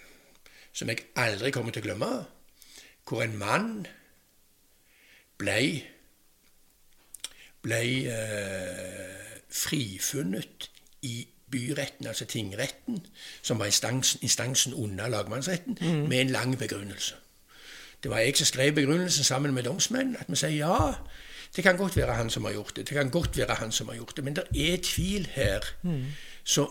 som 0.75 0.89
jeg 0.91 1.05
aldri 1.17 1.53
kommer 1.55 1.71
til 1.71 1.85
å 1.85 1.87
glemme, 1.87 2.13
hvor 3.07 3.23
en 3.23 3.37
mann 3.39 3.69
blei 5.39 5.85
ble, 7.65 7.81
eh, 8.07 9.41
frifunnet 9.51 10.71
i 11.03 11.29
byretten, 11.51 12.07
altså 12.07 12.25
tingretten, 12.25 13.07
som 13.43 13.59
var 13.59 13.67
instansen, 13.67 14.21
instansen 14.23 14.75
under 14.75 15.09
lagmannsretten, 15.09 15.79
mm. 15.81 16.09
med 16.09 16.21
en 16.21 16.31
lang 16.31 16.59
begrunnelse. 16.59 17.15
Det 18.03 18.11
var 18.11 18.19
jeg 18.19 18.37
som 18.37 18.47
skrev 18.47 18.75
begrunnelsen 18.75 19.25
sammen 19.25 19.55
med 19.55 19.63
domsmenn. 19.63 20.17
At 20.21 20.27
vi 20.29 20.37
sier 20.37 20.51
ja, 20.51 20.93
det 21.57 21.65
kan 21.65 21.77
godt 21.77 21.97
være 21.97 22.15
han 22.15 22.31
som 22.31 22.45
har 22.45 22.53
gjort 22.53 22.77
det. 22.77 22.89
Det 22.89 22.97
kan 22.97 23.11
godt 23.11 23.37
være 23.37 23.55
han 23.55 23.73
som 23.73 23.89
har 23.89 23.95
gjort 23.95 24.17
det. 24.17 24.25
Men 24.25 24.37
det 24.37 24.45
er 24.55 24.79
tvil 24.83 25.29
her. 25.33 25.61
Mm. 25.83 26.05
Så, 26.45 26.69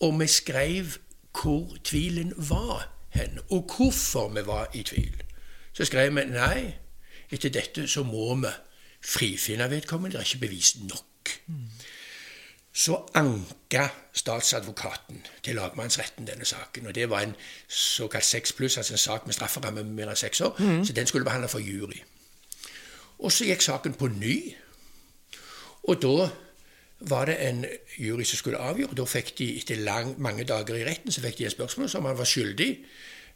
og 0.00 0.20
vi 0.20 0.26
skrev 0.26 0.86
hvor 1.42 1.76
tvilen 1.84 2.32
var 2.36 2.88
hen, 3.10 3.38
og 3.50 3.70
hvorfor 3.76 4.28
vi 4.28 4.46
var 4.46 4.70
i 4.74 4.82
tvil. 4.82 5.22
Så 5.72 5.84
skrev 5.84 6.14
vi 6.14 6.24
nei, 6.24 6.74
etter 7.32 7.52
dette 7.52 7.86
så 7.88 8.02
må 8.04 8.34
vi 8.34 8.52
frifinne 9.04 9.70
vedkommende. 9.70 10.18
Det 10.18 10.20
er 10.20 10.34
ikke 10.34 10.46
bevist 10.46 10.80
nok. 10.80 11.36
Mm. 11.46 11.68
Så 12.72 12.96
anka 13.14 13.88
statsadvokaten 14.12 15.26
til 15.44 15.54
lagmannsretten 15.54 16.26
denne 16.26 16.44
saken. 16.44 16.86
og 16.86 16.94
Det 16.94 17.10
var 17.10 17.20
en 17.20 17.34
såkalt 17.68 18.24
seks 18.24 18.52
pluss, 18.52 18.76
altså 18.76 18.94
en 18.94 18.98
sak 18.98 19.26
med 19.26 19.34
strafferamme 19.34 19.84
med 19.84 19.92
mer 19.92 20.12
enn 20.12 20.16
seks 20.16 20.40
år. 20.40 20.56
Mm. 20.58 20.84
Så 20.84 20.92
den 20.92 21.06
skulle 21.06 21.24
behandle 21.24 21.48
for 21.48 21.58
jury. 21.58 22.00
Og 23.22 23.32
så 23.32 23.46
gikk 23.46 23.62
saken 23.62 23.94
på 23.98 24.10
ny. 24.12 24.36
Og 25.88 25.98
da 26.02 26.28
var 27.10 27.26
det 27.26 27.38
en 27.48 27.64
jury 27.98 28.26
som 28.26 28.38
skulle 28.38 28.58
avgjøre. 28.62 28.94
Da 28.98 29.06
fikk 29.08 29.34
de, 29.38 29.48
etter 29.58 29.82
lang, 29.82 30.14
mange 30.22 30.44
dager 30.46 30.78
i 30.78 30.84
retten, 30.86 31.12
så 31.12 31.22
fikk 31.22 31.38
de 31.38 31.46
et 31.46 31.54
spørsmål 31.54 31.90
om 31.98 32.10
han 32.10 32.18
var 32.18 32.28
skyldig. 32.28 32.70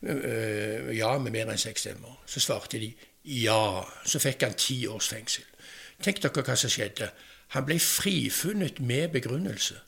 Øh, 0.02 0.96
ja, 0.96 1.18
med 1.18 1.32
mer 1.32 1.50
enn 1.50 1.58
seks 1.58 1.86
stemmer. 1.86 2.18
Så 2.26 2.40
svarte 2.40 2.80
de 2.82 2.92
ja. 3.24 3.82
Så 4.04 4.22
fikk 4.22 4.42
han 4.46 4.54
ti 4.58 4.84
års 4.86 5.08
fengsel. 5.10 5.46
Tenk 6.02 6.20
dere 6.22 6.44
hva 6.44 6.56
som 6.58 6.70
skjedde. 6.70 7.10
Han 7.54 7.66
ble 7.66 7.78
frifunnet 7.80 8.80
med 8.82 9.08
begrunnelse, 9.14 9.78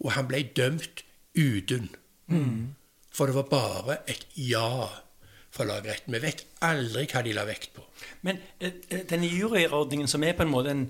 og 0.00 0.12
han 0.16 0.26
ble 0.28 0.42
dømt 0.56 1.04
uten. 1.36 1.90
Mm. 2.26 2.74
For 3.12 3.28
det 3.28 3.36
var 3.36 3.48
bare 3.52 3.98
et 4.08 4.26
ja 4.36 4.88
fra 5.52 5.66
lagretten. 5.68 6.14
Vi 6.14 6.22
vet 6.22 6.44
aldri 6.64 7.06
hva 7.10 7.22
de 7.24 7.34
la 7.36 7.46
vekt 7.48 7.74
på. 7.76 7.84
Men 8.26 8.40
eh, 8.58 8.78
eh, 8.88 9.04
denne 9.08 9.28
juryordningen 9.28 10.10
som 10.10 10.24
er 10.24 10.36
på 10.36 10.46
en 10.46 10.52
måte 10.52 10.72
en, 10.72 10.86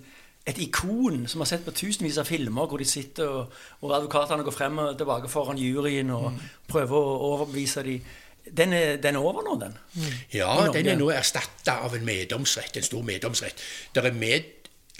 et 0.47 0.59
ikon 0.63 1.27
som 1.31 1.43
har 1.43 1.51
sett 1.51 1.67
på 1.67 1.75
tusenvis 1.75 2.19
av 2.19 2.27
filmer 2.27 2.71
hvor 2.71 2.83
de 2.83 2.87
sitter 2.89 3.31
og, 3.31 3.53
og 3.83 3.95
advokatene 3.99 4.47
går 4.47 4.55
frem 4.55 4.81
og 4.83 4.97
tilbake 4.99 5.31
foran 5.31 5.61
juryen 5.61 6.11
og 6.15 6.33
mm. 6.33 6.43
prøver 6.71 6.99
å 6.99 7.21
overbevise 7.33 7.87
dem. 7.87 8.11
Den 8.43 8.73
er, 8.75 8.97
den 8.99 9.15
er, 9.15 9.23
over 9.23 9.45
nå, 9.47 9.55
den? 9.61 9.77
Mm. 9.95 10.15
Ja, 10.35 10.55
den 10.75 10.89
er 10.91 10.97
nå 10.99 11.13
erstatta 11.15 11.77
av 11.87 11.95
en 11.95 12.03
meddomsrett, 12.07 12.75
en 12.75 12.87
stor 12.87 13.05
meddomsrett. 13.07 13.63
Det 13.95 14.03
er 14.03 14.17
med 14.19 14.49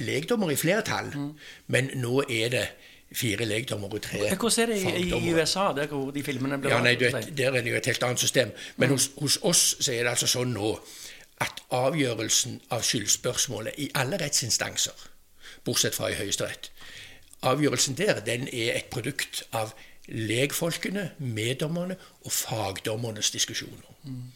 legdommer 0.03 0.53
i 0.55 0.59
flertall, 0.59 1.11
mm. 1.11 1.33
men 1.75 1.91
nå 1.99 2.23
er 2.31 2.55
det 2.55 2.63
fire 3.15 3.45
legdommere 3.45 3.99
og 3.99 4.03
tre 4.03 4.19
Hvordan 4.35 4.63
er 4.63 4.73
det 4.73 4.79
i, 5.01 5.09
i, 5.19 5.35
USA, 5.35 5.73
der 5.77 5.87
hvor 5.87 6.11
de 6.11 6.23
filmene 6.23 6.59
blir 6.59 6.75
ja, 6.75 6.81
nei, 6.83 6.97
vet, 7.01 7.33
Der 7.39 7.53
er 7.53 7.63
det 7.63 7.71
jo 7.71 7.77
et 7.77 7.87
helt 7.87 8.03
annet 8.03 8.21
system. 8.21 8.53
Men 8.77 8.89
mm. 8.89 8.95
hos, 8.95 9.11
hos, 9.19 9.39
oss 9.43 9.65
så 9.81 9.93
er 9.93 10.05
det 10.05 10.15
altså 10.15 10.31
sånn 10.31 10.53
nå 10.57 10.75
at 11.43 11.63
avgjørelsen 11.75 12.61
av 12.71 12.85
skyldspørsmålet 12.87 13.79
i 13.83 13.89
alle 13.99 14.21
rettsinstanser, 14.21 15.09
bortsett 15.67 15.97
fra 15.99 16.13
i 16.13 16.19
Høyesterett 16.19 16.71
Avgjørelsen 17.43 17.97
der 17.99 18.21
den 18.23 18.47
er 18.47 18.77
et 18.77 18.91
produkt 18.91 19.43
av 19.51 19.73
legfolkene, 20.07 21.11
meddommerne 21.19 21.97
og 22.23 22.33
fagdommernes 22.33 23.31
diskusjoner. 23.35 23.89
Mm. 24.05 24.31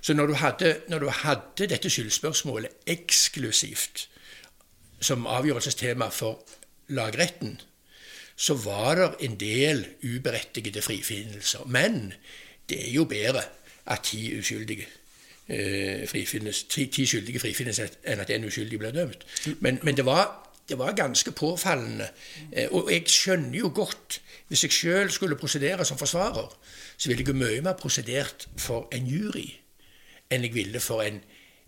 Så 0.00 0.14
når 0.14 0.26
du, 0.26 0.34
hadde, 0.34 0.76
når 0.88 0.98
du 0.98 1.08
hadde 1.10 1.66
dette 1.66 1.90
skyldspørsmålet 1.90 2.86
eksklusivt 2.86 4.04
som 5.00 5.26
avgjørelsestema 5.26 6.08
for 6.14 6.44
lagretten, 6.88 7.58
så 8.36 8.54
var 8.54 8.94
det 8.94 9.10
en 9.24 9.36
del 9.40 9.86
uberettigede 10.04 10.82
frifinnelser. 10.82 11.64
Men 11.66 12.12
det 12.68 12.88
er 12.88 12.92
jo 12.92 13.04
bedre 13.04 13.42
at 13.86 14.02
ti 14.04 14.38
uskyldige 14.38 14.86
eh, 15.48 16.08
frifinnes, 16.08 16.64
ti, 16.64 16.86
ti, 16.86 17.06
skyldige 17.06 17.40
frifinnes 17.40 17.80
enn 17.80 18.20
at 18.20 18.30
en 18.30 18.48
uskyldig 18.48 18.80
blir 18.82 18.94
dømt. 18.94 19.26
Men, 19.60 19.78
men 19.82 19.96
det, 19.96 20.04
var, 20.06 20.28
det, 20.68 20.78
var, 20.78 20.92
ganske 20.92 21.30
påfallende. 21.30 22.08
Eh, 22.52 22.68
og 22.70 22.90
jeg 22.92 23.08
skjønner 23.08 23.58
jo 23.58 23.72
godt 23.74 24.20
Hvis 24.48 24.62
jeg 24.62 24.72
sjøl 24.72 25.08
skulle 25.10 25.36
prosedere 25.36 25.84
som 25.84 25.98
forsvarer, 25.98 26.52
så 26.96 27.08
ville 27.08 27.24
jeg 27.24 27.28
jo 27.28 27.34
mye 27.34 27.62
mer 27.66 27.72
prosedert 27.74 28.48
for 28.56 28.86
en 28.94 29.08
jury 29.10 29.48
enn 30.30 30.44
jeg 30.46 30.54
ville 30.54 30.80
for 30.80 31.02
en 31.02 31.18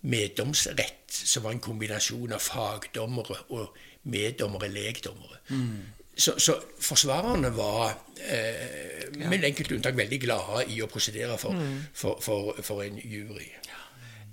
meddomsrett, 0.01 1.11
som 1.11 1.43
var 1.43 1.51
en 1.51 1.59
kombinasjon 1.63 2.31
av 2.35 2.39
fagdommere 2.39 3.35
og 3.55 3.75
meddommere, 4.11 4.69
legdommere. 4.71 5.41
Mm. 5.49 5.98
Så, 6.19 6.33
så, 6.39 6.57
forsvarerne 6.83 7.49
var 7.55 7.93
eh, 8.27 9.07
med 9.29 9.43
enkelt 9.47 9.71
unntak 9.71 9.95
veldig 9.95 10.19
glade 10.19 10.65
i 10.73 10.81
å 10.83 10.87
prosedere 10.91 11.37
for, 11.39 11.55
mm. 11.55 11.77
for, 11.95 12.19
for, 12.23 12.59
for, 12.59 12.83
en 12.83 12.99
jury. 12.99 13.47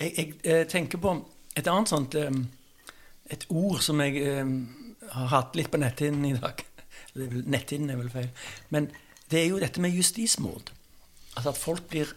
Jeg, 0.00 0.10
jeg, 0.10 0.16
jeg, 0.16 0.32
eh, 0.42 0.64
tenker 0.66 0.98
på 0.98 1.12
et 1.56 1.70
annet 1.70 1.88
sånt 1.88 2.16
um, 2.20 2.42
Et 3.30 3.46
ord 3.48 3.80
som 3.82 4.00
jeg 4.02 4.22
um, 4.42 4.58
har 5.10 5.30
hatt 5.32 5.56
litt 5.58 5.70
på 5.70 5.80
netthinnen 5.82 6.26
i 6.28 6.34
dag. 6.36 6.60
Netthinnen 7.54 7.90
er 7.90 7.98
vel 7.98 8.10
feil. 8.12 8.28
Men 8.74 8.90
det 9.30 9.40
er 9.40 9.48
jo 9.48 9.62
dette 9.62 9.82
med 9.82 9.94
justismord. 9.94 10.70
Altså 11.34 11.50
at 11.50 11.58
folk 11.58 11.88
blir 11.90 12.12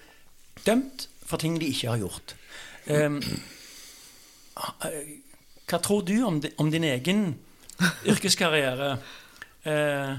dømt 0.65 1.07
for 1.25 1.41
ting 1.41 1.57
de 1.61 1.69
ikke 1.69 1.93
har 1.93 2.01
gjort. 2.01 2.35
Um, 2.89 3.21
hva 5.69 5.81
tror 5.81 6.05
du 6.05 6.15
om, 6.25 6.41
om 6.57 6.69
din 6.73 6.85
egen 6.89 7.25
yrkeskarriere? 8.11 8.95
Uh, 9.65 10.17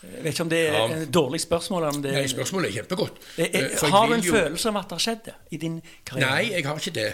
jeg 0.00 0.24
vet 0.24 0.32
ikke 0.32 0.42
om 0.42 0.50
det 0.50 0.60
er 0.60 0.74
ja. 0.74 0.84
et 0.96 1.14
dårlig 1.14 1.40
spørsmål. 1.40 1.82
Det, 2.00 2.12
Nei, 2.14 2.26
spørsmålet 2.28 2.70
er 2.70 2.72
kjempegodt. 2.72 3.18
Jeg, 3.36 3.50
er, 3.52 3.66
eh, 3.68 3.90
har 3.92 4.06
du 4.06 4.14
en 4.14 4.24
jo... 4.24 4.32
følelse 4.32 4.68
av 4.68 4.78
at 4.80 4.88
det 4.88 4.96
har 4.96 5.04
skjedd 5.04 5.24
det 5.26 5.34
i 5.50 5.58
din 5.60 5.80
karriere? 6.08 6.30
Nei, 6.30 6.52
jeg 6.54 6.66
har 6.66 6.80
ikke 6.80 6.94
det. 6.96 7.10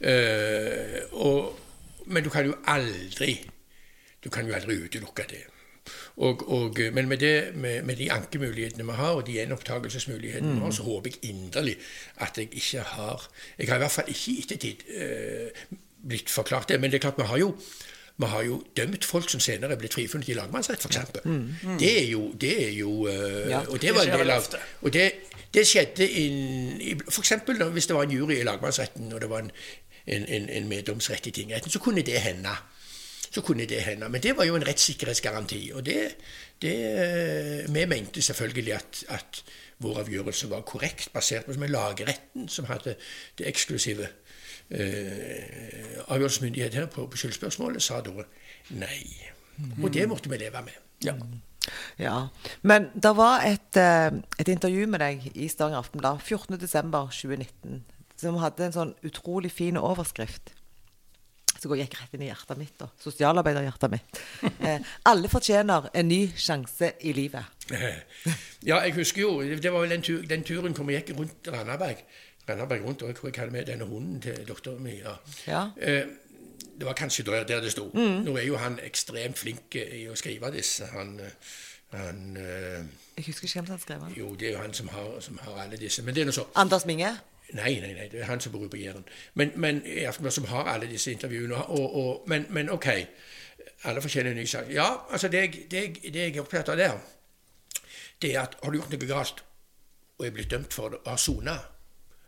Uh, 0.00 1.18
og, 1.26 1.58
men 2.06 2.24
du 2.24 2.30
kan 2.32 2.48
jo 2.48 2.56
aldri 2.66 3.36
Du 4.24 4.30
kan 4.30 4.46
jo 4.46 4.54
aldri 4.54 4.78
utelukke 4.84 5.26
det. 5.28 5.42
Og, 6.16 6.44
og, 6.46 6.78
men 6.94 7.08
med, 7.08 7.18
det, 7.18 7.54
med, 7.54 7.82
med, 7.82 7.96
de 7.96 8.12
ankemulighetene 8.12 8.84
vi 8.86 8.96
har, 8.96 9.16
og 9.18 9.26
de 9.26 9.32
gjenopptakelsesmulighetene 9.32 10.52
vi 10.52 10.58
mm. 10.58 10.62
har, 10.62 10.70
så 10.70 10.82
håper 10.86 11.10
jeg 11.10 11.30
inderlig 11.34 11.74
at 12.22 12.38
jeg 12.38 12.48
ikke 12.52 12.80
har 12.80 13.28
Jeg 13.58 13.68
har 13.68 13.80
i 13.80 13.82
hvert 13.82 13.90
fall 13.90 14.08
ikke 14.08 14.30
i 14.30 14.38
ettertid 14.44 14.84
uh, 14.88 15.78
blitt 16.08 16.30
forklart 16.30 16.68
det. 16.68 16.80
Men 16.80 16.90
det 16.90 17.00
er 17.00 17.08
klart 17.08 17.18
vi 17.18 17.28
har 17.28 17.38
jo 17.38 17.56
Vi 18.22 18.30
har 18.30 18.42
jo 18.46 18.60
dømt 18.76 19.04
folk 19.04 19.30
som 19.30 19.40
senere 19.42 19.74
er 19.74 19.80
blitt 19.80 19.94
frifunnet 19.96 20.28
i 20.30 20.36
lagmannsrett, 20.38 20.84
f.eks. 20.84 21.22
Mm. 21.24 21.78
Det 21.80 21.92
er 21.98 22.08
jo, 22.10 22.28
det 22.40 22.52
er 22.66 22.74
jo 22.76 22.92
uh, 23.06 23.48
Ja. 23.50 23.62
Og 23.68 23.82
det 23.82 23.94
var 23.94 24.06
en 24.06 24.18
del 24.18 24.30
av. 24.30 24.46
Og 24.82 24.92
det, 24.94 25.06
det 25.54 25.64
skjedde 25.68 26.06
inn, 26.06 26.76
i, 26.80 26.92
for 27.08 27.24
eksempel 27.24 27.64
hvis 27.74 27.90
det 27.90 27.96
var 27.96 28.06
en 28.06 28.14
jury 28.14 28.38
i 28.38 28.46
lagmannsretten, 28.46 29.10
og 29.12 29.20
det 29.20 29.30
var 29.30 29.42
en, 29.42 29.50
en, 30.06 30.28
en, 30.28 30.46
en 30.48 30.68
meddomsrett 30.70 31.26
i 31.26 31.34
tingretten, 31.34 31.70
så 31.70 31.82
kunne 31.82 32.04
det 32.06 32.20
hende. 32.22 32.54
Så 33.32 33.40
kunne 33.40 33.66
det 33.66 33.82
hende. 33.82 34.08
Men 34.08 34.22
det 34.22 34.36
var 34.36 34.44
jo 34.44 34.56
en 34.56 34.66
rettssikkerhetsgaranti. 34.66 35.70
Og 35.74 35.86
det, 35.86 36.14
det 36.62 36.76
eh, 36.92 37.74
Vi 37.74 37.84
mente 37.88 38.22
selvfølgelig 38.22 38.74
at, 38.74 39.04
at 39.08 39.44
vår 39.82 39.98
avgjørelse 40.04 40.50
var 40.50 40.60
korrekt, 40.68 41.12
basert 41.12 41.46
på 41.46 41.56
som 41.56 41.64
lagretten 41.66 42.48
som 42.48 42.68
hadde 42.70 42.94
det 43.38 43.48
eksklusive 43.48 44.08
eh, 44.72 46.02
avgjørelsesmyndighet 46.08 46.74
her 46.74 46.90
på, 46.92 47.06
på 47.06 47.20
skyldspørsmålet, 47.20 47.82
sa 47.82 48.00
da 48.04 48.26
nei. 48.78 49.00
Og 49.82 49.92
det 49.94 50.08
måtte 50.08 50.30
vi 50.32 50.40
leve 50.40 50.64
med. 50.66 50.78
Ja. 51.04 51.16
Ja. 52.00 52.28
Men 52.66 52.88
det 52.94 53.12
var 53.16 53.44
et, 53.46 53.76
eh, 53.76 54.10
et 54.38 54.48
intervju 54.48 54.86
med 54.90 55.00
deg 55.00 55.30
i 55.34 55.48
Stavanger 55.48 55.78
Aftenblad 55.78 56.18
14.12.2019 56.24 57.82
som 58.22 58.40
hadde 58.42 58.68
en 58.68 58.74
sånn 58.74 58.92
utrolig 59.06 59.52
fin 59.52 59.78
overskrift. 59.80 60.54
Som 61.58 61.76
gikk 61.78 61.94
rett 61.94 62.14
inn 62.16 62.24
i 62.24 62.30
hjertet 62.30 62.58
mitt. 62.58 62.74
da. 62.78 62.88
Sosialarbeiderhjertet 63.02 63.92
mitt. 63.92 64.22
Eh, 64.62 64.78
alle 65.06 65.26
fortjener 65.30 65.88
en 65.94 66.06
ny 66.06 66.20
sjanse 66.38 66.92
i 67.02 67.12
livet. 67.16 67.66
Ja, 68.62 68.78
jeg 68.84 68.92
husker 68.94 69.22
jo 69.24 69.30
Det 69.42 69.72
var 69.72 69.82
vel 69.82 69.94
den, 69.96 70.26
den 70.28 70.44
turen 70.46 70.74
hvor 70.74 70.86
vi 70.86 70.94
gikk 70.94 71.14
rundt 71.18 71.48
Randaberg. 71.50 72.02
Randaberg 72.48 72.82
rundt, 72.84 73.02
og 73.02 73.08
jeg 73.08 73.16
tror 73.16 73.28
jeg 73.28 73.38
hadde 73.40 73.52
med 73.52 73.64
denne 73.66 73.84
hunden 73.84 74.20
til 74.20 74.44
doktoren 74.48 74.82
min. 74.82 74.96
Ja. 74.98 75.14
Ja. 75.46 75.62
Eh, 75.80 76.06
det 76.78 76.86
var 76.86 76.92
kanskje 76.98 77.22
der, 77.24 77.44
der 77.44 77.60
det 77.60 77.72
sto. 77.72 77.90
Nå 77.94 78.36
er 78.36 78.42
jo 78.46 78.56
han 78.56 78.78
ekstremt 78.82 79.38
flink 79.38 79.74
i 79.76 80.06
å 80.10 80.14
skrive 80.18 80.50
disse. 80.54 80.86
Han, 80.92 81.20
eh, 81.20 81.52
han 81.98 82.36
eh, 82.36 82.84
Jeg 83.16 83.24
husker 83.26 83.44
ikke 83.46 83.60
hvem 83.60 83.66
som 83.66 83.78
skrev 83.78 84.00
den. 84.00 84.14
Jo, 84.16 84.34
det 84.34 84.48
er 84.48 84.52
jo 84.52 84.58
han 84.58 84.74
som 84.74 84.88
har, 84.88 85.20
som 85.20 85.38
har 85.42 85.62
alle 85.62 85.76
disse. 85.76 86.02
Men 86.02 86.14
det 86.14 86.20
er 86.22 86.26
nå 86.26 86.32
så. 86.32 86.46
Anders 86.54 86.86
Minge? 86.86 87.12
Nei, 87.52 87.74
nei, 87.80 87.92
nei, 87.92 88.08
det 88.08 88.20
er 88.20 88.24
han 88.30 88.40
som 88.40 88.52
bor 88.52 88.66
på 88.72 88.76
Jæren. 88.80 89.04
Men, 89.34 89.50
men 89.56 89.82
som 90.30 90.44
har 90.48 90.64
alle 90.72 90.86
disse 90.90 91.12
intervjuene. 91.12 91.54
Og, 91.68 91.96
og, 92.02 92.22
men, 92.28 92.46
men 92.50 92.70
ok, 92.70 92.86
alle 93.84 94.00
fortjener 94.02 94.30
en 94.32 94.36
ny. 94.40 94.46
Ja, 94.74 94.86
altså 95.10 95.28
det, 95.28 95.38
jeg- 95.40 95.66
det, 95.70 95.82
jeg- 95.82 96.12
det 96.14 96.20
jeg 96.22 96.36
er 96.36 96.40
opptatt 96.40 96.68
av 96.72 96.76
der, 96.80 96.98
det 98.22 98.34
er 98.34 98.40
at 98.40 98.56
har 98.62 98.70
du 98.70 98.78
gjort 98.78 98.90
noe 98.94 99.06
galt 99.10 99.42
og 100.18 100.26
er 100.26 100.30
blitt 100.30 100.50
dømt 100.50 100.72
for 100.72 100.88
det, 100.88 100.98
og 101.04 101.10
har 101.10 101.16
sona, 101.18 101.56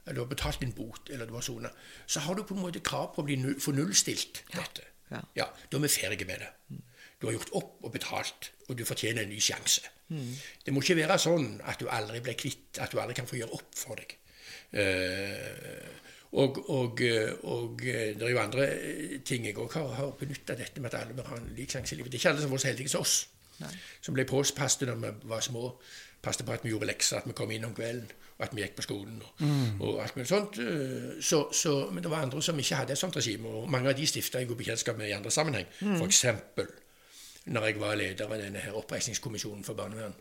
eller 0.05 0.19
du 0.19 0.23
har 0.25 0.31
betalt 0.31 0.61
din 0.61 0.75
bot, 0.77 1.11
eller 1.11 1.27
du 1.27 1.35
har 1.37 1.45
sona, 1.45 1.71
så 2.07 2.21
har 2.21 2.37
du 2.37 2.45
på 2.45 2.55
en 2.55 2.65
måte 2.65 2.83
krav 2.85 3.13
på 3.15 3.23
å 3.23 3.29
bli 3.29 3.39
null, 3.41 3.57
få 3.61 3.73
nullstilt 3.77 4.45
dette. 4.53 4.89
Ja. 5.11 5.21
Ja, 5.37 5.47
da 5.71 5.79
er 5.79 5.85
vi 5.85 5.93
ferdige 5.93 6.29
med 6.29 6.43
det. 6.43 6.81
Du 7.21 7.29
har 7.29 7.37
gjort 7.37 7.53
opp 7.57 7.85
og 7.87 7.93
betalt, 7.95 8.51
og 8.69 8.79
du 8.79 8.85
fortjener 8.85 9.25
en 9.25 9.33
ny 9.33 9.41
sjanse. 9.41 9.85
Det 10.65 10.73
må 10.75 10.83
ikke 10.85 10.99
være 10.99 11.17
sånn 11.21 11.59
at 11.65 11.81
du 11.81 11.89
aldri 11.93 12.21
blir 12.25 12.37
kvitt, 12.39 12.79
at 12.83 12.93
du 12.93 13.01
aldri 13.01 13.17
kan 13.17 13.29
få 13.29 13.39
gjøre 13.41 13.57
opp 13.57 13.79
for 13.79 14.01
deg. 14.01 14.17
Uh, 14.75 16.03
og, 16.35 16.59
og, 16.71 17.01
eh, 17.07 17.31
og 17.47 17.83
eh, 17.87 18.09
det 18.19 18.25
er 18.27 18.33
jo 18.33 18.41
andre 18.43 18.65
ting 19.23 19.45
jeg 19.47 19.55
òg 19.55 19.77
har, 19.79 19.93
har 19.95 20.17
benytta 20.19 20.57
dette 20.59 20.83
med 20.83 20.91
at 20.91 21.05
alle 21.05 21.15
bør 21.15 21.29
ha 21.31 21.37
en 21.39 21.53
lik 21.55 21.71
sjanse 21.71 21.95
i 21.95 21.99
livet. 22.01 22.11
Det 22.11 22.19
er 22.19 22.23
ikke 22.25 22.33
alle 22.33 22.43
som 22.43 22.51
var 22.51 22.63
så 22.63 22.71
heldige 22.73 22.91
som 22.91 23.05
oss, 23.05 23.13
som 24.03 24.17
ble 24.17 24.25
påpasset 24.27 24.83
når 24.91 24.99
vi 24.99 25.13
var 25.31 25.45
små. 25.47 25.69
Passet 26.25 26.43
på 26.47 26.57
at 26.57 26.65
vi 26.65 26.73
gjorde 26.73 26.89
lekser, 26.89 27.21
at 27.21 27.29
vi 27.29 27.37
kom 27.39 27.53
inn 27.55 27.69
om 27.69 27.77
kvelden, 27.77 28.11
og 28.39 28.45
at 28.47 28.55
vi 28.57 28.63
gikk 28.63 28.77
på 28.77 28.83
skolen. 28.83 29.23
og, 29.23 29.47
og 29.89 30.03
alt 30.03 30.17
mulig 30.17 30.29
sånt. 30.29 30.59
eh, 30.59 31.23
Så, 31.23 31.49
så, 31.53 31.91
men 31.91 32.03
det 32.03 32.11
var 32.11 32.23
andre 32.23 32.43
som 32.43 32.59
ikke 32.59 32.75
hadde 32.75 32.93
et 32.93 32.99
sånt 32.99 33.17
regime, 33.17 33.49
og 33.49 33.71
mange 33.71 33.89
av 33.89 33.97
de 33.97 34.07
stifta 34.07 34.39
jeg 34.39 34.49
god 34.49 34.57
bekjentskap 34.57 34.97
med 34.99 35.09
i 35.09 35.13
andre 35.13 35.31
sammenheng. 35.31 35.67
For 35.81 36.05
eksempel 36.07 36.67
når 37.47 37.65
jeg 37.67 37.81
var 37.81 37.95
leder 37.95 38.25
av 38.25 38.39
denne 38.41 38.59
her 38.59 38.73
oppreisningskommisjonen 38.73 39.65
for 39.65 39.75
barnevern. 39.75 40.15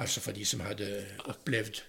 Altså 0.00 0.20
for 0.20 0.32
de 0.32 0.44
som 0.44 0.60
hadde 0.60 1.04
opplevd 1.24 1.82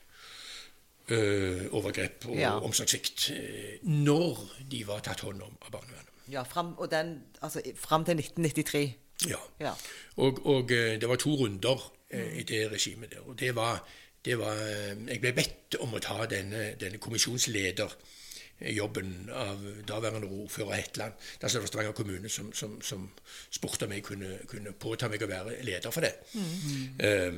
øh, 1.09 1.65
overgrep 1.71 2.25
og 2.25 2.35
Ja. 2.35 2.59
omsorgssvikt 2.59 3.31
øh, 3.31 3.89
når 3.89 4.49
de 4.71 4.87
var 4.87 4.99
tatt 4.99 5.19
hånd 5.19 5.41
om 5.41 5.57
av 5.65 5.71
barnevernet. 5.71 6.11
Ja, 6.31 6.41
fram, 6.43 6.73
og 6.77 6.91
den, 6.91 7.21
altså, 7.41 7.61
fram 7.75 8.05
til 8.05 8.11
1993. 8.19 8.93
Ja. 9.29 9.37
Ja. 9.59 9.71
Og, 10.17 10.45
og 10.45 10.69
det 10.69 11.09
var 11.09 11.15
to 11.15 11.35
runder 11.35 11.93
i 12.11 12.43
det 12.43 12.71
regimet 12.71 13.09
der. 13.11 13.19
Og 13.27 13.39
det 13.39 13.55
var, 13.55 13.87
var 14.25 14.56
øh, 14.56 15.08
Jeg 15.08 15.21
ble 15.21 15.34
bedt 15.34 15.75
om 15.80 15.93
å 15.93 15.99
ta 16.03 16.25
denne, 16.30 16.75
denne 16.80 16.97
kommisjonslederjobben 16.97 19.30
av 19.34 19.58
daværende 19.88 20.27
ordfører 20.27 20.75
Hetland. 20.82 21.13
Det 21.41 21.53
var 21.53 21.65
Stavanger 21.67 21.97
kommune 21.97 22.30
som, 22.30 22.53
som, 22.53 22.82
som 22.82 23.10
spurte 23.49 23.86
om 23.86 23.91
jeg 23.95 24.03
kunne, 24.03 24.38
kunne 24.47 24.71
påta 24.73 25.08
meg 25.10 25.23
å 25.23 25.27
være 25.32 25.63
leder 25.63 25.91
for 25.91 26.01
det. 26.01 26.13
Eh, 26.99 27.34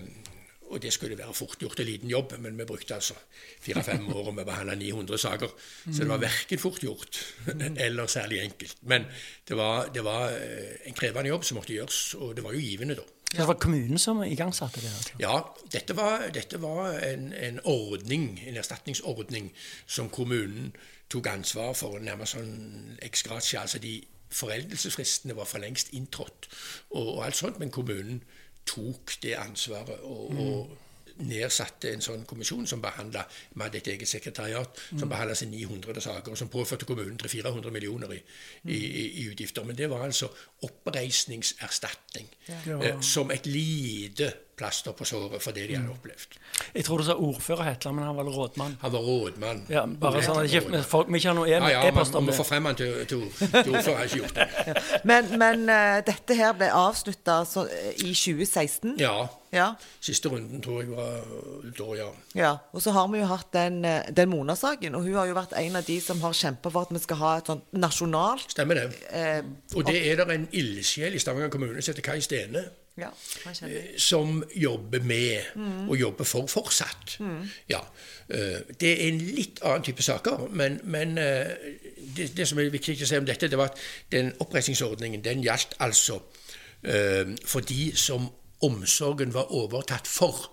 og 0.70 0.82
det 0.82 0.92
skulle 0.94 1.18
være 1.18 1.34
fort 1.34 1.62
gjort, 1.62 1.80
en 1.80 1.86
liten 1.86 2.10
jobb, 2.10 2.34
men 2.39 2.58
vi 2.58 2.65
brukte 2.65 2.94
altså 2.94 3.15
fire-fem 3.62 4.06
år 4.13 4.28
og 4.30 4.36
vi 4.38 4.46
behandla 4.46 4.76
900 4.78 5.18
saker. 5.18 5.54
Så 5.86 6.04
det 6.04 6.10
var 6.10 6.22
verken 6.22 6.62
fort 6.62 6.84
gjort 6.84 7.22
eller 7.86 8.08
særlig 8.08 8.44
enkelt. 8.44 8.78
Men 8.82 9.08
det 9.48 9.58
var, 9.58 9.89
det 9.94 10.04
var 10.06 10.30
eh, 10.30 10.76
en 10.86 10.98
krevende 10.98 11.34
jobb 11.34 11.48
som 11.48 11.58
måtte 11.58 11.74
gjøres, 11.74 12.02
og 12.20 12.36
det 12.38 12.46
var 12.46 12.54
jo 12.54 12.62
givende 12.62 13.00
da. 13.00 13.08
Så 13.32 13.38
det 13.38 13.48
var 13.48 13.60
kommunen 13.62 14.00
som 14.02 14.24
igangsatte 14.26 14.82
det? 14.82 14.89
Altså. 14.89 15.18
Ja, 15.22 15.36
dette 15.72 15.96
var, 15.98 16.24
dette 16.34 16.62
var 16.62 16.96
en, 17.06 17.34
en 17.34 17.60
ordning, 17.63 18.39
en 18.48 18.58
erstatningsordning, 18.58 19.52
som 19.86 20.10
kommunen 20.10 20.72
tok 21.10 21.30
ansvar 21.30 21.76
for, 21.78 22.00
nærmest 22.02 22.38
sånn 22.38 22.98
ex 23.06 23.22
gratia. 23.28 23.62
Altså 23.62 23.82
de 23.84 24.00
foreldelsesfristene 24.34 25.38
var 25.38 25.46
for 25.50 25.62
lengst 25.62 25.94
inntrådt, 25.94 26.50
og, 26.89 27.06
og 27.20 27.26
alt 27.28 27.38
sånt, 27.38 27.62
men 27.62 27.74
kommunen 27.74 28.24
tok 28.70 29.13
det 29.24 29.38
ansvaret 29.38 30.02
og, 30.06 30.34
og 30.34 30.78
nedsatte 31.25 31.91
en 31.93 32.03
sånn 32.03 32.25
kommisjon 32.27 32.67
som 32.69 32.82
behandla 32.82 33.25
Vi 33.29 33.62
hadde 33.62 33.79
et 33.82 33.88
eget 33.93 34.08
sekretariat 34.10 34.82
som 34.89 35.10
behandla 35.10 35.36
900 35.36 36.01
saker, 36.01 36.32
og 36.32 36.38
som 36.38 36.51
påførte 36.51 36.88
kommunen 36.88 37.17
300-400 37.19 37.71
millioner 37.75 38.13
i, 38.13 38.21
i, 38.65 38.77
i, 38.77 39.05
i 39.23 39.27
utgifter. 39.32 39.63
Men 39.63 39.77
det 39.77 39.89
var 39.89 40.05
altså 40.05 40.29
oppreisningserstatning. 40.67 42.29
Eh, 42.65 43.01
som 43.01 43.32
et 43.32 43.45
lite 43.45 44.32
plaster 44.60 44.91
på 44.98 45.08
såret 45.08 45.41
for 45.41 45.56
det 45.56 45.65
de 45.69 45.78
hadde 45.80 45.93
opplevd. 45.93 46.36
Jeg 46.76 46.84
tror 46.86 47.00
du 47.00 47.06
sa 47.08 47.15
ordfører 47.15 47.69
Hetland, 47.72 47.95
men 47.98 48.06
han 48.10 48.17
var 48.19 48.28
rådmann. 48.36 48.76
Han 48.82 48.91
var 48.93 49.08
rådmann. 49.08 49.63
Ja, 49.72 49.86
bare 49.88 50.22
sånn 50.26 50.41
at 50.43 50.52
ikke, 50.52 50.84
folk, 50.91 51.08
vi 51.10 51.22
ikke 51.22 51.32
har 51.32 51.39
noe 51.39 51.48
Ja, 51.50 51.60
ja, 51.72 51.82
e-post 51.88 52.13
man, 52.13 52.26
man 52.26 52.34
må 52.34 52.38
få 52.41 52.45
frem 52.50 52.67
han 52.69 52.78
til, 52.80 52.93
til, 53.10 53.24
til 53.39 53.74
ordfører. 53.74 53.98
har 54.02 54.10
ikke 54.12 54.22
gjort 54.26 54.39
det. 54.39 54.48
Men, 55.10 55.30
men 55.39 55.63
uh, 55.72 56.00
dette 56.06 56.36
her 56.36 56.52
ble 56.60 56.67
avslutta 56.76 57.39
i 58.04 58.12
2016. 58.13 58.98
Ja. 59.00 59.15
Ja. 59.50 59.72
Siste 60.04 60.30
runden 60.30 60.60
tror 60.62 60.84
jeg 60.84 60.91
var 60.93 61.24
da, 61.74 61.86
ja. 61.98 62.10
ja. 62.38 62.52
Og 62.76 62.84
så 62.86 62.91
har 62.93 63.08
vi 63.10 63.17
jo 63.24 63.30
hatt 63.32 63.48
den, 63.56 63.80
eh, 63.88 64.06
den 64.13 64.30
Mona-saken, 64.30 64.93
og 64.93 65.08
hun 65.08 65.15
har 65.17 65.26
jo 65.26 65.34
vært 65.39 65.56
en 65.58 65.80
av 65.80 65.88
de 65.88 65.95
som 66.06 66.22
har 66.22 66.36
kjempa 66.38 66.69
for 66.69 66.86
at 66.86 66.93
vi 66.93 67.02
skal 67.02 67.17
ha 67.24 67.32
et 67.39 67.50
sånt 67.50 67.65
nasjonalt 67.74 68.54
Stemmer 68.54 68.78
det. 68.78 69.00
eh, 69.10 69.41
Og 69.74 69.88
det 69.89 70.04
er 70.12 70.22
det 70.22 70.28
en 70.36 70.45
ildsjel 70.54 71.17
i 71.17 71.24
Stavanger 71.24 71.50
kommune 71.50 71.82
som 71.82 71.95
heter 71.95 72.06
Kai 72.12 72.19
Stene. 72.22 72.67
Ja, 73.00 73.10
jeg. 73.62 73.84
som 73.98 74.44
jobber 74.56 75.00
med, 75.04 75.54
og 75.90 75.96
jobber 76.00 76.24
for 76.24 76.48
fortsatt. 76.48 77.18
Ja, 77.70 77.80
eh, 78.30 78.60
Det 78.80 78.92
er 78.92 79.08
en 79.08 79.18
litt 79.18 79.62
annen 79.64 79.84
type 79.84 80.04
saker, 80.04 80.48
men, 80.52 80.80
men 80.84 81.18
eh, 81.18 81.46
det, 82.18 82.32
det 82.38 82.48
som 82.48 82.60
er 82.60 82.70
viktig 82.70 82.98
å 83.04 83.06
si 83.10 83.18
om 83.18 83.26
dette, 83.26 83.48
det 83.48 83.58
var 83.58 83.72
at 83.72 83.80
den 84.12 84.34
oppreisningsordningen 84.40 85.24
den 85.24 85.44
gjaldt 85.44 85.76
altså 85.80 86.20
eh, 86.84 87.36
for 87.46 87.60
de 87.66 87.92
som 87.96 88.30
omsorgen 88.62 89.34
var 89.34 89.52
overtatt 89.56 90.08
for. 90.08 90.52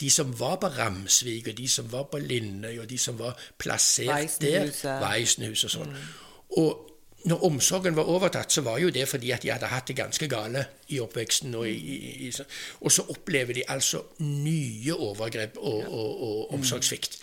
De 0.00 0.10
som 0.10 0.32
var 0.40 0.56
på 0.56 0.66
Ramsvik, 0.66 1.48
og 1.48 1.58
de 1.58 1.68
som 1.68 1.92
var 1.92 2.08
på 2.10 2.18
Linnøy, 2.18 2.78
og 2.78 2.88
de 2.90 2.98
som 2.98 3.18
var 3.18 3.38
plassert 3.58 4.40
der. 4.40 4.66
Veisenhuset. 4.66 5.00
Veisenhus 5.00 5.64
og 5.64 5.70
sånn. 5.76 5.96
Og 6.58 6.85
når 7.26 7.44
omsorgen 7.44 7.96
var 7.96 8.08
overtatt, 8.10 8.52
så 8.52 8.62
var 8.62 8.78
jo 8.78 8.90
det 8.94 9.08
fordi 9.08 9.30
at 9.34 9.42
de 9.42 9.50
hadde 9.50 9.66
hatt 9.70 9.88
det 9.88 9.96
ganske 9.98 10.28
gale 10.30 10.64
i 10.88 11.00
oppveksten. 11.02 11.54
Og, 11.54 11.68
i, 11.68 12.28
i, 12.28 12.32
og 12.80 12.92
så 12.92 13.02
opplever 13.10 13.54
de 13.54 13.64
altså 13.68 14.02
nye 14.22 14.94
overgrep 14.94 15.58
og, 15.58 15.80
og, 15.92 16.22
og 16.28 16.54
omsorgssvikt 16.54 17.18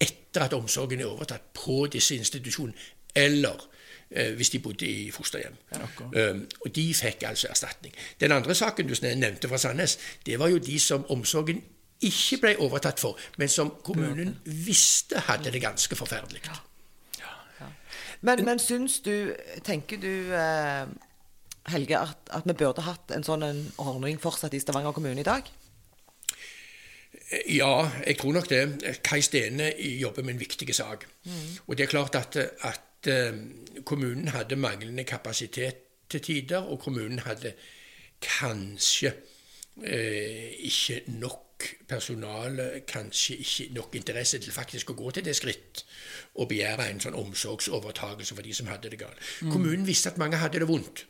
etter 0.00 0.44
at 0.44 0.54
omsorgen 0.54 1.00
er 1.00 1.08
overtatt 1.08 1.52
på 1.56 1.86
disse 1.92 2.16
institusjonene, 2.16 2.76
eller 3.16 3.62
eh, 4.10 4.34
hvis 4.36 4.50
de 4.52 4.60
bodde 4.60 4.86
i 4.86 5.10
fosterhjem. 5.10 5.56
Um, 6.12 6.42
og 6.60 6.74
de 6.76 6.84
fikk 6.94 7.24
altså 7.28 7.48
erstatning. 7.50 7.94
Den 8.20 8.32
andre 8.32 8.54
saken 8.54 8.88
du 8.88 8.94
nevnte 9.02 9.48
fra 9.48 9.58
Sandnes, 9.58 9.98
det 10.26 10.38
var 10.38 10.52
jo 10.52 10.58
de 10.58 10.80
som 10.80 11.06
omsorgen 11.08 11.62
ikke 12.04 12.40
ble 12.42 12.56
overtatt 12.60 13.00
for, 13.00 13.16
men 13.40 13.48
som 13.48 13.72
kommunen 13.84 14.36
visste 14.44 15.22
hadde 15.30 15.52
det 15.52 15.62
ganske 15.64 15.96
forferdelig. 15.96 16.44
Men, 18.20 18.44
men 18.44 18.58
syns 18.62 19.00
du 19.04 19.34
Tenker 19.64 20.00
du, 20.00 20.32
eh, 20.34 20.86
Helge, 21.72 21.98
at, 21.98 22.30
at 22.30 22.46
vi 22.46 22.54
burde 22.54 22.84
hatt 22.86 23.10
en 23.14 23.26
sånn 23.26 23.42
en 23.42 23.62
ordning 23.82 24.20
fortsatt 24.22 24.54
i 24.54 24.60
Stavanger 24.62 24.94
kommune 24.94 25.20
i 25.20 25.26
dag? 25.26 25.48
Ja, 27.50 27.88
jeg 28.06 28.18
tror 28.20 28.36
nok 28.36 28.46
det. 28.50 28.60
Kai 29.02 29.18
Stene 29.24 29.72
jobber 29.98 30.22
med 30.22 30.36
en 30.36 30.44
viktig 30.44 30.68
sak. 30.74 31.08
Og 31.66 31.74
det 31.74 31.86
er 31.86 31.90
klart 31.90 32.14
at, 32.14 32.36
at 32.38 33.10
eh, 33.10 33.40
kommunen 33.84 34.30
hadde 34.30 34.58
manglende 34.60 35.04
kapasitet 35.04 35.82
til 36.10 36.22
tider, 36.22 36.62
og 36.62 36.78
kommunen 36.84 37.18
hadde 37.26 37.56
kanskje 38.22 39.10
eh, 39.82 40.54
ikke 40.70 41.02
nok 41.18 41.45
personale, 41.88 42.80
kanskje 42.88 43.36
ikke 43.36 43.66
nok 43.74 43.94
interesse 43.96 44.38
til 44.42 44.52
faktisk 44.52 44.90
å 44.92 44.96
gå 44.98 45.10
til 45.16 45.24
det 45.24 45.36
skritt 45.38 45.84
og 46.36 46.48
begjære 46.50 46.90
en 46.90 47.00
sånn 47.00 47.14
omsorgsovertagelse 47.16 48.34
for 48.36 48.44
de 48.44 48.52
som 48.54 48.66
hadde 48.68 48.90
det 48.92 48.98
galt. 49.00 49.20
Kommunen 49.48 49.86
visste 49.88 50.10
at 50.12 50.18
mange 50.20 50.36
hadde 50.36 50.60
det 50.60 50.68
vondt. 50.68 51.06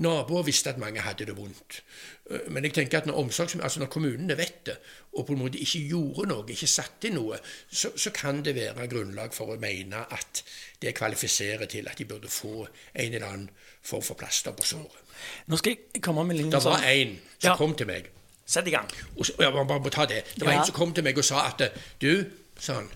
Naboer 0.00 0.46
visste 0.46 0.70
at 0.72 0.78
mange 0.80 1.02
hadde 1.04 1.26
det 1.28 1.36
vondt. 1.36 1.82
Eh, 2.30 2.46
Men 2.48 2.64
jeg 2.64 2.72
tenker 2.78 2.98
at 3.02 3.06
når, 3.06 3.18
omsorgs, 3.20 3.54
altså 3.60 3.80
når 3.82 3.90
kommunene 3.92 4.36
vet 4.38 4.62
det, 4.66 4.76
og 5.12 5.26
på 5.26 5.32
en 5.36 5.38
måte 5.44 5.60
ikke 5.60 5.82
gjorde 5.90 6.26
noe, 6.32 6.46
ikke 6.48 6.66
satte 6.70 7.10
inn 7.10 7.18
noe, 7.20 7.38
så, 7.70 7.92
så 7.96 8.10
kan 8.10 8.40
det 8.42 8.54
være 8.56 8.88
grunnlag 8.88 9.34
for 9.36 9.52
å 9.54 9.58
mene 9.60 10.00
at 10.10 10.42
det 10.82 10.94
kvalifiserer 10.96 11.66
til 11.70 11.88
at 11.88 11.98
de 12.00 12.08
burde 12.08 12.28
få 12.32 12.64
en 12.94 13.12
eller 13.14 13.26
annen 13.28 13.50
form 13.84 14.02
for 14.02 14.16
plaster 14.18 14.56
på 14.56 14.64
såret. 14.64 15.00
Nå 15.46 15.56
skal 15.60 15.76
jeg 15.76 16.02
komme 16.02 16.24
med 16.24 16.34
en 16.34 16.40
liten 16.46 16.56
Det 16.56 16.64
var 16.64 16.82
én 16.88 17.08
en 17.14 17.18
som 17.38 17.50
Ja. 17.50 17.56
kom 17.56 17.74
til 17.76 17.86
meg 17.86 18.08
Sett 18.46 18.66
i 18.66 18.70
gang. 18.70 18.90
og, 19.18 19.26
så- 19.26 19.34
ja, 19.40 19.50
må 19.50 19.64
bare 19.64 19.90
ta 19.90 20.04
det. 20.06 20.24
Det 20.34 20.44
var 20.44 20.52
Ja. 20.52 20.58
en 20.60 20.66
som 20.66 20.74
kom 20.74 20.94
til 20.94 21.04
meg 21.04 21.18
og 21.18 21.24
sa 21.24 21.46
at 21.46 21.72
Du, 22.00 22.24
sa 22.58 22.74
han, 22.74 22.90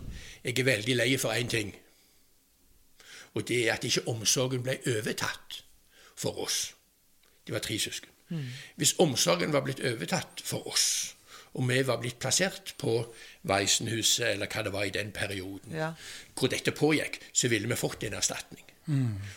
jeg 0.44 0.58
er 0.58 0.64
veldig 0.64 0.96
lei 0.96 1.16
for 1.16 1.32
én 1.32 1.48
ting. 1.48 1.74
Og 3.34 3.48
det 3.48 3.68
er 3.68 3.72
at 3.74 3.84
ikke 3.84 4.08
omsorgen 4.08 4.62
ble 4.62 4.78
overtatt 4.86 5.62
for 6.16 6.38
oss. 6.42 6.74
De 7.46 7.52
var 7.52 7.58
tre 7.64 7.78
søsken. 7.78 8.08
Hvis 8.76 8.94
omsorgen 8.98 9.52
var 9.52 9.60
blitt 9.64 9.80
overtatt 9.80 10.42
for 10.44 10.66
oss, 10.68 11.14
og 11.54 11.68
vi 11.68 11.78
var 11.86 11.96
blitt 11.96 12.18
plassert 12.20 12.74
på 12.78 13.14
Veisenhuset 13.48 14.26
eller 14.34 14.46
hva 14.52 14.62
det 14.66 14.72
var 14.72 14.82
i 14.84 14.90
den 14.90 15.12
perioden 15.12 15.72
Ja. 15.72 15.92
hvor 16.36 16.48
dette 16.48 16.70
pågikk, 16.72 17.20
så 17.32 17.48
ville 17.48 17.68
vi 17.68 17.74
fått 17.74 18.02
en 18.04 18.12
erstatning. 18.14 18.64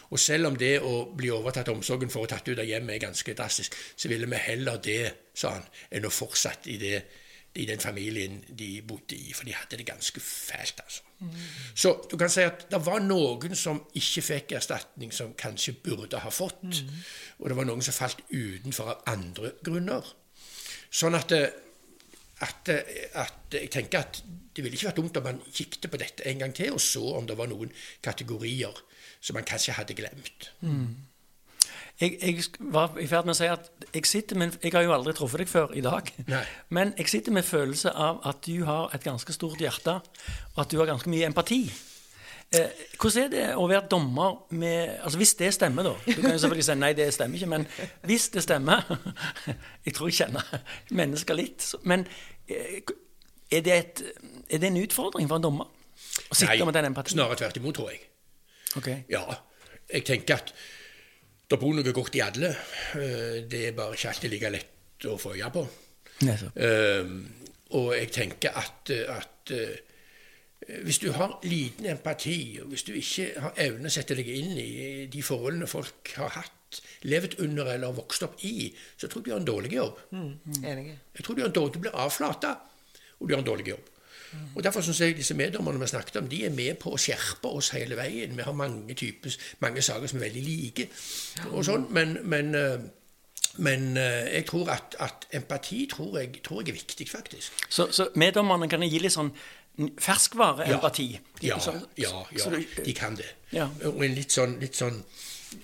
Og 0.09 0.19
selv 0.19 0.51
om 0.51 0.57
det 0.57 0.77
å 0.79 0.93
bli 1.17 1.31
overtatt 1.33 1.71
omsorgen 1.73 2.11
for 2.11 2.25
å 2.25 2.29
tatt 2.31 2.47
ut 2.47 2.59
av 2.59 2.67
hjemmet 2.67 2.95
er 2.95 3.07
ganske 3.07 3.35
drastisk, 3.37 3.75
så 3.95 4.11
ville 4.11 4.29
vi 4.29 4.39
heller 4.45 4.79
det, 4.83 5.01
sa 5.35 5.55
han, 5.57 5.65
enn 5.91 6.07
å 6.07 6.13
fortsette 6.13 6.71
i, 6.71 6.77
det, 6.81 7.01
i 7.59 7.65
den 7.67 7.79
familien 7.83 8.39
de 8.47 8.69
bodde 8.87 9.17
i. 9.17 9.33
For 9.35 9.47
de 9.47 9.55
hadde 9.57 9.79
det 9.81 9.87
ganske 9.89 10.23
fælt, 10.23 10.83
altså. 10.85 11.07
Så 11.75 11.91
du 12.09 12.15
kan 12.17 12.31
si 12.33 12.41
at 12.41 12.63
det 12.71 12.79
var 12.81 13.03
noen 13.03 13.53
som 13.55 13.83
ikke 13.93 14.23
fikk 14.25 14.55
erstatning, 14.57 15.11
som 15.13 15.35
kanskje 15.37 15.75
burde 15.83 16.21
ha 16.23 16.31
fått. 16.33 16.81
Og 17.39 17.51
det 17.51 17.57
var 17.57 17.67
noen 17.69 17.83
som 17.85 17.93
falt 17.93 18.23
utenfor 18.31 18.95
av 18.95 19.03
andre 19.11 19.53
grunner. 19.61 20.07
Sånn 20.91 21.15
at, 21.15 21.31
eh, 21.31 21.51
at, 22.41 22.69
eh, 22.69 23.05
at 23.21 23.53
jeg 23.53 23.69
tenker 23.71 23.99
at 23.99 24.23
det 24.51 24.63
ville 24.63 24.75
ikke 24.75 24.89
vært 24.89 24.99
dumt 24.99 25.17
om 25.17 25.23
man 25.23 25.43
kikket 25.53 25.91
på 25.91 25.99
dette 26.01 26.25
en 26.27 26.41
gang 26.41 26.53
til 26.53 26.73
og 26.73 26.81
så 26.83 27.03
om 27.15 27.27
det 27.27 27.37
var 27.37 27.47
noen 27.47 27.71
kategorier 28.03 28.81
som 29.21 29.37
man 29.37 29.47
kanskje 29.47 29.75
hadde 29.77 29.95
glemt. 29.97 30.49
Jeg, 32.01 32.17
jeg 32.21 32.43
var 32.73 32.95
i 32.97 33.05
ferd 33.05 33.27
med 33.27 33.35
å 33.35 33.37
si 33.37 33.45
at 33.51 33.67
jeg 33.93 34.07
sitter 34.09 34.39
med 34.39 34.55
Jeg 34.63 34.73
har 34.73 34.81
jo 34.87 34.93
aldri 34.95 35.13
truffet 35.13 35.43
deg 35.43 35.51
før 35.51 35.75
i 35.77 35.83
dag. 35.85 36.09
Nei. 36.33 36.41
Men 36.73 36.95
jeg 36.97 37.11
sitter 37.13 37.35
med 37.35 37.45
følelse 37.45 37.93
av 37.93 38.23
at 38.25 38.41
du 38.47 38.63
har 38.65 38.89
et 38.95 39.05
ganske 39.05 39.35
stort 39.35 39.61
hjerte, 39.61 39.99
og 40.55 40.61
at 40.65 40.71
du 40.71 40.79
har 40.81 40.89
ganske 40.89 41.11
mye 41.11 41.29
empati. 41.29 41.61
Eh, 42.51 42.81
hvordan 42.99 43.27
er 43.27 43.29
det 43.31 43.43
å 43.55 43.63
være 43.69 43.87
dommer 43.87 44.41
med 44.59 44.97
Altså 45.05 45.19
Hvis 45.21 45.37
det 45.39 45.53
stemmer, 45.55 45.87
da. 45.87 45.93
Du 46.03 46.17
kan 46.19 46.33
jo 46.33 46.41
selvfølgelig 46.41 46.65
si 46.67 46.73
nei, 46.81 46.89
det 46.97 47.05
stemmer 47.15 47.39
ikke. 47.39 47.47
Men 47.53 47.67
hvis 48.09 48.27
det 48.33 48.43
stemmer 48.43 48.83
Jeg 49.85 49.93
tror 49.95 50.09
jeg 50.09 50.17
kjenner 50.17 50.49
mennesker 50.89 51.37
litt. 51.37 51.69
Men 51.87 52.03
eh, 52.51 52.81
er 53.51 53.63
det, 53.63 53.77
et, 53.77 54.03
er 54.49 54.63
det 54.63 54.67
en 54.67 54.81
utfordring 54.81 55.29
for 55.31 55.39
en 55.39 55.47
dommer? 55.47 55.69
Å 56.31 56.35
sitte 56.35 56.65
med 56.65 56.75
den 56.75 56.89
empatien? 56.91 57.15
snarere 57.15 57.39
tvert 57.39 57.61
imot, 57.61 57.77
tror 57.77 57.93
jeg. 57.93 58.03
Ok. 58.79 58.87
Ja, 59.11 59.25
jeg 59.91 60.05
tenker 60.07 60.39
at 60.39 60.53
det 61.51 61.59
bor 61.59 61.73
noe 61.75 61.91
godt 61.93 62.15
i 62.15 62.21
alle. 62.23 62.53
Eh, 62.95 63.41
Det 63.49 63.65
er 63.67 63.75
bare 63.75 63.93
ikke 63.97 64.09
alltid 64.13 64.31
like 64.31 64.49
lett 64.53 65.07
å 65.11 65.17
få 65.19 65.33
øye 65.35 65.49
på. 65.51 65.65
Eh, 66.55 67.09
og 67.75 67.93
jeg 67.97 68.11
tenker 68.11 68.55
at, 68.61 68.91
at 69.09 69.51
eh, 69.55 69.75
hvis 70.85 70.99
du 71.01 71.09
har 71.15 71.39
liten 71.43 71.87
empati, 71.91 72.59
og 72.61 72.69
hvis 72.71 72.83
du 72.87 72.93
ikke 72.93 73.31
har 73.41 73.53
evne 73.57 73.89
å 73.89 73.91
sette 73.91 74.15
deg 74.15 74.27
inn 74.29 74.53
i 74.61 75.05
de 75.11 75.21
forholdene 75.25 75.67
folk 75.67 76.13
har 76.15 76.29
hatt, 76.37 76.81
levd 77.03 77.33
under 77.43 77.67
eller 77.73 77.91
vokst 77.97 78.23
opp 78.23 78.37
i, 78.47 78.69
så 78.95 79.09
tror 79.09 79.19
jeg 79.19 79.25
du 79.25 79.31
gjør 79.33 79.41
en 79.41 79.49
dårlig 79.49 79.71
jobb. 79.75 79.97
Enig. 80.63 80.85
Jeg 81.17 81.25
tror 81.25 81.35
du, 81.35 81.41
gjør 81.41 81.49
en 81.49 81.55
dårlig, 81.57 81.73
du 81.73 81.79
blir 81.83 81.97
avflata, 82.05 82.53
og 83.19 83.25
du 83.27 83.33
gjør 83.33 83.41
en 83.41 83.49
dårlig 83.49 83.67
jobb. 83.73 83.89
Og 84.55 84.63
Derfor 84.63 84.81
syns 84.81 84.99
jeg 85.01 85.15
disse 85.17 85.33
meddommerne 85.35 85.79
vi 85.79 85.87
snakket 85.87 86.15
om, 86.21 86.27
de 86.31 86.45
er 86.45 86.49
med 86.55 86.75
på 86.79 86.91
å 86.93 86.97
skjerpe 86.99 87.47
oss 87.51 87.69
hele 87.75 87.95
veien. 87.99 88.35
Vi 88.37 88.43
har 88.47 88.53
mange 88.55 88.93
typer, 88.95 89.35
mange 89.59 89.81
saker 89.81 90.07
som 90.07 90.19
er 90.21 90.27
veldig 90.29 90.43
like, 90.47 90.87
og 91.51 91.65
sånn, 91.67 91.87
men, 91.91 92.17
men, 92.23 92.55
eh, 92.55 92.77
men 93.57 93.97
eh, 93.97 94.29
jeg 94.37 94.45
tror 94.47 94.69
at, 94.71 94.95
at 94.99 95.27
empati 95.35 95.85
tror 95.91 96.19
jeg, 96.19 96.39
tror 96.43 96.61
jeg 96.61 96.69
er 96.75 96.79
viktig, 96.79 97.09
faktisk. 97.11 97.51
Så, 97.69 97.89
så 97.91 98.07
meddommerne 98.15 98.69
kan 98.71 98.83
gi 98.87 98.99
litt 99.03 99.11
sånn 99.15 99.33
ferskvareempati? 99.99 101.09
Ja, 101.41 101.57
ja, 101.65 101.73
ja, 101.97 102.23
ja, 102.37 102.49
du- 102.49 102.83
de 102.83 102.93
kan 102.93 103.15
det. 103.15 103.27
Ja. 103.51 103.67
Og 103.87 104.03
en 104.05 104.15
litt 104.15 104.31
sånn, 104.31 104.57
litt 104.59 104.75
sånn, 104.75 105.03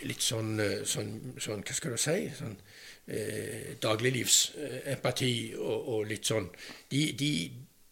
litt 0.03 0.21
sånn, 0.23 0.59
eh, 0.59 0.83
sånn, 0.85 1.33
sånn 1.39 1.63
Hva 1.63 1.73
skal 1.75 1.91
du 1.95 1.97
si? 2.01 2.17
Sånn 2.37 2.57
eh, 3.07 3.75
dagliglivsempati 3.83 5.31
og, 5.57 5.87
og 5.93 6.07
litt 6.09 6.25
sånn 6.27 6.49
de, 6.91 7.03
de, 7.19 7.31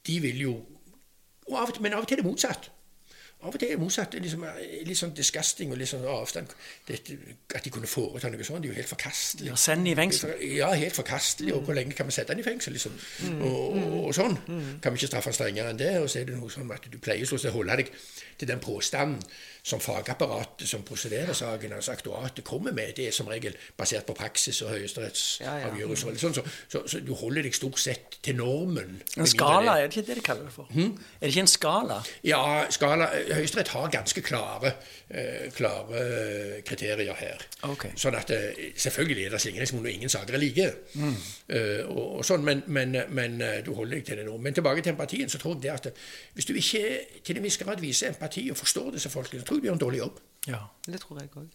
de 0.08 0.22
vil 0.24 0.42
jo 0.46 0.56
og 1.46 1.60
av 1.62 1.76
Men 1.82 1.94
av 1.94 2.02
og 2.02 2.10
til 2.10 2.18
er 2.18 2.24
det 2.24 2.26
motsatt. 2.26 2.72
Av 3.46 3.54
og 3.54 3.60
til 3.60 3.68
er 3.70 3.76
det 3.76 3.82
motsatt. 3.84 4.16
er 4.16 4.24
Liksom, 4.26 4.44
eh, 4.44 4.86
litt 4.88 4.98
sånn 4.98 5.14
disgusting 5.14 5.72
og 5.72 5.78
litt 5.78 5.90
sånn 5.92 6.06
avstand. 6.10 6.48
Dette, 6.88 7.18
at 7.54 7.64
de 7.64 7.70
kunne 7.70 7.88
foreta 7.88 8.30
noe 8.30 8.44
sånt, 8.44 8.64
det 8.64 8.70
er 8.72 8.74
jo 8.74 8.80
helt 8.80 8.90
forkastelig. 8.90 9.50
Ja, 9.52 9.56
send 9.56 9.88
i 9.88 9.96
fengsel. 9.96 10.34
Ja, 10.56 10.72
helt 10.74 10.96
forkastelig. 10.98 11.54
Og 11.54 11.62
hvor 11.68 11.76
lenge 11.78 11.94
kan 11.94 12.08
vi 12.08 12.12
sette 12.16 12.34
han 12.34 12.40
i 12.40 12.44
fengsel? 12.44 12.74
liksom? 12.74 12.96
Og, 13.42 13.76
og, 13.78 14.06
og 14.08 14.14
sånn. 14.18 14.38
Kan 14.82 14.94
vi 14.94 14.98
ikke 14.98 15.12
straffe 15.12 15.30
han 15.30 15.38
strengere 15.38 15.70
enn 15.70 15.78
det? 15.78 15.92
Og 16.02 16.10
så 16.10 16.22
er 16.24 16.32
det 16.32 16.40
noe 16.40 16.50
sånn 16.50 16.72
at 16.74 16.90
du 16.90 16.98
pleier 16.98 17.22
å 17.26 17.52
holde 17.54 17.78
deg 17.84 17.92
til 18.40 18.48
den 18.50 18.60
påstanden 18.60 19.22
som 19.66 19.80
fagapparatet 19.82 20.68
som 20.70 20.84
prosederer 20.86 21.34
saken, 21.34 21.74
altså 21.74 21.96
aktoratet, 21.96 22.44
kommer 22.46 22.72
med. 22.76 22.92
Det 22.98 23.08
er 23.08 23.14
som 23.16 23.26
regel 23.32 23.56
basert 23.78 24.06
på 24.06 24.14
praksis 24.14 24.62
og 24.62 24.68
Ja, 24.70 24.76
ja. 24.76 24.82
høyesterettsavgjørelser. 24.82 26.18
Sånn, 26.22 26.36
så, 26.38 26.44
så, 26.70 26.84
så 26.86 27.00
du 27.02 27.14
holder 27.18 27.48
deg 27.48 27.56
stort 27.58 27.80
sett 27.82 28.20
til 28.26 28.38
normen. 28.38 29.00
En 29.18 29.30
skala, 29.30 29.80
er 29.80 29.88
det 29.88 29.96
ikke 29.98 30.06
det 30.12 30.18
de 30.20 30.26
kaller 30.28 30.46
det 30.46 30.54
for? 30.54 30.70
Hmm? 30.70 30.94
Er 31.18 31.26
det 31.26 31.34
ikke 31.34 31.46
en 31.48 31.50
skala? 31.50 31.98
Ja, 32.28 32.44
skala, 32.70 33.10
Høyesterett 33.36 33.72
har 33.76 33.92
ganske 33.94 34.22
klare, 34.26 34.72
eh, 35.10 35.48
klare 35.56 36.02
eh, 36.02 36.58
kriterier 36.68 37.18
her. 37.20 37.46
Okay. 37.68 37.96
Sånn 38.00 38.18
at 38.18 38.32
eh, 38.34 38.72
Selvfølgelig 38.76 39.26
er 39.26 39.36
det 39.36 39.42
slingringsmonn, 39.44 39.86
og 39.86 39.92
ingen 39.92 40.12
saker 40.12 40.38
er 40.38 40.44
like. 40.44 40.68
Eh, 40.98 41.82
og, 41.86 42.20
og 42.20 42.26
sånn, 42.28 42.46
men, 42.48 42.64
men, 42.68 42.98
men 43.16 43.40
eh, 43.42 43.60
du 43.66 43.74
holder 43.78 44.00
deg 44.00 44.08
til 44.08 44.22
det 44.22 44.28
nå. 44.28 44.38
Men 44.42 44.58
tilbake 44.58 44.84
til 44.86 44.96
empatien, 44.96 45.32
så 45.32 45.42
tror 45.42 45.58
jeg 45.58 45.66
det 45.66 45.74
at 45.76 46.06
hvis 46.36 46.50
du 46.50 46.56
ikke 46.56 46.86
til 47.26 47.40
en 47.40 47.46
viss 47.46 47.60
grad 47.62 47.84
viser 47.84 48.14
empati 48.14 48.48
og 48.52 48.60
forstår 48.60 48.96
disse 48.98 49.12
folkene, 49.14 49.42
så 49.42 49.50
tror 49.50 49.60
jeg 49.60 49.66
du 49.66 49.70
gjør 49.70 49.78
en 49.80 49.86
dårlig 49.86 50.04
jobb. 50.04 50.24
Ja. 50.48 50.60
Det 50.86 51.00
tror 51.02 51.20
jeg 51.20 51.32
òg. 51.34 51.48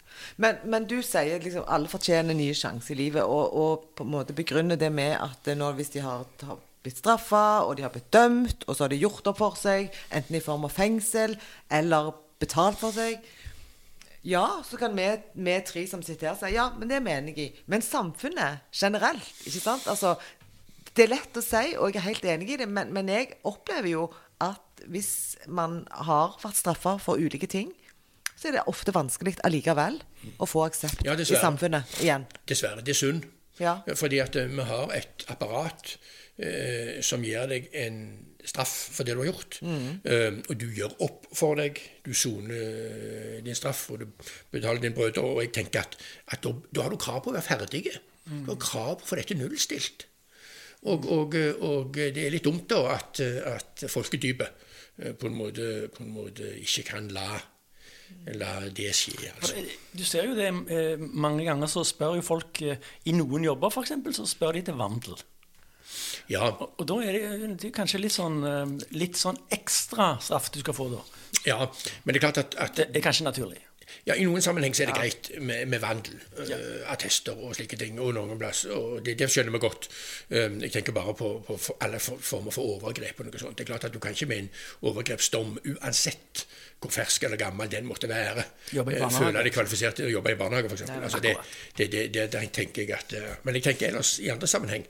Men, 0.43 0.57
men 0.67 0.87
du 0.91 0.99
sier 1.07 1.43
liksom 1.43 1.67
alle 1.71 1.91
fortjener 1.91 2.35
nye 2.35 2.57
sjanser 2.59 2.97
i 2.97 2.99
livet, 3.05 3.23
og, 3.23 3.55
og 3.55 3.93
på 3.97 4.07
en 4.07 4.15
måte 4.17 4.35
begrunner 4.37 4.81
det 4.81 4.91
med 4.93 5.15
at 5.19 5.51
eh, 5.51 5.59
nå, 5.59 5.71
hvis 5.79 5.95
de 5.95 6.03
har, 6.05 6.27
har 6.47 6.59
blitt 6.85 7.01
straffa, 7.01 7.63
og 7.67 7.77
de 7.77 7.85
har 7.85 7.93
blitt 7.95 8.11
dømt, 8.15 8.65
og 8.67 8.77
så 8.77 8.85
har 8.85 8.93
de 8.93 9.01
gjort 9.03 9.29
opp 9.31 9.41
for 9.43 9.59
seg, 9.59 9.93
enten 10.17 10.39
i 10.39 10.43
form 10.45 10.67
av 10.69 10.75
fengsel 10.75 11.37
eller 11.71 12.13
betalt 12.41 12.81
for 12.81 12.97
seg 12.97 13.21
Ja, 14.25 14.61
så 14.69 14.77
kan 14.77 14.93
vi, 14.97 15.07
vi 15.33 15.57
tre 15.65 15.87
som 15.89 16.03
sitter 16.05 16.31
her, 16.31 16.39
si 16.41 16.53
ja, 16.53 16.67
men 16.77 16.91
det 16.91 16.99
er 16.99 17.05
vi 17.07 17.13
enig 17.15 17.39
i. 17.41 17.47
Men 17.73 17.81
samfunnet 17.85 18.67
generelt, 18.77 19.31
ikke 19.49 19.63
sant? 19.65 19.87
Altså, 19.89 20.15
det 20.93 21.07
er 21.07 21.15
lett 21.15 21.39
å 21.41 21.45
si, 21.45 21.63
og 21.81 21.95
jeg 21.95 22.03
er 22.03 22.09
helt 22.11 22.27
enig 22.35 22.51
i 22.53 22.59
det, 22.61 22.69
men, 22.69 22.93
men 22.93 23.09
jeg 23.09 23.31
opplever 23.49 23.89
jo 23.95 24.09
at 24.45 24.85
hvis 24.93 25.39
man 25.49 25.83
har 26.09 26.37
vært 26.43 26.61
straffa 26.61 26.97
for 27.01 27.21
ulike 27.21 27.49
ting, 27.49 27.73
så 28.41 28.49
er 28.49 28.57
det 28.57 28.69
ofte 28.73 28.93
vanskelig 28.97 29.37
allikevel 29.45 29.99
å 30.41 30.49
få 30.49 30.65
aksept 30.65 31.05
Ja, 31.05 31.13
i 31.17 31.25
samfunnet 31.29 32.01
igjen. 32.01 32.25
Dessverre. 32.49 32.85
Det 32.85 32.95
er 32.95 33.01
synd. 33.01 33.27
Ja. 33.61 33.75
Fordi 34.01 34.21
at 34.23 34.37
eh, 34.41 34.49
vi 34.49 34.65
har 34.65 34.93
et 34.97 35.27
apparat 35.29 35.99
eh, 36.41 36.99
som 37.05 37.25
gir 37.25 37.49
deg 37.51 37.71
en 37.85 38.03
straff 38.51 38.73
for 38.97 39.05
det 39.05 39.15
du 39.15 39.23
har 39.23 39.31
gjort. 39.31 39.59
Eh, 39.63 40.39
og 40.41 40.55
du 40.59 40.69
gjør 40.75 40.95
opp 41.07 41.27
for 41.37 41.61
deg. 41.61 41.81
Du 42.07 42.13
soner 42.17 42.57
eh, 42.57 43.41
din 43.45 43.59
straff, 43.59 43.87
og 43.93 44.03
du 44.03 44.31
betaler 44.53 44.81
din 44.83 44.97
brød. 44.97 45.21
Og 45.23 45.43
jeg 45.45 45.53
tenker 45.61 45.85
at, 45.85 45.99
at 46.33 46.45
da, 46.47 46.55
da 46.73 46.87
har 46.87 46.95
du 46.95 47.01
krav 47.01 47.23
på 47.25 47.35
å 47.35 47.37
være 47.37 47.49
ferdig. 47.51 47.85
Du 48.31 48.53
har 48.53 48.63
krav 48.63 48.97
på 49.01 49.07
å 49.07 49.11
få 49.11 49.21
dette 49.21 49.37
nullstilt. 49.39 50.07
Og, 50.89 51.07
og, 51.13 51.37
og 51.61 51.97
det 51.97 52.23
er 52.25 52.33
litt 52.33 52.47
dumt 52.47 52.65
da 52.71 52.95
at, 52.95 53.21
at 53.21 53.85
folkedypet 53.93 54.69
eh, 55.03 55.13
på 55.13 55.29
en, 55.29 55.37
måte, 55.37 55.67
på 55.93 56.07
en 56.07 56.15
måte 56.15 56.55
ikke 56.63 56.87
kan 56.95 57.11
la, 57.13 57.35
la 58.41 58.55
det 58.73 58.89
skje. 58.97 59.29
Altså. 59.35 59.67
Du 59.93 60.05
ser 60.09 60.31
jo 60.31 60.39
det 60.39 60.49
eh, 60.73 60.97
mange 60.97 61.45
ganger 61.45 61.69
så 61.69 61.85
spør 61.85 62.17
jo 62.17 62.25
folk 62.25 62.63
eh, 62.65 62.81
i 63.05 63.17
noen 63.17 63.45
jobber 63.51 63.75
f.eks. 63.75 63.93
så 64.17 64.29
spør 64.31 64.57
de 64.57 64.65
til 64.71 64.81
vandel. 64.81 65.21
Ja, 66.31 66.51
Og, 66.51 66.75
og 66.79 66.87
da 66.87 67.01
er 67.05 67.17
det, 67.17 67.55
det 67.63 67.71
er 67.71 67.75
kanskje 67.75 68.03
litt 68.03 68.15
sånn, 68.15 68.43
eh, 68.47 68.77
litt 68.97 69.19
sånn 69.19 69.39
ekstra 69.51 70.13
straff 70.23 70.51
du 70.55 70.61
skal 70.63 70.77
få 70.77 70.91
da. 70.93 71.03
ja, 71.47 71.59
men 72.05 72.15
det 72.15 72.21
er 72.21 72.27
klart 72.29 72.45
at, 72.45 72.57
at 72.59 72.77
Det 72.87 72.97
er 72.97 73.05
kanskje 73.05 73.27
naturlig. 73.27 73.61
Ja, 74.07 74.15
I 74.15 74.25
noen 74.25 74.43
sammenheng 74.43 74.75
så 74.77 74.85
er 74.85 74.91
det 74.91 74.95
ja. 74.95 75.03
greit 75.03 75.31
med, 75.43 75.67
med 75.71 75.83
vandel, 75.83 76.17
ja. 76.49 76.57
uh, 76.57 76.93
attester 76.93 77.37
og 77.37 77.55
slike 77.59 77.79
ting. 77.81 77.99
og 78.01 78.15
noen 78.17 78.39
plass, 78.41 78.65
og 78.71 79.01
det, 79.07 79.17
det 79.21 79.29
skjønner 79.31 79.55
vi 79.57 79.63
godt. 79.63 79.91
Um, 80.31 80.61
jeg 80.65 80.73
tenker 80.77 80.97
bare 80.97 81.15
på, 81.19 81.33
på 81.47 81.59
for 81.61 81.83
alle 81.85 82.01
for, 82.03 82.23
former 82.23 82.55
for 82.55 82.77
overgrep. 82.77 83.21
og 83.21 83.29
noe 83.29 83.43
sånt. 83.43 83.59
Det 83.59 83.67
er 83.67 83.73
klart 83.73 83.89
at 83.89 83.95
Du 83.95 84.01
kan 84.03 84.17
ikke 84.17 84.31
med 84.31 84.45
en 84.45 84.51
overgrepsdom, 84.91 85.59
uansett 85.75 86.47
hvor 86.81 86.93
fersk 86.95 87.25
eller 87.29 87.37
gammel 87.37 87.69
den 87.71 87.85
måtte 87.85 88.09
være, 88.09 88.45
uh, 88.73 89.11
føle 89.13 89.43
de 89.45 89.53
kvalifiserte 89.53 90.01
til 90.01 90.09
å 90.09 90.15
jobbe 90.15 90.33
i 90.33 90.39
barnehage, 90.41 90.71
f.eks. 90.71 90.87
Altså, 90.97 91.21
det, 91.21 91.35
det, 91.77 91.91
det, 91.93 92.05
det, 92.15 92.29
det 92.33 92.45
tenker 92.57 92.87
jeg 92.87 92.95
at, 92.97 93.13
uh, 93.21 93.35
Men 93.45 93.59
jeg 93.59 93.67
tenker 93.69 93.91
ellers 93.91 94.15
i 94.23 94.31
andre 94.33 94.49
sammenheng 94.49 94.87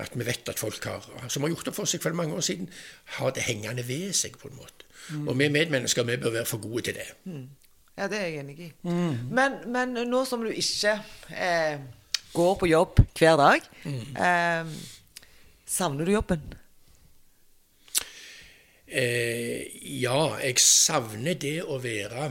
at 0.00 0.16
vi 0.16 0.26
vet 0.26 0.48
at 0.48 0.58
folk 0.58 0.88
har, 0.88 1.04
som 1.28 1.44
har 1.44 1.52
gjort 1.52 1.68
det 1.68 1.76
for 1.76 1.90
seg 1.90 2.02
for 2.02 2.16
mange 2.16 2.34
år 2.34 2.46
siden, 2.46 2.70
har 3.18 3.36
det 3.36 3.44
hengende 3.44 3.84
ved 3.88 4.12
seg 4.16 4.38
på 4.40 4.48
en 4.48 4.56
måte. 4.62 4.88
Mm. 5.12 5.28
Og 5.28 5.38
vi 5.38 5.50
medmennesker 5.52 6.08
vi 6.08 6.16
bør 6.16 6.38
være 6.38 6.48
for 6.48 6.64
gode 6.64 6.88
til 6.88 6.96
det. 6.96 7.10
Mm. 7.28 7.44
Ja, 7.94 8.08
det 8.10 8.18
er 8.18 8.26
jeg 8.26 8.40
enig 8.42 8.58
i. 8.58 8.72
Mm. 8.82 9.30
Men, 9.30 9.60
men, 9.70 9.94
nå 10.08 10.24
som 10.26 10.42
du 10.42 10.50
ikke 10.50 10.96
eh, 11.30 11.78
går 12.34 12.56
på 12.58 12.66
jobb 12.66 13.04
hver 13.14 13.36
dag, 13.38 13.68
mm. 13.84 14.16
eh, 14.18 14.72
savner 15.66 16.08
du 16.08 16.16
jobben? 16.16 16.42
Eh, 18.94 19.66
ja, 20.00 20.18
jeg 20.38 20.60
savner 20.62 21.34
det 21.40 21.56
å 21.66 21.80
være 21.82 22.28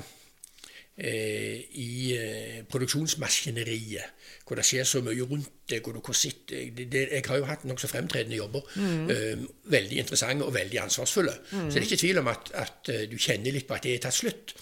eh, 0.96 1.60
i 1.84 2.14
eh, 2.16 2.60
produksjonsmaskineriet. 2.72 4.22
Hvor 4.44 4.60
det 4.60 4.66
skjer 4.68 4.88
så 4.88 5.00
mye 5.04 5.24
rundt 5.28 5.52
deg. 5.72 5.84
hvor 5.84 5.96
du 5.96 6.14
sitter, 6.14 6.70
det, 6.76 6.90
det, 6.92 7.08
Jeg 7.12 7.24
har 7.28 7.38
jo 7.40 7.48
hatt 7.48 7.64
nokså 7.68 7.88
fremtredende 7.88 8.40
jobber. 8.40 8.64
Mm. 8.76 9.10
Eh, 9.12 9.46
veldig 9.72 10.00
interessante 10.04 10.46
og 10.46 10.54
veldig 10.56 10.80
ansvarsfulle. 10.84 11.36
Mm. 11.52 11.70
Så 11.70 11.74
det 11.74 11.82
er 11.82 11.90
ikke 11.90 12.02
tvil 12.06 12.24
om 12.24 12.32
at, 12.32 12.52
at 12.54 12.92
du 13.12 13.18
kjenner 13.18 13.56
litt 13.56 13.68
på 13.68 13.78
at 13.78 13.84
det 13.84 13.96
er 13.96 14.04
tatt 14.08 14.20
slutt. 14.20 14.56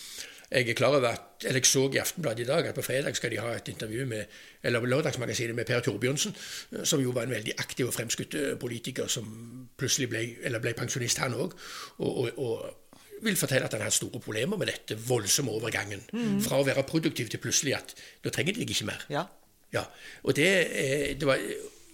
Jeg 0.51 0.69
er 0.69 0.73
klar 0.75 0.87
over 0.87 1.07
at, 1.07 1.21
eller 1.45 1.61
jeg 1.61 1.65
så 1.65 1.85
i 1.93 1.97
Aftenbladet 1.97 2.43
i 2.43 2.47
dag 2.47 2.67
at 2.67 2.75
på 2.75 2.83
fredag 2.83 3.15
skal 3.15 3.31
de 3.31 3.39
ha 3.39 3.53
et 3.55 3.67
intervju 3.71 4.05
med 4.05 4.23
eller 4.63 4.85
Lørdagsmagasinet 4.85 5.55
med 5.55 5.65
Per 5.65 5.79
Torbjørnsen, 5.79 6.35
som 6.83 6.99
jo 6.99 7.13
var 7.15 7.23
en 7.23 7.31
veldig 7.31 7.53
aktiv 7.57 7.87
og 7.87 7.93
fremskutt 7.93 8.35
eh, 8.35 8.57
politiker 8.59 9.07
som 9.07 9.29
plutselig 9.77 10.09
ble, 10.11 10.25
eller 10.43 10.59
ble 10.59 10.73
pensjonist, 10.75 11.23
han 11.23 11.37
òg. 11.39 11.55
Og, 11.97 12.17
og, 12.17 12.37
og, 12.37 12.77
vil 13.21 13.37
fortelle 13.37 13.67
at 13.69 13.73
han 13.77 13.83
har 13.85 13.93
store 13.93 14.19
problemer 14.19 14.57
med 14.57 14.67
dette 14.67 14.95
voldsomme 15.07 15.51
overgangen. 15.53 16.01
Mm. 16.11 16.39
Fra 16.41 16.57
å 16.57 16.65
være 16.65 16.83
produktiv 16.89 17.29
til 17.29 17.39
plutselig 17.39 17.75
at 17.77 17.93
nå 18.25 18.33
trenger 18.33 18.57
de 18.57 18.65
ikke 18.65 18.87
mer. 18.89 19.03
Ja. 19.13 19.27
ja. 19.71 19.85
Og 20.25 20.35
det, 20.35 20.49
eh, 20.73 21.11
det, 21.15 21.27
var 21.29 21.39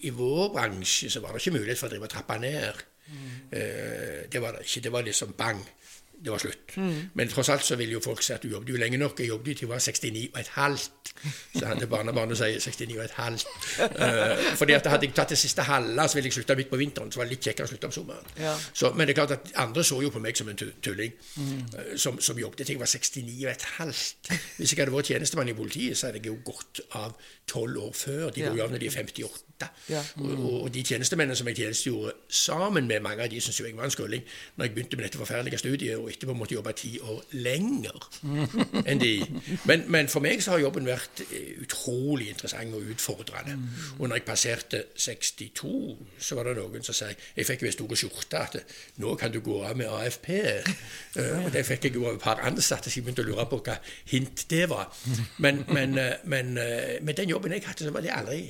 I 0.02 0.14
vår 0.16 0.54
bransje 0.56 1.12
så 1.12 1.22
var 1.22 1.36
det 1.36 1.44
ikke 1.44 1.60
mulighet 1.60 1.78
for 1.78 1.92
å 1.92 1.94
drive 1.94 2.10
og 2.10 2.16
trappe 2.16 2.40
ned. 2.42 2.86
Mm. 3.08 3.34
Det 4.32 4.40
var 4.42 4.56
det 4.56 4.66
ikke. 4.66 4.82
Det 4.88 4.92
var 4.92 5.06
liksom 5.06 5.36
bang 5.38 5.62
det 6.24 6.32
var 6.32 6.38
slutt. 6.38 6.78
Mm. 6.78 7.10
Men 7.14 7.30
tross 7.30 7.50
alt 7.50 7.64
så 7.64 7.76
vil 7.76 7.92
jo 7.92 8.00
folk 8.04 8.24
si 8.26 8.34
at 8.34 8.44
du 8.44 8.50
jobbet 8.50 8.70
jo 8.74 8.80
lenge 8.82 8.98
nok. 8.98 9.20
Jeg 9.20 9.30
jobbet 9.30 9.58
til 9.58 9.68
jeg 9.68 9.70
var 9.70 9.80
69 9.80 10.30
og 10.34 10.40
et 10.40 10.48
halvt. 10.56 11.12
Så 11.56 11.66
hadde 11.66 11.88
barnebarnet 11.88 12.38
si 12.38 12.70
69 12.70 12.98
og 12.98 13.04
et 13.04 13.16
halvt. 13.18 13.48
Uh, 13.80 14.56
fordi 14.60 14.74
at 14.74 14.90
hadde 14.92 15.06
jeg 15.06 15.16
tatt 15.16 15.34
det 15.34 15.38
siste 15.38 15.62
halve, 15.68 16.08
så 16.08 16.18
ville 16.18 16.32
jeg 16.32 16.38
slutta 16.40 16.56
midt 16.58 16.70
på 16.70 16.82
vinteren. 16.82 17.12
Så 17.12 17.22
var 17.22 17.30
det 17.30 17.36
litt 17.36 17.50
kjekkere 17.50 17.70
å 17.70 17.72
slutte 17.72 17.92
om 17.92 17.96
sommeren. 18.00 18.34
Ja. 18.42 18.56
Så, 18.74 18.92
men 18.94 19.08
det 19.08 19.14
er 19.14 19.22
klart 19.22 19.36
at 19.38 19.54
andre 19.62 19.86
så 19.86 20.02
jo 20.02 20.12
på 20.14 20.22
meg 20.24 20.40
som 20.40 20.50
en 20.50 20.58
tulling 20.58 21.14
mm. 21.14 21.58
uh, 21.78 21.96
som, 21.96 22.20
som, 22.20 22.38
jobbet 22.38 22.66
til 22.66 22.76
jeg 22.76 22.82
var 22.82 22.92
69 22.92 23.38
og 23.46 23.52
et 23.54 23.68
halvt. 23.78 24.32
Hvis 24.58 24.74
jeg 24.74 24.82
hadde 24.82 24.96
vært 24.98 25.12
tjenestemann 25.14 25.54
i 25.54 25.58
politiet, 25.58 25.98
så 25.98 26.10
hadde 26.10 26.24
jeg 26.24 26.32
jo 26.32 26.40
gått 26.46 26.82
av 26.98 27.14
tolv 27.48 27.84
år 27.88 27.94
før. 27.96 28.30
De 28.34 28.48
går 28.48 28.58
jo 28.58 28.66
av 28.66 28.74
når 28.74 28.84
de 28.84 28.90
er 28.90 28.98
58. 28.98 29.44
Ja. 29.90 30.04
Mm. 30.16 30.46
Og, 30.46 30.62
og, 30.64 30.74
de 30.74 30.84
tjenestemennene 30.86 31.36
som 31.38 31.48
jeg 31.50 31.58
tjenestegjorde 31.62 32.14
sammen 32.30 32.88
med, 32.88 33.02
mange 33.06 33.24
av 33.24 33.32
de 33.32 33.40
syntes 33.42 33.62
jo 33.62 33.66
jeg 33.66 33.78
var 33.78 33.88
en 33.88 33.94
skulling 33.94 34.26
når 34.56 34.68
jeg 34.68 34.74
begynte 34.76 35.00
med 35.00 35.08
dette 35.08 35.22
forferdelige 35.22 35.62
studiet, 35.62 35.98
og 36.08 36.14
etterpå 36.14 36.36
måtte 36.38 36.56
jobbe 36.56 36.74
ti 36.78 36.94
år 37.04 37.24
lenger 37.44 38.08
enn 38.88 39.02
de. 39.02 39.12
Men, 39.70 39.84
men, 39.92 40.10
for 40.12 40.24
meg 40.24 40.42
så 40.44 40.56
har 40.56 40.64
jobben 40.64 40.88
vært 40.88 41.22
eh, 41.28 41.58
utrolig 41.64 42.30
interessant 42.32 42.76
og 42.78 42.86
utfordrende. 42.94 43.58
Mm. 43.60 43.66
Og 44.00 44.08
når 44.08 44.22
jeg 44.22 44.28
passerte 44.28 44.84
62, 44.96 45.74
så 46.30 46.38
var 46.38 46.50
det 46.50 46.58
noen 46.62 46.86
som 46.86 46.96
sa 46.96 47.10
Jeg 47.12 47.48
fikk 47.48 47.66
jo 47.66 47.72
en 47.72 47.76
stor 47.76 47.96
skjorte 48.00 48.40
at 48.40 48.58
nå 49.04 49.16
kan 49.20 49.34
du 49.34 49.42
gå 49.44 49.60
av 49.68 49.76
med 49.80 49.92
AFP. 49.92 50.30
Uh, 51.18 51.46
og 51.46 51.52
det 51.54 51.66
fikk 51.68 51.90
jeg 51.90 51.98
jo 51.98 52.08
av 52.08 52.18
et 52.18 52.24
par 52.24 52.42
ansatte, 52.48 52.92
så 52.92 53.00
jeg 53.00 53.08
begynte 53.08 53.26
å 53.26 53.30
lure 53.32 53.48
på 53.50 53.62
hva 53.66 53.78
hint 54.12 54.46
det 54.52 54.66
var. 54.72 54.88
Men, 55.44 55.64
men, 55.74 55.98
eh, 56.02 56.24
men 56.24 56.56
med 56.56 57.14
den 57.18 57.36
jobben 57.36 57.54
jeg 57.56 57.66
hadde, 57.68 57.88
så 57.88 57.94
var 57.94 58.06
det 58.06 58.16
aldri 58.16 58.42